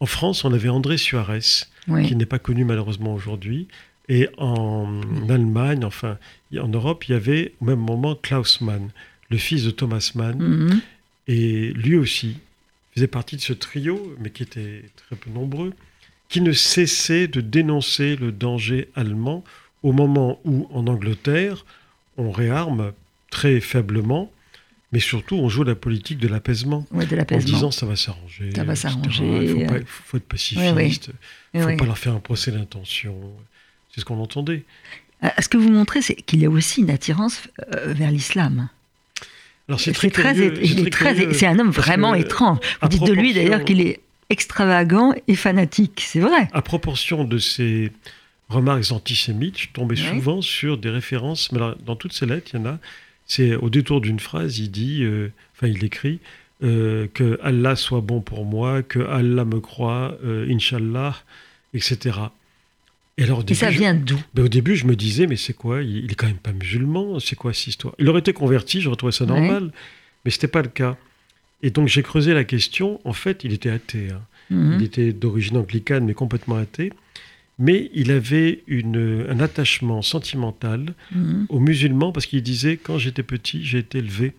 En 0.00 0.06
France, 0.06 0.44
on 0.44 0.52
avait 0.52 0.68
André 0.68 0.96
Suarez, 0.96 1.64
qui 2.04 2.16
n'est 2.16 2.26
pas 2.26 2.38
connu 2.38 2.64
malheureusement 2.64 3.14
aujourd'hui. 3.14 3.66
Et 4.08 4.28
en 4.38 5.00
Allemagne, 5.28 5.84
enfin, 5.84 6.18
en 6.58 6.68
Europe, 6.68 7.08
il 7.08 7.12
y 7.12 7.14
avait 7.14 7.52
au 7.60 7.66
même 7.66 7.80
moment 7.80 8.14
Klaus 8.14 8.60
Mann, 8.60 8.90
le 9.28 9.36
fils 9.36 9.64
de 9.64 9.70
Thomas 9.70 10.12
Mann. 10.14 10.38
Mhm. 10.38 10.80
Et 11.26 11.72
lui 11.72 11.96
aussi 11.96 12.38
faisait 12.94 13.06
partie 13.06 13.36
de 13.36 13.42
ce 13.42 13.52
trio, 13.52 14.16
mais 14.18 14.30
qui 14.30 14.42
était 14.42 14.84
très 14.96 15.16
peu 15.16 15.30
nombreux, 15.30 15.72
qui 16.28 16.40
ne 16.40 16.52
cessait 16.52 17.28
de 17.28 17.40
dénoncer 17.40 18.16
le 18.16 18.32
danger 18.32 18.88
allemand 18.94 19.44
au 19.82 19.92
moment 19.92 20.40
où, 20.44 20.68
en 20.72 20.86
Angleterre, 20.86 21.64
on 22.16 22.30
réarme 22.30 22.92
très 23.30 23.60
faiblement, 23.60 24.32
mais 24.92 25.00
surtout 25.00 25.36
on 25.36 25.48
joue 25.48 25.64
la 25.64 25.74
politique 25.74 26.18
de 26.18 26.28
l'apaisement. 26.28 26.86
Ouais, 26.92 27.06
de 27.06 27.14
En 27.14 27.18
l'apaisement. 27.18 27.52
disant 27.54 27.70
ça 27.70 27.86
va 27.86 27.96
s'arranger. 27.96 28.50
Ça 28.54 28.64
va 28.64 28.74
s'arranger, 28.74 29.24
Il 29.42 29.48
faut, 29.50 29.66
pas- 29.66 29.74
euh. 29.74 29.82
faut 29.86 30.16
être 30.16 30.28
pacifiste. 30.28 30.74
Ouais. 30.74 30.90
Il 31.54 31.60
ne 31.60 31.66
faut 31.70 31.76
pas 31.76 31.84
leur 31.86 31.98
faire 31.98 32.14
un 32.14 32.20
procès 32.20 32.50
d'intention. 32.52 33.14
C'est 33.94 34.00
ce 34.00 34.04
qu'on 34.04 34.20
entendait. 34.20 34.64
Euh, 35.24 35.28
Ce 35.40 35.48
que 35.48 35.56
vous 35.56 35.70
montrez, 35.70 36.00
c'est 36.02 36.14
qu'il 36.14 36.40
y 36.40 36.46
a 36.46 36.50
aussi 36.50 36.80
une 36.82 36.90
attirance 36.90 37.42
euh, 37.74 37.92
vers 37.92 38.10
l'islam. 38.10 38.68
Alors 39.68 39.80
C'est 39.80 39.92
très, 39.92 40.08
c'est 40.08 40.14
est 40.14 40.14
très 40.14 40.90
très, 40.90 41.14
curieux, 41.14 41.32
c'est 41.34 41.46
un 41.46 41.58
homme 41.58 41.70
vraiment 41.70 42.14
étrange. 42.14 42.58
Vous 42.80 42.88
dites 42.88 43.04
de 43.04 43.12
lui 43.12 43.34
d'ailleurs 43.34 43.64
qu'il 43.64 43.80
est 43.82 44.00
extravagant 44.30 45.12
et 45.26 45.34
fanatique, 45.34 46.02
c'est 46.06 46.20
vrai. 46.20 46.48
À 46.52 46.62
proportion 46.62 47.24
de 47.24 47.38
ces 47.38 47.92
remarques 48.48 48.90
antisémites, 48.92 49.58
je 49.58 49.68
tombais 49.68 49.96
souvent 49.96 50.40
sur 50.40 50.78
des 50.78 50.88
références. 50.90 51.52
Mais 51.52 51.58
alors, 51.58 51.76
dans 51.84 51.96
toutes 51.96 52.12
ces 52.14 52.24
lettres, 52.26 52.50
il 52.54 52.60
y 52.60 52.62
en 52.62 52.66
a. 52.66 52.78
C'est 53.28 53.54
au 53.54 53.68
détour 53.70 54.00
d'une 54.00 54.18
phrase, 54.20 54.58
il 54.58 54.70
dit, 54.70 55.02
euh, 55.04 55.30
enfin, 55.54 55.68
il 55.68 55.84
écrit 55.84 56.18
euh, 56.64 57.06
que 57.12 57.38
Allah 57.42 57.76
soit 57.76 58.00
bon 58.00 58.20
pour 58.20 58.44
moi, 58.44 58.82
que 58.82 58.98
Allah 59.00 59.44
me 59.44 59.60
croit, 59.60 60.16
euh, 60.24 60.48
Inch'Allah, 60.50 61.14
etc. 61.74 62.18
Et 63.18 63.24
alors, 63.24 63.38
au 63.38 63.42
Et 63.42 63.44
début, 63.44 63.58
ça 63.60 63.70
vient 63.70 63.94
d'où? 63.94 64.18
Mais 64.34 64.42
au 64.42 64.48
début, 64.48 64.76
je 64.76 64.86
me 64.86 64.96
disais, 64.96 65.26
mais 65.26 65.36
c'est 65.36 65.52
quoi? 65.52 65.82
Il, 65.82 65.98
il 66.04 66.10
est 66.10 66.14
quand 66.14 66.26
même 66.26 66.36
pas 66.36 66.52
musulman, 66.52 67.20
c'est 67.20 67.36
quoi 67.36 67.52
cette 67.52 67.66
histoire? 67.68 67.94
Il 67.98 68.08
aurait 68.08 68.20
été 68.20 68.32
converti, 68.32 68.80
j'aurais 68.80 68.96
trouvé 68.96 69.12
ça 69.12 69.24
Ouais. 69.24 69.30
normal, 69.38 69.72
mais 70.24 70.30
c'était 70.30 70.48
pas 70.48 70.62
le 70.62 70.68
cas. 70.68 70.96
Et 71.62 71.70
donc 71.70 71.88
j'ai 71.88 72.02
creusé 72.02 72.32
la 72.32 72.44
question. 72.44 73.00
En 73.04 73.12
fait, 73.12 73.44
il 73.44 73.52
était 73.52 73.70
athée. 73.70 74.08
hein. 74.12 74.22
Mhm. 74.50 74.76
Il 74.78 74.84
était 74.86 75.12
d'origine 75.12 75.56
anglicane, 75.58 76.04
mais 76.06 76.14
complètement 76.14 76.56
athée. 76.56 76.92
Mais 77.58 77.90
il 77.94 78.10
avait 78.12 78.62
une, 78.68 79.26
un 79.28 79.40
attachement 79.40 80.00
sentimental 80.02 80.94
Mhm. 81.12 81.46
aux 81.48 81.58
musulmans 81.60 82.12
parce 82.12 82.26
qu'il 82.26 82.42
disait 82.42 82.76
quand 82.76 82.98
j'étais 82.98 83.22
petit, 83.24 83.64
j'ai 83.64 83.78
été 83.78 83.98
élevé 83.98 84.32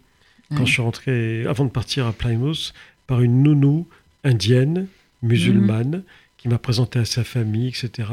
quand 0.55 0.65
je 0.65 0.71
suis 0.73 0.81
rentré 0.81 1.45
avant 1.45 1.65
de 1.65 1.69
partir 1.69 2.07
à 2.07 2.13
Plymouth 2.13 2.73
par 3.07 3.21
une 3.21 3.43
nounou 3.43 3.87
indienne 4.23 4.87
musulmane 5.21 6.03
qui 6.37 6.47
m'a 6.47 6.57
présenté 6.57 6.97
à 6.99 7.05
sa 7.05 7.23
famille, 7.23 7.67
etc. 7.67 8.07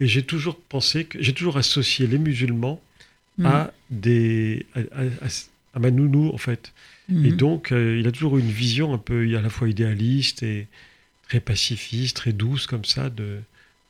Et 0.00 0.06
j'ai 0.06 0.22
toujours 0.22 0.56
pensé 0.56 1.04
que 1.04 1.20
j'ai 1.22 1.32
toujours 1.32 1.56
associé 1.56 2.06
les 2.06 2.18
musulmans 2.18 2.80
Mhm. 3.38 3.46
à 3.46 3.72
des 3.90 4.66
à, 4.74 4.80
à- 4.80 5.04
à- 5.26 5.46
à 5.74 5.78
ma 5.78 5.90
nounou 5.90 6.30
en 6.34 6.38
fait. 6.38 6.72
Mhm. 7.08 7.24
Et 7.26 7.32
donc 7.32 7.72
euh, 7.72 7.98
il 7.98 8.06
a 8.06 8.12
toujours 8.12 8.36
eu 8.36 8.40
une 8.40 8.50
vision 8.50 8.92
un 8.92 8.98
peu 8.98 9.34
à 9.36 9.40
la 9.40 9.48
fois 9.50 9.68
idéaliste 9.68 10.42
et 10.42 10.66
très 11.28 11.40
pacifiste, 11.40 12.16
très 12.16 12.32
douce 12.32 12.66
comme 12.66 12.84
ça 12.84 13.08
de 13.08 13.38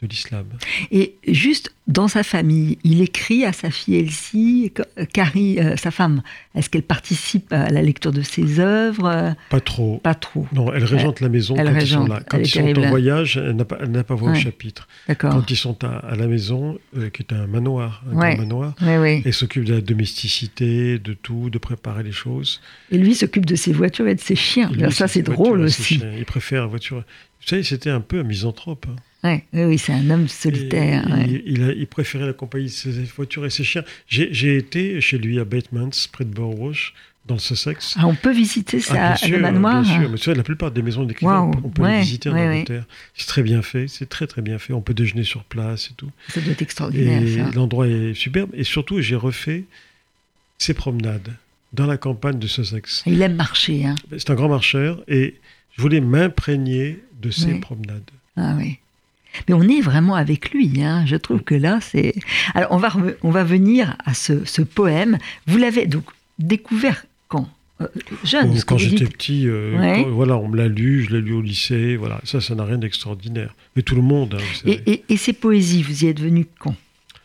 de 0.06 0.12
l'islam. 0.12 0.46
Et 0.90 1.14
juste 1.28 1.72
dans 1.86 2.08
sa 2.08 2.22
famille, 2.22 2.78
il 2.84 3.02
écrit 3.02 3.44
à 3.44 3.52
sa 3.52 3.70
fille 3.70 3.96
Elsie, 3.96 4.72
Ca- 4.76 5.06
Carrie, 5.06 5.58
euh, 5.58 5.76
sa 5.76 5.90
femme. 5.90 6.22
Est-ce 6.54 6.70
qu'elle 6.70 6.82
participe 6.84 7.52
à 7.52 7.68
la 7.70 7.82
lecture 7.82 8.12
de 8.12 8.22
ses 8.22 8.60
œuvres? 8.60 9.06
Euh, 9.06 9.30
Pas 9.50 9.60
trop. 9.60 9.98
Pas 9.98 10.14
trop. 10.14 10.46
Non, 10.52 10.72
elle 10.72 10.84
régente 10.84 11.20
la 11.20 11.28
maison 11.28 11.54
quand 11.56 11.64
ils 11.80 11.86
sont 11.86 12.06
là. 12.06 12.20
Quand 12.28 12.38
ils 12.38 12.46
sont 12.48 12.78
en 12.78 12.88
voyage, 12.88 13.36
elle 13.36 13.56
n'a 13.56 13.64
pas, 13.64 13.76
pas 13.76 14.14
voix 14.14 14.30
Ouais. 14.30 14.38
au 14.38 14.40
chapitre. 14.40 14.86
D'accord. 15.08 15.32
Quand 15.32 15.50
ils 15.50 15.56
sont 15.56 15.82
à, 15.84 15.98
à 15.98 16.14
la 16.16 16.26
maison, 16.28 16.78
euh, 16.96 17.10
qui 17.10 17.22
est 17.22 17.32
un 17.32 17.46
manoir, 17.46 18.02
un 18.10 18.14
Ouais. 18.16 18.34
grand 18.34 18.42
manoir, 18.44 18.74
oui. 18.82 19.22
elle 19.24 19.34
s'occupe 19.34 19.64
de 19.64 19.74
la 19.74 19.80
domesticité, 19.80 20.98
de 20.98 21.12
tout, 21.14 21.50
de 21.50 21.58
préparer 21.58 22.02
les 22.04 22.12
choses. 22.12 22.60
Et 22.90 22.98
lui 22.98 23.14
s'occupe 23.14 23.46
de 23.46 23.56
ses 23.56 23.72
voitures 23.72 24.06
et 24.08 24.14
de 24.14 24.20
ses 24.20 24.36
chiens. 24.36 24.70
Alors 24.78 24.92
ça, 24.92 25.08
c'est 25.08 25.22
drôle 25.22 25.60
aussi. 25.60 26.00
Il 26.18 26.24
préfère 26.24 26.62
la 26.62 26.66
voiture. 26.68 26.98
Vous 26.98 27.46
savez, 27.48 27.62
c'était 27.62 27.90
un 27.90 28.00
peu 28.00 28.20
un 28.20 28.22
misanthrope. 28.24 28.86
hein. 28.88 28.96
Ouais, 29.22 29.44
oui, 29.52 29.64
oui, 29.64 29.78
c'est 29.78 29.92
un 29.92 30.08
homme 30.10 30.28
solitaire. 30.28 31.06
Et 31.08 31.12
ouais. 31.12 31.26
il, 31.28 31.42
il 31.58 31.62
a- 31.64 31.72
il 31.72 31.86
préférait 31.86 32.26
la 32.26 32.32
compagnie 32.32 32.66
de 32.66 32.70
ses 32.70 32.90
voitures 33.14 33.44
et 33.44 33.50
ses 33.50 33.64
chiens. 33.64 33.84
J'ai 34.08 34.56
été 34.56 35.00
chez 35.00 35.18
lui 35.18 35.38
à 35.38 35.44
Batemans, 35.44 35.90
près 36.10 36.24
de 36.24 36.30
Burwash, 36.30 36.94
dans 37.26 37.34
le 37.34 37.40
Sussex. 37.40 37.94
Ah, 37.98 38.06
on 38.06 38.14
peut 38.14 38.32
visiter 38.32 38.80
ça, 38.80 38.94
Ah, 38.94 39.06
bien 39.08 39.16
sûr, 39.16 39.36
le 39.36 39.42
manoir 39.42 39.82
bien 39.82 40.00
sûr. 40.00 40.10
Mais 40.10 40.16
tu 40.16 40.32
la 40.32 40.42
plupart 40.42 40.70
des 40.70 40.80
maisons 40.82 41.06
Waouh, 41.20 41.50
peut- 41.50 41.58
on 41.64 41.68
peut 41.68 41.82
ouais, 41.82 41.96
les 41.96 42.00
visiter 42.00 42.30
en. 42.30 42.34
Angleterre. 42.34 42.84
C'est 43.14 43.26
très 43.26 43.42
bien 43.42 43.60
fait, 43.60 43.88
c'est 43.88 44.08
très 44.08 44.26
très 44.26 44.40
bien 44.40 44.58
fait. 44.58 44.72
On 44.72 44.80
peut 44.80 44.94
déjeuner 44.94 45.24
sur 45.24 45.44
place 45.44 45.90
et 45.90 45.94
tout. 45.98 46.10
Ça 46.30 46.40
doit 46.40 46.52
être 46.52 46.62
extraordinaire, 46.62 47.22
Et 47.22 47.36
ça. 47.36 47.50
l'endroit 47.54 47.86
est 47.88 48.14
superbe. 48.14 48.50
Et 48.54 48.64
surtout, 48.64 49.00
j'ai 49.02 49.16
refait 49.16 49.64
ses 50.56 50.72
promenades 50.74 51.34
dans 51.74 51.86
la 51.86 51.98
campagne 51.98 52.38
de 52.38 52.46
Sussex. 52.46 53.02
Il 53.06 53.20
aime 53.22 53.36
marcher. 53.36 53.84
Hein. 53.84 53.94
C'est 54.16 54.30
un 54.30 54.34
grand 54.34 54.48
marcheur 54.48 55.02
et 55.06 55.36
je 55.76 55.82
voulais 55.82 56.00
m'imprégner 56.00 57.00
de 57.22 57.30
ses 57.30 57.54
promenades. 57.60 58.10
Ah 58.36 58.54
oui. 58.56 58.78
Mais 59.48 59.54
on 59.54 59.62
est 59.62 59.80
vraiment 59.80 60.14
avec 60.14 60.50
lui. 60.52 60.82
Hein. 60.82 61.04
Je 61.06 61.16
trouve 61.16 61.42
que 61.42 61.54
là, 61.54 61.78
c'est. 61.80 62.14
Alors, 62.54 62.72
on 62.72 62.76
va, 62.78 62.92
on 63.22 63.30
va 63.30 63.44
venir 63.44 63.96
à 64.04 64.14
ce, 64.14 64.44
ce 64.44 64.62
poème. 64.62 65.18
Vous 65.46 65.58
l'avez 65.58 65.86
donc 65.86 66.04
découvert 66.38 67.04
quand 67.28 67.48
Euh, 67.80 67.86
Jeune, 68.24 68.60
quand 68.66 68.76
j'étais 68.76 69.04
dites. 69.04 69.12
petit, 69.12 69.46
euh, 69.48 69.78
Ouais. 69.78 70.02
quand- 70.04 70.10
voilà, 70.10 70.36
on 70.36 70.48
me 70.48 70.56
l'a 70.56 70.68
lu, 70.68 71.02
je 71.02 71.10
l'ai 71.14 71.20
lu 71.22 71.32
au 71.32 71.40
lycée, 71.42 71.96
voilà, 71.96 72.20
ça, 72.24 72.40
ça 72.40 72.54
n'a 72.54 72.64
rien 72.64 72.76
d'extraordinaire. 72.78 73.54
Mais 73.76 73.82
tout 73.82 73.94
le 73.94 74.02
monde, 74.02 74.36
hein, 74.38 74.44
Et, 74.66 74.80
et, 74.92 75.04
et 75.08 75.16
ces 75.16 75.32
poésies, 75.32 75.82
vous 75.82 76.04
y 76.04 76.08
êtes 76.08 76.20
venu 76.20 76.46
quand? 76.58 76.74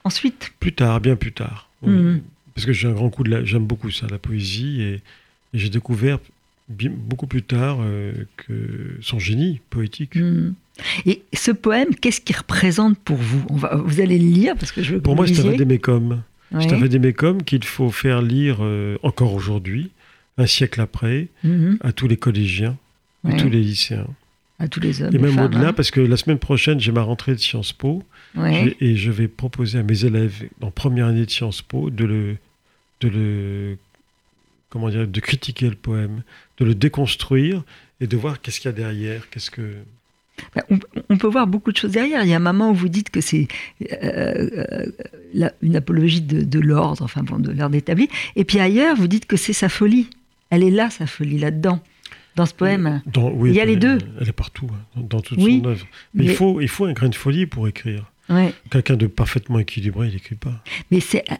Ensuite? 0.05 0.53
Plus 0.59 0.71
tard, 0.73 1.01
bien 1.01 1.15
plus 1.15 1.31
tard. 1.33 1.67
oui. 1.81 1.91
Mhm. 1.91 2.21
Parce 2.53 2.65
que 2.65 2.71
j'ai 2.71 2.87
un 2.87 2.93
grand 2.93 3.09
coup 3.09 3.23
de 3.25 3.31
la... 3.31 3.43
j'aime 3.43 3.65
beaucoup 3.65 3.91
ça, 3.91 4.07
la 4.09 4.17
poésie, 4.17 4.81
et, 4.81 4.93
et 4.93 5.01
j'ai 5.59 5.67
découvert 5.69 6.19
bien- 6.69 6.89
beaucoup 6.95 7.27
plus 7.27 7.43
tard 7.43 7.79
euh, 7.81 8.13
que 8.37 8.97
son 9.01 9.19
génie 9.19 9.59
poétique. 9.69 10.15
Hmm. 10.15 10.53
Et 11.05 11.21
ce 11.33 11.51
poème, 11.51 11.95
qu'est-ce 11.95 12.19
qu'il 12.21 12.35
représente 12.35 12.97
pour 12.99 13.17
vous? 13.17 13.43
On 13.49 13.55
va, 13.55 13.75
Vous 13.75 14.01
allez 14.01 14.17
le 14.19 14.25
lire 14.27 14.55
parce 14.57 14.71
que 14.71 14.83
je 14.83 14.93
veux 14.93 14.97
que 14.99 15.03
Pour 15.03 15.13
vous 15.15 15.21
moi, 15.23 15.27
c'est 15.27 15.39
un. 15.39 15.45
Ouais. 16.51 16.61
C'est 16.61 16.73
un 16.73 16.79
vadémécum 16.79 17.41
qu'il 17.43 17.63
faut 17.63 17.89
faire 17.91 18.21
lire 18.21 18.57
euh, 18.61 18.97
encore 19.03 19.33
aujourd'hui, 19.33 19.91
un 20.37 20.45
siècle 20.45 20.79
après, 20.81 21.27
Mhm. 21.43 21.77
à 21.81 21.91
tous 21.91 22.07
les 22.07 22.17
collégiens 22.17 22.77
Ouais. 23.23 23.37
tous 23.37 23.49
les 23.49 23.61
lycéens. 23.61 24.07
À 24.59 24.67
tous 24.67 24.79
les 24.79 25.01
hommes. 25.01 25.13
Et 25.13 25.17
même 25.17 25.37
au-delà, 25.39 25.69
hein. 25.69 25.73
parce 25.73 25.91
que 25.91 25.99
la 25.99 26.15
semaine 26.17 26.37
prochaine, 26.37 26.79
j'ai 26.79 26.91
ma 26.91 27.01
rentrée 27.01 27.33
de 27.33 27.39
Sciences 27.39 27.73
Po, 27.73 28.03
et 28.79 28.95
je 28.95 29.11
vais 29.11 29.27
proposer 29.27 29.79
à 29.79 29.83
mes 29.83 30.05
élèves 30.05 30.43
en 30.61 30.71
première 30.71 31.07
année 31.07 31.25
de 31.25 31.31
Sciences 31.31 31.61
Po 31.61 31.89
de 31.89 32.05
le, 32.05 32.37
de 33.01 33.07
le, 33.09 33.77
comment 34.69 34.89
dire, 34.89 35.07
de 35.07 35.19
critiquer 35.19 35.67
le 35.69 35.75
poème, 35.75 36.21
de 36.59 36.65
le 36.65 36.75
déconstruire 36.75 37.63
et 37.99 38.07
de 38.07 38.15
voir 38.15 38.39
qu'est-ce 38.39 38.59
qu'il 38.59 38.69
y 38.69 38.73
a 38.73 38.77
derrière, 38.77 39.29
qu'est-ce 39.29 39.49
que. 39.51 39.73
Ben, 40.55 40.63
On, 41.09 41.17
peut 41.17 41.27
voir 41.27 41.47
beaucoup 41.47 41.71
de 41.71 41.77
choses 41.77 41.91
derrière. 41.91 42.23
Il 42.23 42.29
y 42.29 42.33
a 42.33 42.37
un 42.37 42.39
moment 42.39 42.71
où 42.71 42.73
vous 42.73 42.89
dites 42.89 43.09
que 43.09 43.21
c'est 43.21 43.47
euh, 44.03 44.49
euh, 45.35 45.49
une 45.61 45.75
apologie 45.75 46.21
de, 46.21 46.41
de 46.43 46.59
l'ordre, 46.59 47.03
enfin 47.03 47.23
bon, 47.23 47.39
de 47.39 47.51
l'ordre 47.51 47.75
établi. 47.75 48.09
Et 48.35 48.43
puis 48.43 48.59
ailleurs, 48.59 48.95
vous 48.95 49.07
dites 49.07 49.25
que 49.27 49.37
c'est 49.37 49.53
sa 49.53 49.69
folie. 49.69 50.09
Elle 50.49 50.63
est 50.63 50.71
là, 50.71 50.89
sa 50.89 51.07
folie, 51.07 51.37
là-dedans, 51.39 51.79
dans 52.35 52.45
ce 52.45 52.53
poème. 52.53 53.01
Dans, 53.05 53.31
oui, 53.31 53.49
Il 53.51 53.55
y 53.55 53.61
a 53.61 53.65
les 53.65 53.75
deux. 53.77 53.97
Elle 54.21 54.29
est 54.29 54.33
partout, 54.33 54.67
hein, 54.71 55.01
dans, 55.09 55.21
toute 55.21 55.37
Oui, 55.39 55.61
son 55.63 55.69
œuvre. 55.69 55.85
Mais, 56.13 56.25
mais- 56.25 56.31
il, 56.31 56.35
faut, 56.35 56.61
il 56.61 56.67
faut 56.67 56.85
un 56.85 56.93
grain 56.93 57.09
de 57.09 57.15
folie 57.15 57.45
pour 57.45 57.67
écrire. 57.67 58.11
Ouais. 58.29 58.53
Quelqu'un 58.71 58.95
de 58.97 59.07
parfaitement 59.07 59.59
équilibré, 59.59 60.07
il 60.07 60.13
n'écrit 60.13 60.35
pas. 60.35 60.61
Mais 60.91 60.99
c'est 60.99 61.23
un, 61.29 61.37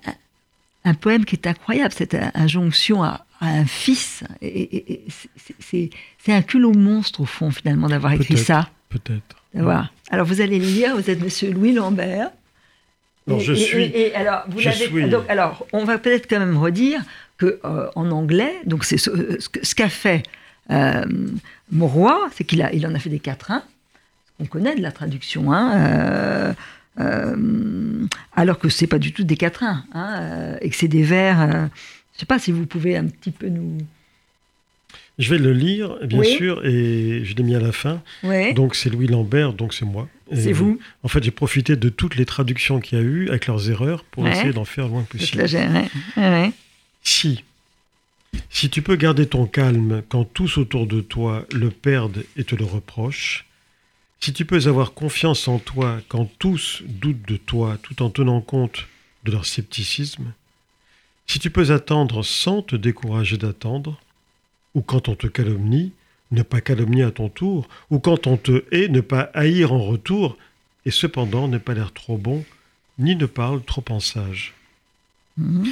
un 0.85 0.93
poème 0.93 1.25
qui 1.25 1.35
est 1.35 1.47
incroyable, 1.47 1.93
cette 1.93 2.15
injonction 2.33 3.03
à, 3.03 3.25
à 3.41 3.47
un 3.47 3.65
fils. 3.65 4.23
Et, 4.41 4.47
et- 4.47 4.93
et 4.93 5.03
c'est- 5.59 5.89
un 6.31 6.41
culot 6.41 6.73
monstre, 6.73 7.21
au 7.21 7.25
fond, 7.25 7.51
finalement, 7.51 7.87
d'avoir 7.87 8.13
écrit 8.13 8.37
ça. 8.37 8.69
Peut-être. 8.99 9.35
Alors, 10.11 10.25
vous 10.25 10.41
allez 10.41 10.59
le 10.59 10.65
lire, 10.65 10.95
vous 10.95 11.09
êtes 11.09 11.21
Monsieur 11.21 11.51
Louis 11.51 11.73
Lambert. 11.73 12.29
Non, 13.27 13.37
Et- 13.37 13.41
je 13.41 13.53
et- 13.53 13.55
suis. 13.55 13.83
et- 13.83 14.07
et 14.09 14.15
alors, 14.15 14.43
vous 14.49 14.59
je 14.59 14.69
suis- 14.69 15.09
donc, 15.09 15.23
alors, 15.29 15.65
on 15.73 15.83
va 15.83 15.97
peut-être 15.97 16.27
quand 16.29 16.39
même 16.39 16.57
redire 16.57 17.01
que 17.37 17.59
euh, 17.65 17.87
en 17.95 18.11
anglais, 18.11 18.53
donc 18.65 18.83
c'est 18.85 18.97
ce, 18.97 19.09
qu'a 19.75 19.89
fait 19.89 20.23
euh, 20.71 21.03
Mauroy, 21.71 22.15
c'est 22.33 22.43
qu'il 22.43 22.61
a, 22.61 22.71
il 22.73 22.85
en 22.85 22.93
a 22.95 22.99
fait 22.99 23.09
des 23.09 23.19
quatrains. 23.19 23.63
On 24.39 24.45
connaît 24.45 24.75
de 24.75 24.81
la 24.81 24.91
traduction, 24.91 25.51
hein, 25.51 25.73
euh, 25.77 26.53
euh, 26.99 28.05
alors 28.35 28.59
que 28.59 28.69
c'est 28.69 28.87
pas 28.87 28.99
du 28.99 29.11
tout 29.13 29.23
des 29.23 29.37
quatrains, 29.37 29.83
hein, 29.93 30.09
euh, 30.19 30.57
et 30.61 30.69
que 30.69 30.75
c'est 30.75 30.87
des 30.87 31.03
vers. 31.03 31.69
je 32.13 32.19
sais 32.19 32.25
pas 32.25 32.39
si 32.39 32.51
vous 32.51 32.65
pouvez 32.65 32.95
un 32.97 33.05
petit 33.07 33.31
peu 33.31 33.47
nous. 33.47 33.77
Je 35.17 35.29
vais 35.29 35.37
le 35.37 35.53
lire, 35.53 35.95
bien 36.05 36.19
Oui. 36.19 36.27
sûr, 36.35 36.65
et 36.65 37.23
je 37.23 37.35
l'ai 37.35 37.43
mis 37.43 37.55
à 37.55 37.59
la 37.59 37.71
fin. 37.71 38.01
Ouais. 38.23 38.53
Donc 38.53 38.75
c'est 38.75 38.89
Louis 38.89 39.07
Lambert, 39.07 39.53
donc 39.53 39.73
c'est 39.73 39.85
moi. 39.85 40.07
C'est 40.33 40.51
vous. 40.53 40.79
En 41.03 41.07
fait, 41.07 41.23
j'ai 41.23 41.31
profité 41.31 41.75
de 41.75 41.87
toutes 41.89 42.15
les 42.15 42.25
traductions 42.25 42.79
qu'il 42.79 42.97
y 42.97 43.01
a 43.01 43.03
eu 43.03 43.29
avec 43.29 43.45
leurs 43.47 43.69
erreurs 43.69 44.03
pour 44.05 44.23
Ouais. 44.23 44.31
essayer 44.31 44.53
d'en 44.53 44.65
faire 44.65 44.85
le 44.85 44.91
moins 44.91 45.05
C'est 45.11 45.37
possible. 45.37 45.87
ouais. 46.17 46.51
Si, 47.03 47.43
si 48.49 48.69
tu 48.69 48.81
peux 48.81 48.95
garder 48.95 49.27
ton 49.27 49.45
calme 49.45 50.01
quand 50.09 50.25
tous 50.25 50.57
autour 50.57 50.87
de 50.87 50.99
toi 51.01 51.45
le 51.53 51.69
perdent 51.69 52.25
et 52.35 52.43
te 52.43 52.55
le 52.55 52.65
reprochent, 52.65 53.45
si 54.19 54.33
tu 54.33 54.43
peux 54.45 54.67
avoir 54.67 54.93
confiance 54.93 55.47
en 55.47 55.59
toi 55.59 55.99
quand 56.07 56.29
tous 56.39 56.81
doutent 56.87 57.27
de 57.27 57.37
toi 57.37 57.77
tout 57.83 58.01
en 58.01 58.09
tenant 58.09 58.41
compte 58.41 58.87
de 59.23 59.31
leur 59.31 59.45
scepticisme, 59.45 60.33
si 61.27 61.37
tu 61.39 61.49
peux 61.51 61.71
attendre 61.71 62.23
sans 62.23 62.61
te 62.63 62.75
décourager 62.75 63.37
d'attendre, 63.37 63.99
ou 64.75 64.81
quand 64.81 65.07
on 65.09 65.15
te 65.15 65.27
calomnie, 65.27 65.93
ne 66.31 66.43
pas 66.43 66.61
calomnier 66.61 67.03
à 67.03 67.11
ton 67.11 67.29
tour, 67.29 67.67
ou 67.89 67.99
quand 67.99 68.27
on 68.27 68.37
te 68.37 68.65
hait, 68.71 68.89
ne 68.89 69.01
pas 69.01 69.31
haïr 69.33 69.73
en 69.73 69.81
retour, 69.81 70.37
et 70.85 70.91
cependant 70.91 71.47
ne 71.47 71.57
pas 71.57 71.73
l'air 71.73 71.93
trop 71.93 72.17
bon, 72.17 72.45
ni 72.99 73.15
ne 73.15 73.25
parle 73.25 73.63
trop 73.63 73.83
en 73.89 73.99
sage. 73.99 74.53
Mhm. 75.37 75.71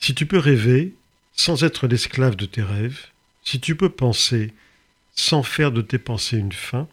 Si 0.00 0.14
tu 0.14 0.24
peux 0.26 0.38
rêver 0.38 0.94
sans 1.34 1.64
être 1.64 1.86
l'esclave 1.86 2.36
de 2.36 2.46
tes 2.46 2.62
rêves, 2.62 3.06
si 3.42 3.60
tu 3.60 3.76
peux 3.76 3.90
penser 3.90 4.52
sans 5.14 5.42
faire 5.42 5.72
de 5.72 5.82
tes 5.82 5.98
pensées 5.98 6.38
une 6.38 6.52
fin, 6.52 6.88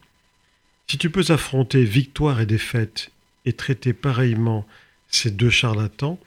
si 0.88 0.98
tu 0.98 1.10
peux 1.10 1.32
affronter 1.32 1.84
victoire 1.84 2.42
et 2.42 2.46
défaite 2.46 3.12
et 3.46 3.54
traiter 3.54 3.94
pareillement 3.94 4.68
ces 5.10 5.32
deux 5.32 5.50
charlatans, 5.50 6.20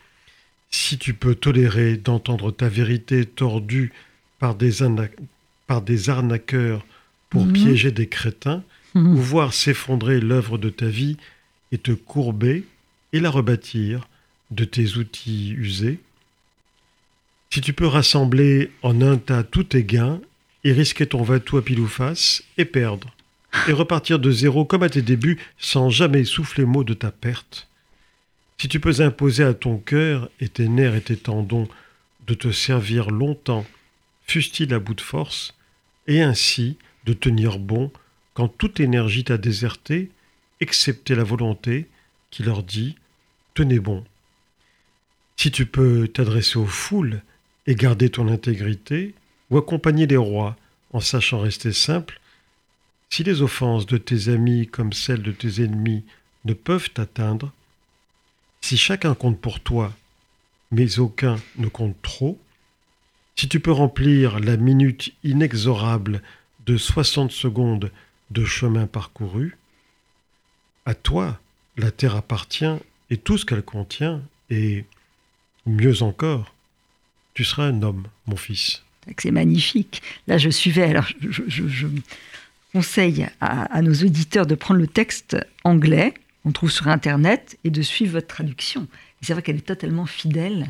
si 0.71 0.99
tu 0.99 1.15
peux 1.15 1.35
tolérer 1.35 1.97
d'entendre 1.97 2.51
ta 2.51 2.69
vérité 2.69 3.25
tordue 3.25 3.93
par 4.45 4.55
des, 4.55 4.83
arna- 4.83 5.09
par 5.67 5.81
des 5.81 6.11
arnaqueurs 6.11 6.85
pour 7.31 7.47
Mhm. 7.47 7.53
piéger 7.55 7.91
des 7.93 8.09
crétins, 8.09 8.63
Mhm. 8.95 9.15
ou 9.15 9.17
voir 9.17 9.55
s'effondrer 9.55 10.21
l'œuvre 10.21 10.59
de 10.59 10.69
ta 10.69 10.85
vie 10.85 11.17
et 11.73 11.79
te 11.79 11.93
courber 11.93 12.65
et 13.15 13.21
la 13.21 13.31
rebâtir 13.31 14.07
de 14.51 14.67
tes 14.67 14.99
outils 14.99 15.53
usés, 15.57 15.99
si 17.49 17.63
tu 17.63 17.73
peux 17.73 17.87
rassembler 17.87 18.71
en 18.83 19.01
un 19.01 19.17
tas 19.17 19.45
tous 19.45 19.65
tes 19.65 19.83
gains 19.83 20.21
et 20.63 20.73
risquer 20.73 21.07
ton 21.07 21.23
va-tout 21.23 21.57
à 21.57 21.63
pile 21.63 21.81
ou 21.81 21.87
face 21.87 22.43
et 22.59 22.67
perdre, 22.67 23.15
et 23.67 23.73
repartir 23.73 24.19
de 24.19 24.31
zéro 24.31 24.67
comme 24.67 24.83
à 24.83 24.91
tes 24.91 25.01
débuts 25.01 25.39
sans 25.57 25.89
jamais 25.89 26.25
souffler 26.25 26.67
mot 26.67 26.85
de 26.85 26.93
ta 26.93 27.11
perte, 27.11 27.67
si 28.59 28.69
tu 28.69 28.79
peux 28.79 29.01
imposer 29.01 29.43
à 29.45 29.55
ton 29.55 29.79
cœur 29.79 30.29
et 30.39 30.49
tes 30.51 30.69
nerfs 30.69 30.97
et 30.97 31.01
tes 31.01 31.17
tendons 31.17 31.67
de 32.27 32.35
te 32.35 32.53
servir 32.53 33.09
longtemps, 33.11 33.65
fût-il 34.27 34.73
à 34.75 34.79
bout 34.79 34.95
de 34.95 35.01
force, 35.01 35.55
et 36.07 36.23
ainsi 36.23 36.77
de 37.05 37.13
tenir 37.13 37.59
bon 37.59 37.91
quand 38.35 38.49
toute 38.49 38.81
énergie 38.81 39.25
t'a 39.25 39.39
déserté, 39.39 40.11
excepté 40.61 41.15
la 41.15 41.25
volonté 41.25 41.87
qui 42.31 42.43
leur 42.43 42.63
dit 42.63 42.97
Tenez 43.55 43.79
bon. 43.79 44.05
Si 45.37 45.51
tu 45.51 45.67
peux 45.67 46.09
t'adresser 46.09 46.59
aux 46.59 46.67
foules 46.67 47.23
et 47.67 47.75
garder 47.75 48.11
ton 48.11 48.29
intégrité, 48.29 49.15
ou 49.51 49.59
accompagner 49.59 50.07
les 50.07 50.17
rois 50.17 50.57
en 50.93 51.01
sachant 51.01 51.41
rester 51.41 51.73
simple, 51.73 52.21
si 53.11 53.23
les 53.23 53.43
offenses 53.43 53.87
de 53.87 53.97
tes 53.97 54.29
amis 54.29 54.67
comme 54.67 54.93
celles 54.93 55.23
de 55.23 55.33
tes 55.33 55.63
ennemis 55.63 56.05
ne 56.45 56.55
peuvent 56.55 56.91
t'atteindre, 56.91 57.53
si 58.61 58.77
chacun 58.77 59.15
compte 59.15 59.41
pour 59.41 59.61
toi, 59.61 59.93
mais 60.71 60.99
aucun 60.99 61.37
ne 61.57 61.69
compte 61.69 62.01
trop, 62.03 62.41
si 63.37 63.49
tu 63.49 63.61
peux 63.61 63.73
remplir 63.73 64.41
la 64.41 64.57
minute 64.57 65.13
inexorable 65.25 66.23
de 66.67 66.77
60 66.77 67.31
secondes 67.31 67.91
de 68.31 68.45
chemin 68.45 68.87
parcouru, 68.87 69.57
à 70.87 70.95
toi 70.95 71.41
la 71.77 71.91
terre 71.91 72.17
appartient 72.17 72.77
et 73.11 73.17
tout 73.17 73.37
ce 73.39 73.45
qu'elle 73.45 73.63
contient, 73.63 74.23
et 74.51 74.85
mieux 75.67 76.03
encore, 76.03 76.55
tu 77.35 77.45
seras 77.45 77.65
un 77.65 77.83
homme, 77.83 78.07
mon 78.27 78.37
fils. 78.37 78.83
C'est 79.19 79.31
magnifique. 79.31 80.03
Là, 80.27 80.39
je 80.39 80.49
suivais. 80.49 80.85
Alors, 80.85 81.07
je, 81.21 81.87
conseille 82.73 83.27
à, 83.41 83.65
à 83.65 83.83
nos 83.83 83.95
auditeurs 83.95 84.47
de 84.47 84.55
prendre 84.55 84.81
le 84.81 84.87
texte 84.87 85.37
anglais, 85.63 86.15
on 86.45 86.53
trouve 86.53 86.71
sur 86.71 86.89
Internet, 86.89 87.59
et 87.65 87.71
de 87.71 87.83
suivre 87.83 88.13
votre 88.13 88.27
traduction. 88.27 88.89
C'est 89.21 89.33
vrai 89.33 89.43
qu'elle 89.43 89.57
est 89.57 89.67
totalement 89.67 90.07
fidèle. 90.07 90.67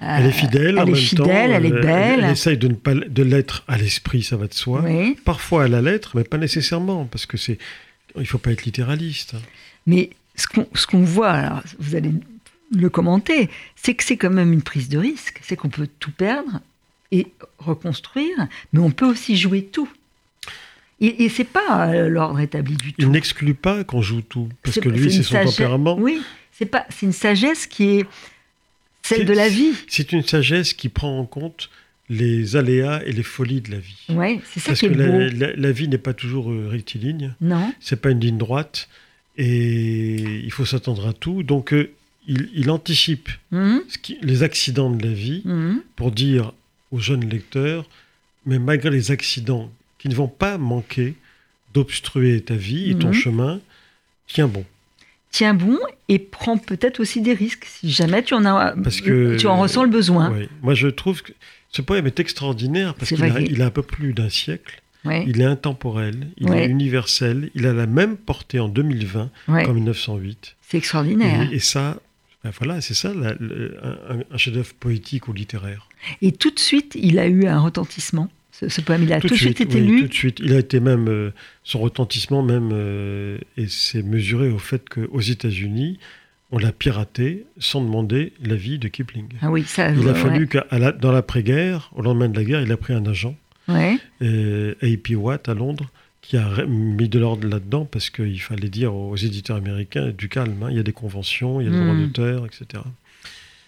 Elle 0.00 0.26
est 0.26 0.32
fidèle, 0.32 0.66
elle 0.68 0.78
en 0.78 0.86
est 0.86 0.90
même 0.92 0.94
fidèle, 0.96 1.26
temps, 1.26 1.54
elle 1.56 1.66
est 1.66 1.72
euh, 1.72 1.80
belle. 1.82 2.20
Elle, 2.24 2.30
essaye 2.30 2.56
de 2.56 2.68
ne 2.68 2.74
pas 2.74 2.94
de 2.94 3.22
l'être 3.22 3.64
à 3.66 3.76
l'esprit, 3.78 4.22
ça 4.22 4.36
va 4.36 4.46
de 4.46 4.54
soi. 4.54 4.82
Oui. 4.84 5.16
Parfois 5.24 5.64
à 5.64 5.68
la 5.68 5.82
lettre, 5.82 6.12
mais 6.14 6.24
pas 6.24 6.38
nécessairement, 6.38 7.04
parce 7.06 7.26
que 7.26 7.36
c'est, 7.36 7.58
il 8.16 8.26
faut 8.26 8.38
pas 8.38 8.52
être 8.52 8.64
littéraliste. 8.64 9.34
Mais 9.86 10.10
ce 10.36 10.46
qu'on 10.46 10.68
ce 10.74 10.86
qu'on 10.86 11.02
voit, 11.02 11.30
alors 11.30 11.62
vous 11.80 11.96
allez 11.96 12.12
le 12.74 12.88
commenter, 12.90 13.48
c'est 13.74 13.94
que 13.94 14.04
c'est 14.04 14.16
quand 14.16 14.30
même 14.30 14.52
une 14.52 14.62
prise 14.62 14.88
de 14.88 14.98
risque. 14.98 15.40
C'est 15.42 15.56
qu'on 15.56 15.68
peut 15.70 15.88
tout 15.98 16.12
perdre 16.12 16.60
et 17.10 17.26
reconstruire, 17.58 18.46
mais 18.72 18.80
on 18.80 18.90
peut 18.90 19.06
aussi 19.06 19.36
jouer 19.36 19.64
tout. 19.64 19.88
Et, 21.00 21.24
et 21.24 21.28
c'est 21.28 21.44
pas 21.44 21.88
euh, 21.88 22.08
l'ordre 22.08 22.38
établi 22.40 22.76
du 22.76 22.92
tout. 22.92 23.00
Il 23.02 23.10
n'exclut 23.10 23.54
pas 23.54 23.84
qu'on 23.84 24.02
joue 24.02 24.20
tout, 24.20 24.48
parce 24.62 24.78
que 24.78 24.88
lui, 24.88 25.10
c'est 25.12 25.22
son 25.22 25.34
sagesse- 25.34 25.56
tempérament. 25.56 25.96
Oui, 25.98 26.20
c'est 26.52 26.66
pas, 26.66 26.86
c'est 26.90 27.06
une 27.06 27.12
sagesse 27.12 27.66
qui 27.66 27.98
est 28.00 28.06
celle 29.08 29.18
C'est- 29.18 29.24
de 29.24 29.32
la 29.32 29.48
vie. 29.48 29.72
C'est 29.88 30.12
une 30.12 30.22
sagesse 30.22 30.72
qui 30.74 30.88
prend 30.88 31.18
en 31.18 31.24
compte 31.26 31.70
les 32.10 32.56
aléas 32.56 33.02
et 33.04 33.12
les 33.12 33.22
folies 33.22 33.60
de 33.60 33.70
la 33.70 33.78
vie. 33.78 34.04
Ouais, 34.10 34.40
c'est 34.50 34.60
ça 34.60 34.68
Parce 34.68 34.80
qui 34.80 34.88
que 34.88 34.92
est 34.92 34.96
beau. 34.96 35.18
la, 35.18 35.28
la- 35.48 35.56
la 35.56 35.72
vie 35.72 35.88
n'est 35.88 35.98
pas 35.98 36.14
toujours 36.14 36.50
euh, 36.50 36.68
rectiligne, 36.68 37.34
Non, 37.40 37.72
c'est 37.80 38.00
pas 38.00 38.10
une 38.10 38.20
ligne 38.20 38.38
droite, 38.38 38.88
et 39.36 40.40
il 40.44 40.50
faut 40.52 40.64
s'attendre 40.64 41.06
à 41.06 41.12
tout. 41.12 41.42
Donc, 41.42 41.72
euh, 41.72 41.90
il, 42.26 42.48
il 42.54 42.70
anticipe 42.70 43.28
Mhm, 43.52 43.82
ce 43.88 43.98
qui- 43.98 44.18
les 44.22 44.42
accidents 44.42 44.90
de 44.90 45.06
la 45.06 45.12
vie 45.12 45.42
mhm. 45.44 45.82
pour 45.96 46.10
dire 46.12 46.52
aux 46.90 46.98
jeunes 46.98 47.28
lecteurs, 47.28 47.88
mais 48.46 48.58
malgré 48.58 48.90
les 48.90 49.10
accidents 49.10 49.70
qui 49.98 50.08
ne 50.08 50.14
vont 50.14 50.28
pas 50.28 50.58
manquer 50.58 51.14
d'obstruer 51.74 52.40
ta 52.40 52.54
vie 52.54 52.90
et 52.90 52.94
ton 52.98 53.08
Mhm. 53.08 53.12
chemin, 53.14 53.60
tiens 54.26 54.48
bon. 54.48 54.64
Tiens 55.30 55.54
bon 55.54 55.78
et 56.08 56.18
prends 56.18 56.56
peut-être 56.58 57.00
aussi 57.00 57.20
des 57.20 57.34
risques 57.34 57.64
si 57.66 57.90
jamais 57.90 58.22
tu 58.22 58.34
en 58.34 58.44
as, 58.44 58.74
Parce 58.82 59.00
que- 59.00 59.36
tu 59.36 59.46
en 59.46 59.58
ressens 59.60 59.84
le 59.84 59.90
besoin. 59.90 60.32
Moi, 60.62 60.74
je 60.74 60.88
trouve 60.88 61.22
que 61.22 61.32
ce 61.70 61.82
poème 61.82 62.06
est 62.06 62.18
extraordinaire 62.18 62.94
parce 62.94 63.10
qu'il 63.10 63.22
a, 63.22 63.28
vrai. 63.28 63.44
il 63.48 63.60
a 63.62 63.66
un 63.66 63.70
peu 63.70 63.82
plus 63.82 64.12
d'un 64.14 64.30
siècle. 64.30 64.80
Il 65.26 65.40
est 65.40 65.44
intemporel, 65.44 66.28
il 66.36 66.52
est 66.52 66.66
universel, 66.66 67.50
il 67.54 67.66
a 67.66 67.72
la 67.72 67.86
même 67.86 68.16
portée 68.16 68.58
en 68.60 68.68
2020 68.68 69.30
ouais, 69.48 69.64
qu'en 69.64 69.72
1908. 69.72 70.56
c'est 70.60 70.76
extraordinaire. 70.76 71.48
Et, 71.50 71.56
et 71.56 71.58
ça, 71.60 71.98
ben 72.44 72.50
voilà, 72.58 72.80
c'est 72.82 72.92
ça 72.94 73.14
la- 73.14 73.34
le- 73.40 73.78
un, 73.82 74.18
un 74.30 74.36
chef-d'œuvre 74.36 74.74
poétique 74.78 75.28
ou 75.28 75.32
littéraire. 75.32 75.88
Et 76.20 76.32
tout 76.32 76.50
de 76.50 76.58
suite, 76.58 76.94
il 77.00 77.18
a 77.18 77.26
eu 77.26 77.46
un 77.46 77.58
retentissement. 77.60 78.28
Ce, 78.58 78.68
ce 78.68 78.80
poème, 78.80 79.02
il 79.04 79.12
a 79.12 79.20
tout, 79.20 79.28
de 79.28 79.34
suite, 79.34 79.60
été 79.60 79.80
oui, 79.80 79.86
lu. 79.86 80.00
Tout 80.02 80.08
de 80.08 80.14
suite. 80.14 80.40
Il 80.42 80.52
a 80.52 80.58
été 80.58 80.80
même, 80.80 81.08
euh, 81.08 81.30
son 81.62 81.78
retentissement 81.80 82.42
même, 82.42 82.70
euh, 82.72 83.38
et 83.56 83.66
c'est 83.68 84.02
mesuré 84.02 84.50
au 84.50 84.58
fait 84.58 84.88
qu'aux 84.88 85.20
États-Unis, 85.20 85.98
on 86.50 86.58
l'a 86.58 86.72
piraté 86.72 87.44
sans 87.58 87.80
demander 87.82 88.32
l'avis 88.42 88.78
de 88.78 88.88
Kipling. 88.88 89.28
Ah 89.42 89.50
oui, 89.50 89.62
ça. 89.64 89.90
Il 89.92 90.08
a 90.08 90.12
ouais, 90.12 90.14
fallu 90.18 90.48
qu'à 90.48 90.66
la- 90.72 90.92
dans 90.92 91.12
l'après-guerre, 91.12 91.90
au 91.94 92.02
lendemain 92.02 92.28
de 92.28 92.36
la 92.36 92.44
guerre, 92.44 92.62
il 92.62 92.72
a 92.72 92.76
pris 92.76 92.94
un 92.94 93.06
agent, 93.06 93.36
ouais. 93.68 93.96
euh, 94.22 94.74
A.P. 94.82 95.14
Watt 95.14 95.48
à 95.48 95.54
Londres, 95.54 95.90
qui 96.22 96.36
a 96.36 96.66
mis 96.66 97.08
de 97.08 97.18
l'ordre 97.18 97.46
là-dedans 97.46 97.84
parce 97.84 98.10
qu'il 98.10 98.40
fallait 98.40 98.68
dire 98.70 98.94
aux 98.94 99.14
éditeurs 99.16 99.56
américains 99.56 100.08
du 100.10 100.28
calme. 100.28 100.62
hein, 100.62 100.68
il 100.70 100.76
y 100.76 100.80
a 100.80 100.82
des 100.82 100.92
conventions, 100.92 101.60
il 101.60 101.64
y 101.64 101.68
a 101.68 101.70
des 101.70 101.76
Mm. 101.76 101.84
droits 101.84 101.96
d'auteur, 101.96 102.46
etc. 102.46 102.82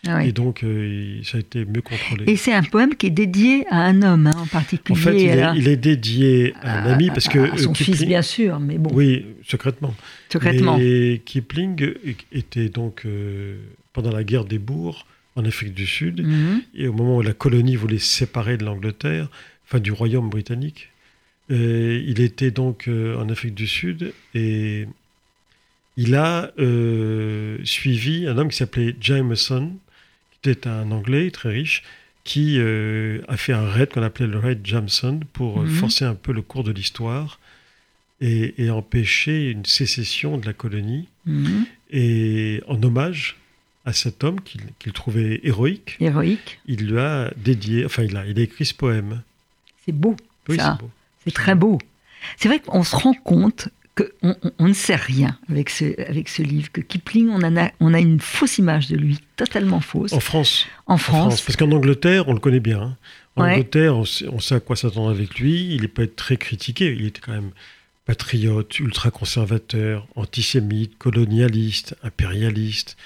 Ah. 0.06 0.24
Et 0.24 0.32
donc, 0.32 0.62
euh, 0.64 1.20
ça 1.24 1.36
a 1.36 1.40
été 1.40 1.64
mieux 1.66 1.82
contrôlé. 1.82 2.24
Et 2.26 2.36
c'est 2.36 2.54
un 2.54 2.62
poème 2.62 2.94
qui 2.94 3.06
est 3.08 3.10
dédié 3.10 3.66
à 3.68 3.82
un 3.84 4.00
homme 4.00 4.28
hein, 4.28 4.34
en 4.38 4.46
particulier. 4.46 4.98
en 4.98 5.02
fait, 5.02 5.20
il 5.22 5.28
est, 5.28 5.44
il 5.56 5.68
est 5.68 5.76
dédié 5.76 6.54
à 6.62 6.82
un 6.82 6.92
ami 6.92 7.08
parce 7.08 7.28
que 7.28 7.52
à 7.52 7.56
son 7.58 7.72
euh, 7.72 7.74
fils, 7.74 7.96
Kipling- 8.00 8.06
bien 8.06 8.22
sûr, 8.22 8.60
mais 8.60 8.78
bon, 8.78 8.90
Oui, 8.94 9.26
secrètement. 9.46 9.94
secrètement. 10.32 10.78
Et 10.80 11.20
Kipling 11.24 11.92
était 12.32 12.70
donc 12.70 13.02
euh, 13.04 13.58
pendant 13.92 14.10
la 14.10 14.24
guerre 14.24 14.46
des 14.46 14.58
bourgs 14.58 15.04
en 15.36 15.44
Afrique 15.44 15.74
du 15.74 15.86
Sud, 15.86 16.22
Mhm. 16.26 16.62
et 16.74 16.88
au 16.88 16.92
moment 16.94 17.16
où 17.18 17.22
la 17.22 17.32
colonie 17.34 17.76
voulait 17.76 17.98
se 17.98 18.06
séparer 18.18 18.56
de 18.56 18.64
l'Angleterre, 18.64 19.28
enfin 19.66 19.80
du 19.80 19.92
royaume 19.92 20.28
britannique, 20.30 20.88
euh, 21.50 22.02
il 22.06 22.20
était 22.20 22.50
donc 22.50 22.88
euh, 22.88 23.16
en 23.18 23.28
Afrique 23.28 23.54
du 23.54 23.66
Sud 23.66 24.12
et 24.34 24.86
il 25.96 26.14
a 26.14 26.52
euh, 26.58 27.58
suivi 27.64 28.26
un 28.26 28.38
homme 28.38 28.48
qui 28.48 28.56
s'appelait 28.56 28.94
Jameson, 29.00 29.72
qui 30.42 30.50
était 30.50 30.68
un 30.68 30.90
Anglais 30.90 31.30
très 31.30 31.50
riche, 31.50 31.82
qui 32.24 32.56
euh, 32.58 33.20
a 33.28 33.36
fait 33.36 33.52
un 33.52 33.68
raid 33.68 33.90
qu'on 33.90 34.02
appelait 34.02 34.26
le 34.26 34.38
raid 34.38 34.60
Jameson 34.64 35.20
pour 35.32 35.60
euh, 35.60 35.64
Mhm. 35.64 35.70
forcer 35.76 36.04
un 36.04 36.14
peu 36.14 36.32
le 36.32 36.42
cours 36.42 36.64
de 36.64 36.72
l'histoire 36.72 37.38
et, 38.20 38.54
et 38.62 38.70
empêcher 38.70 39.50
une 39.50 39.64
sécession 39.64 40.36
de 40.38 40.46
la 40.46 40.52
colonie. 40.52 41.08
Mhm. 41.26 41.64
Et 41.92 42.62
en 42.68 42.80
hommage 42.82 43.36
à 43.84 43.92
cet 43.92 44.22
homme 44.24 44.40
qu'il 44.42 44.92
trouvait 44.92 45.40
héroïque, 45.42 45.96
Héroïque. 46.00 46.60
il 46.66 46.86
lui 46.86 46.98
a 46.98 47.32
dédié, 47.36 47.84
enfin 47.86 48.02
il 48.04 48.16
a, 48.16 48.26
il 48.26 48.38
a 48.38 48.42
écrit 48.42 48.66
ce 48.66 48.74
poème. 48.74 49.22
C'est 49.84 49.92
beau. 49.92 50.14
Oui, 50.48 50.56
ça. 50.56 50.76
c'est 50.78 50.84
beau. 50.84 50.90
C'est 51.24 51.34
très 51.34 51.54
beau. 51.54 51.78
C'est 52.36 52.48
vrai 52.48 52.60
qu'on 52.60 52.84
se 52.84 52.94
rend 52.94 53.14
compte 53.14 53.68
qu'on 54.20 54.34
on, 54.58 54.68
ne 54.68 54.72
sait 54.72 54.96
rien 54.96 55.38
avec 55.48 55.70
ce, 55.70 56.00
avec 56.08 56.28
ce 56.28 56.42
livre, 56.42 56.70
que 56.72 56.80
Kipling, 56.80 57.28
on, 57.28 57.42
en 57.42 57.56
a, 57.56 57.70
on 57.80 57.92
a 57.94 57.98
une 57.98 58.20
fausse 58.20 58.58
image 58.58 58.88
de 58.88 58.96
lui, 58.96 59.18
totalement 59.36 59.80
fausse. 59.80 60.12
En 60.12 60.20
France, 60.20 60.66
En 60.86 60.94
en 60.94 60.96
France, 60.98 61.40
Parce 61.42 61.56
qu'en 61.56 61.70
Angleterre, 61.72 62.28
on 62.28 62.32
le 62.34 62.40
connaît 62.40 62.60
bien. 62.60 62.80
hein. 62.82 62.96
En 63.36 63.44
Ouais. 63.44 63.52
Angleterre, 63.52 63.96
on 63.96 64.04
sait, 64.04 64.26
on 64.28 64.40
sait 64.40 64.56
à 64.56 64.60
quoi 64.60 64.76
s'attendre 64.76 65.10
avec 65.10 65.38
lui. 65.38 65.74
Il 65.74 65.82
n'est 65.82 65.88
pas 65.88 66.06
très 66.06 66.36
critiqué. 66.36 66.92
Il 66.98 67.06
était 67.06 67.20
quand 67.20 67.32
même 67.32 67.50
patriote, 68.04 68.78
ultra-conservateur, 68.80 70.06
antisémite, 70.16 70.98
colonialiste, 70.98 71.94
impérialiste, 72.02 72.96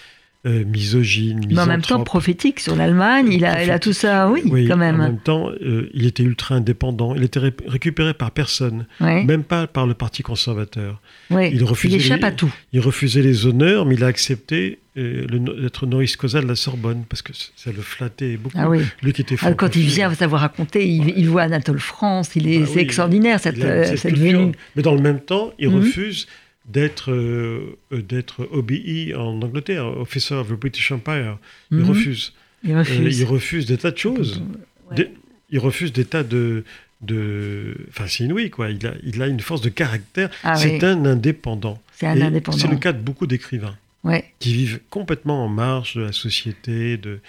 euh, 0.47 0.63
misogyne, 0.67 1.41
mais 1.51 1.59
en 1.59 1.67
même 1.67 1.81
temps 1.81 2.03
prophétique 2.05 2.61
sur 2.61 2.77
l'Allemagne, 2.77 3.29
il 3.33 3.45
a, 3.47 3.65
il 3.65 3.71
a 3.71 3.79
tout 3.79 3.95
ça, 3.95 4.29
oui, 4.29 4.43
Oui, 4.45 4.67
quand 4.69 4.75
En 4.75 4.77
même. 4.77 4.99
même 4.99 5.19
temps, 5.19 5.51
euh, 5.63 5.89
il 5.95 6.05
était 6.07 6.23
ultra 6.23 6.57
indépendant. 6.57 7.15
Il 7.15 7.23
était 7.23 7.39
ré- 7.41 7.55
récupéré 7.67 8.13
par 8.13 8.31
personne, 8.31 8.87
même 9.01 9.43
pas 9.43 9.67
par 9.67 9.87
le 9.87 9.95
Parti 9.95 10.23
conservateur. 10.23 11.01
il 11.31 11.65
refusait 11.65 11.97
échappe 11.97 12.21
les- 12.21 12.27
à 12.27 12.33
tout. 12.33 12.53
Il 12.75 12.81
refusait 12.81 13.23
les 13.23 13.47
honneurs, 13.47 13.87
mais 13.87 13.95
il 13.95 14.05
a 14.05 14.09
accepté 14.09 14.81
euh, 14.97 15.27
d'être 15.61 15.83
honoris 15.83 16.15
causa 16.17 16.41
de 16.41 16.47
la 16.47 16.55
Sorbonne 16.55 17.03
parce 17.09 17.21
que 17.21 17.33
ça 17.35 17.73
le 17.73 17.83
flattait 17.83 18.37
beaucoup. 18.37 18.57
Ah 18.61 18.69
oui. 18.69 18.81
Lui 19.03 19.13
qui 19.13 19.23
était 19.23 19.35
Ah, 19.43 19.53
quand 19.55 19.75
il 19.75 19.83
vient 19.87 20.15
savoir 20.15 20.43
raconter, 20.43 20.87
il, 20.87 21.15
il 21.17 21.29
voit 21.29 21.43
Anatole 21.43 21.81
France, 21.81 22.37
il 22.37 22.47
est, 22.49 22.61
Ah 22.63 22.67
c'est 22.67 22.77
oui, 22.77 22.83
extraordinaire 22.83 23.41
cette, 23.41 23.59
euh, 23.59 23.97
cette 23.97 24.17
venue. 24.17 24.53
Mais 24.77 24.83
dans 24.83 24.95
le 24.95 25.01
même 25.01 25.19
temps, 25.19 25.53
il 25.59 25.71
Mhm. 25.71 25.75
refuse 25.77 26.29
d'être 26.67 27.11
euh, 27.13 27.77
euh, 27.93 28.03
d'être 28.03 28.49
OBE 28.53 29.15
en 29.17 29.41
Angleterre, 29.43 29.87
Officer 29.87 30.35
of 30.35 30.49
the 30.49 30.53
British 30.53 30.91
Empire. 30.93 31.39
Il 31.71 31.79
Mhm. 31.79 31.89
refuse. 31.91 32.33
Il 32.65 32.73
Euh, 32.73 32.79
refuse. 32.79 33.19
il 33.21 33.25
refuse 33.27 33.67
des 33.67 33.77
tas 33.77 33.91
de 33.91 33.99
choses. 33.99 34.43
Ouais. 34.91 34.97
Des- 34.97 35.11
il 35.51 35.59
refuse 35.59 35.93
des 35.93 36.05
tas 36.05 36.23
de. 36.23 36.65
de... 37.03 37.77
Enfin, 37.91 38.05
c'est 38.09 38.25
inouï, 38.25 38.49
quoi. 38.51 38.71
Il 38.71 38.87
a, 38.87 38.95
il 39.05 39.21
a 39.23 39.27
une 39.27 39.41
force 39.41 39.61
de 39.61 39.69
caractère. 39.69 40.31
Ah 40.43 40.55
c'est 40.57 40.79
oui. 40.79 40.85
un 40.85 41.05
indépendant. 41.05 41.81
C'est 41.93 42.07
un 42.07 42.17
Et 42.17 42.23
indépendant. 42.23 42.57
C'est 42.59 42.69
le 42.69 42.77
cas 42.77 42.93
de 42.93 42.99
beaucoup 43.01 43.27
d'écrivains 43.27 43.77
Ouais. 44.05 44.25
qui 44.39 44.55
vivent 44.55 44.81
complètement 44.91 45.45
en 45.45 45.49
marge 45.49 45.95
de 45.97 46.03
la 46.03 46.13
société, 46.13 46.97
de, 46.97 47.21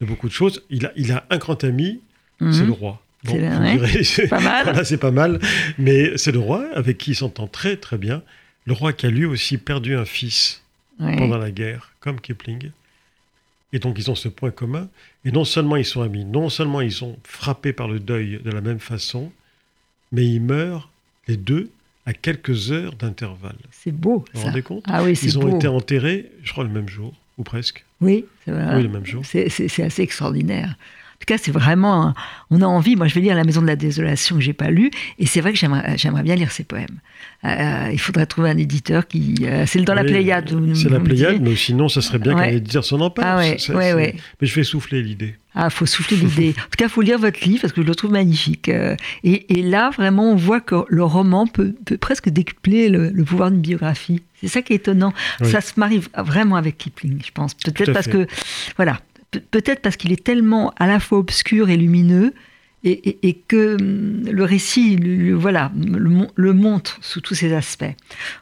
de 0.00 0.06
beaucoup 0.06 0.28
de 0.28 0.32
choses. 0.34 0.62
Il 0.70 0.84
a, 0.86 0.92
il 0.96 1.10
a 1.12 1.24
un 1.30 1.38
grand 1.38 1.64
ami, 1.64 2.00
c'est 2.38 2.44
Mhm. 2.60 2.66
le 2.66 2.72
roi. 2.72 3.00
C'est 3.26 3.38
le- 3.38 4.28
Pas 4.28 4.40
mal. 4.40 4.64
voilà, 4.64 4.84
c'est 4.84 4.98
pas 4.98 5.10
mal. 5.10 5.40
Mais 5.78 6.12
c'est 6.18 6.32
le 6.32 6.38
roi 6.40 6.66
avec 6.74 6.98
qui 6.98 7.12
il 7.12 7.14
s'entend 7.14 7.46
très 7.46 7.76
très 7.76 7.96
bien. 7.96 8.22
Le 8.66 8.72
roi 8.72 8.92
qui 8.92 9.06
a 9.06 9.10
lui 9.10 9.24
aussi 9.24 9.58
perdu 9.58 9.94
un 9.94 10.04
fils 10.04 10.62
pendant 10.98 11.38
la 11.38 11.50
guerre, 11.50 11.92
comme 12.00 12.20
Kipling. 12.20 12.70
Et 13.72 13.78
donc 13.78 13.98
ils 13.98 14.10
ont 14.10 14.14
ce 14.14 14.28
point 14.28 14.50
commun. 14.50 14.88
Et 15.24 15.32
non 15.32 15.44
seulement 15.44 15.76
ils 15.76 15.84
sont 15.84 16.02
amis, 16.02 16.24
non 16.24 16.48
seulement 16.48 16.80
ils 16.80 16.92
sont 16.92 17.18
frappés 17.24 17.72
par 17.72 17.88
le 17.88 17.98
deuil 18.00 18.40
de 18.44 18.50
la 18.50 18.60
même 18.60 18.78
façon, 18.78 19.32
mais 20.12 20.24
ils 20.26 20.40
meurent 20.40 20.88
les 21.26 21.36
deux 21.36 21.70
à 22.06 22.12
quelques 22.12 22.70
heures 22.70 22.94
d'intervalle. 22.94 23.56
C'est 23.70 23.90
beau, 23.92 24.24
Vous 24.32 24.40
vous 24.40 24.46
rendez 24.46 24.62
compte? 24.62 24.84
Ah 24.86 25.02
oui, 25.02 25.16
c'est 25.16 25.26
Ils 25.26 25.38
ont 25.38 25.42
beau. 25.48 25.56
été 25.56 25.66
enterrés, 25.66 26.30
je 26.42 26.52
crois, 26.52 26.64
le 26.64 26.70
même 26.70 26.88
jour, 26.88 27.12
ou 27.38 27.42
presque. 27.42 27.84
Oui, 28.00 28.26
c'est 28.44 28.52
vrai. 28.52 28.76
Oui, 28.76 28.82
le 28.82 28.88
même 28.90 29.06
jour. 29.06 29.24
C'est 29.24 29.46
assez 29.82 30.02
extraordinaire. 30.02 30.76
En 31.14 31.18
tout 31.20 31.26
cas, 31.26 31.38
c'est 31.38 31.52
vraiment. 31.52 32.12
On 32.50 32.60
a 32.60 32.66
envie. 32.66 32.96
Moi, 32.96 33.06
je 33.08 33.14
vais 33.14 33.20
lire 33.20 33.34
La 33.36 33.44
Maison 33.44 33.62
de 33.62 33.66
la 33.66 33.76
Désolation 33.76 34.36
que 34.36 34.42
j'ai 34.42 34.52
pas 34.52 34.70
lu, 34.70 34.90
et 35.18 35.26
c'est 35.26 35.40
vrai 35.40 35.52
que 35.52 35.58
j'aimerais 35.58 36.22
bien 36.22 36.34
lire 36.34 36.50
ces 36.52 36.64
poèmes. 36.64 37.00
Euh, 37.44 37.88
il 37.92 37.98
faudrait 38.00 38.26
trouver 38.26 38.50
un 38.50 38.58
éditeur 38.58 39.06
qui. 39.06 39.34
euh, 39.42 39.64
c'est 39.66 39.80
dans 39.82 39.94
la 39.94 40.04
Pléiade. 40.04 40.50
C'est 40.74 40.88
la 40.90 41.00
Pléiade, 41.00 41.40
mais 41.40 41.56
sinon, 41.56 41.88
ça 41.88 42.00
serait 42.02 42.18
bien 42.18 42.34
Ouais. 42.34 42.50
qu'un 42.50 42.56
éditeur 42.56 42.84
s'en 42.84 43.00
empare. 43.00 43.24
Ah 43.26 43.38
ouais, 43.38 43.56
Ça, 43.58 43.74
ouais, 43.74 43.92
ouais. 43.94 44.16
Mais 44.40 44.46
je 44.46 44.54
vais 44.54 44.64
souffler 44.64 45.02
l'idée. 45.02 45.36
Ah, 45.54 45.70
faut 45.70 45.86
souffler 45.86 46.16
l'idée. 46.16 46.50
en 46.58 46.62
tout 46.62 46.76
cas, 46.78 46.88
faut 46.88 47.00
lire 47.02 47.18
votre 47.18 47.44
livre 47.44 47.60
parce 47.60 47.72
que 47.72 47.82
je 47.82 47.86
le 47.86 47.94
trouve 47.94 48.10
magnifique. 48.10 48.68
Euh, 48.68 48.96
Et, 49.22 49.58
et 49.58 49.62
là, 49.62 49.90
vraiment, 49.90 50.32
on 50.32 50.36
voit 50.36 50.60
que 50.60 50.84
le 50.88 51.04
roman 51.04 51.46
peut, 51.46 51.74
peut 51.84 51.96
presque 51.98 52.28
décupler 52.28 52.88
le, 52.88 53.10
le 53.10 53.24
pouvoir 53.24 53.50
d'une 53.50 53.60
biographie. 53.60 54.22
C'est 54.40 54.48
ça 54.48 54.62
qui 54.62 54.72
est 54.72 54.76
étonnant. 54.76 55.12
Oui. 55.40 55.50
Ça 55.50 55.60
se 55.60 55.72
marie 55.78 56.00
vraiment 56.18 56.56
avec 56.56 56.76
Kipling, 56.78 57.20
je 57.24 57.30
pense. 57.30 57.54
Peut-être 57.54 57.92
parce 57.92 58.06
fait. 58.06 58.12
que, 58.12 58.26
voilà, 58.76 59.00
peut-être 59.40 59.80
parce 59.82 59.96
qu'il 59.96 60.12
est 60.12 60.22
tellement 60.24 60.72
à 60.78 60.86
la 60.86 61.00
fois 61.00 61.18
obscur 61.18 61.70
et 61.70 61.76
lumineux. 61.76 62.32
Et, 62.86 62.90
et- 63.08 63.28
et 63.28 63.32
que 63.34 63.76
hum, 63.80 64.24
le 64.30 64.44
récit, 64.44 64.96
le, 64.96 65.32
voilà, 65.32 65.72
le, 65.74 66.26
le 66.34 66.52
montre 66.52 66.98
sous 67.00 67.22
tous 67.22 67.34
ses 67.34 67.54
aspects. 67.54 67.94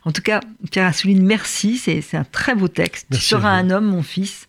En 0.05 0.11
tout 0.11 0.20
cas, 0.22 0.40
Pierre 0.72 0.86
Assouline, 0.86 1.24
merci. 1.24 1.78
C'est 1.78 2.03
un 2.14 2.24
très 2.24 2.57
beau 2.57 2.66
texte. 2.66 3.07
Merci 3.11 3.22
tu 3.24 3.28
seras 3.28 3.51
un 3.53 3.70
homme, 3.70 3.84
mon 3.86 4.03
fils, 4.03 4.49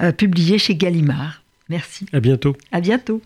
euh, 0.00 0.10
publié 0.10 0.58
chez 0.58 0.74
Gallimard. 0.74 1.42
Merci. 1.68 2.06
À 2.12 2.18
bientôt. 2.18 2.56
À 2.72 2.80
bientôt. 2.80 3.22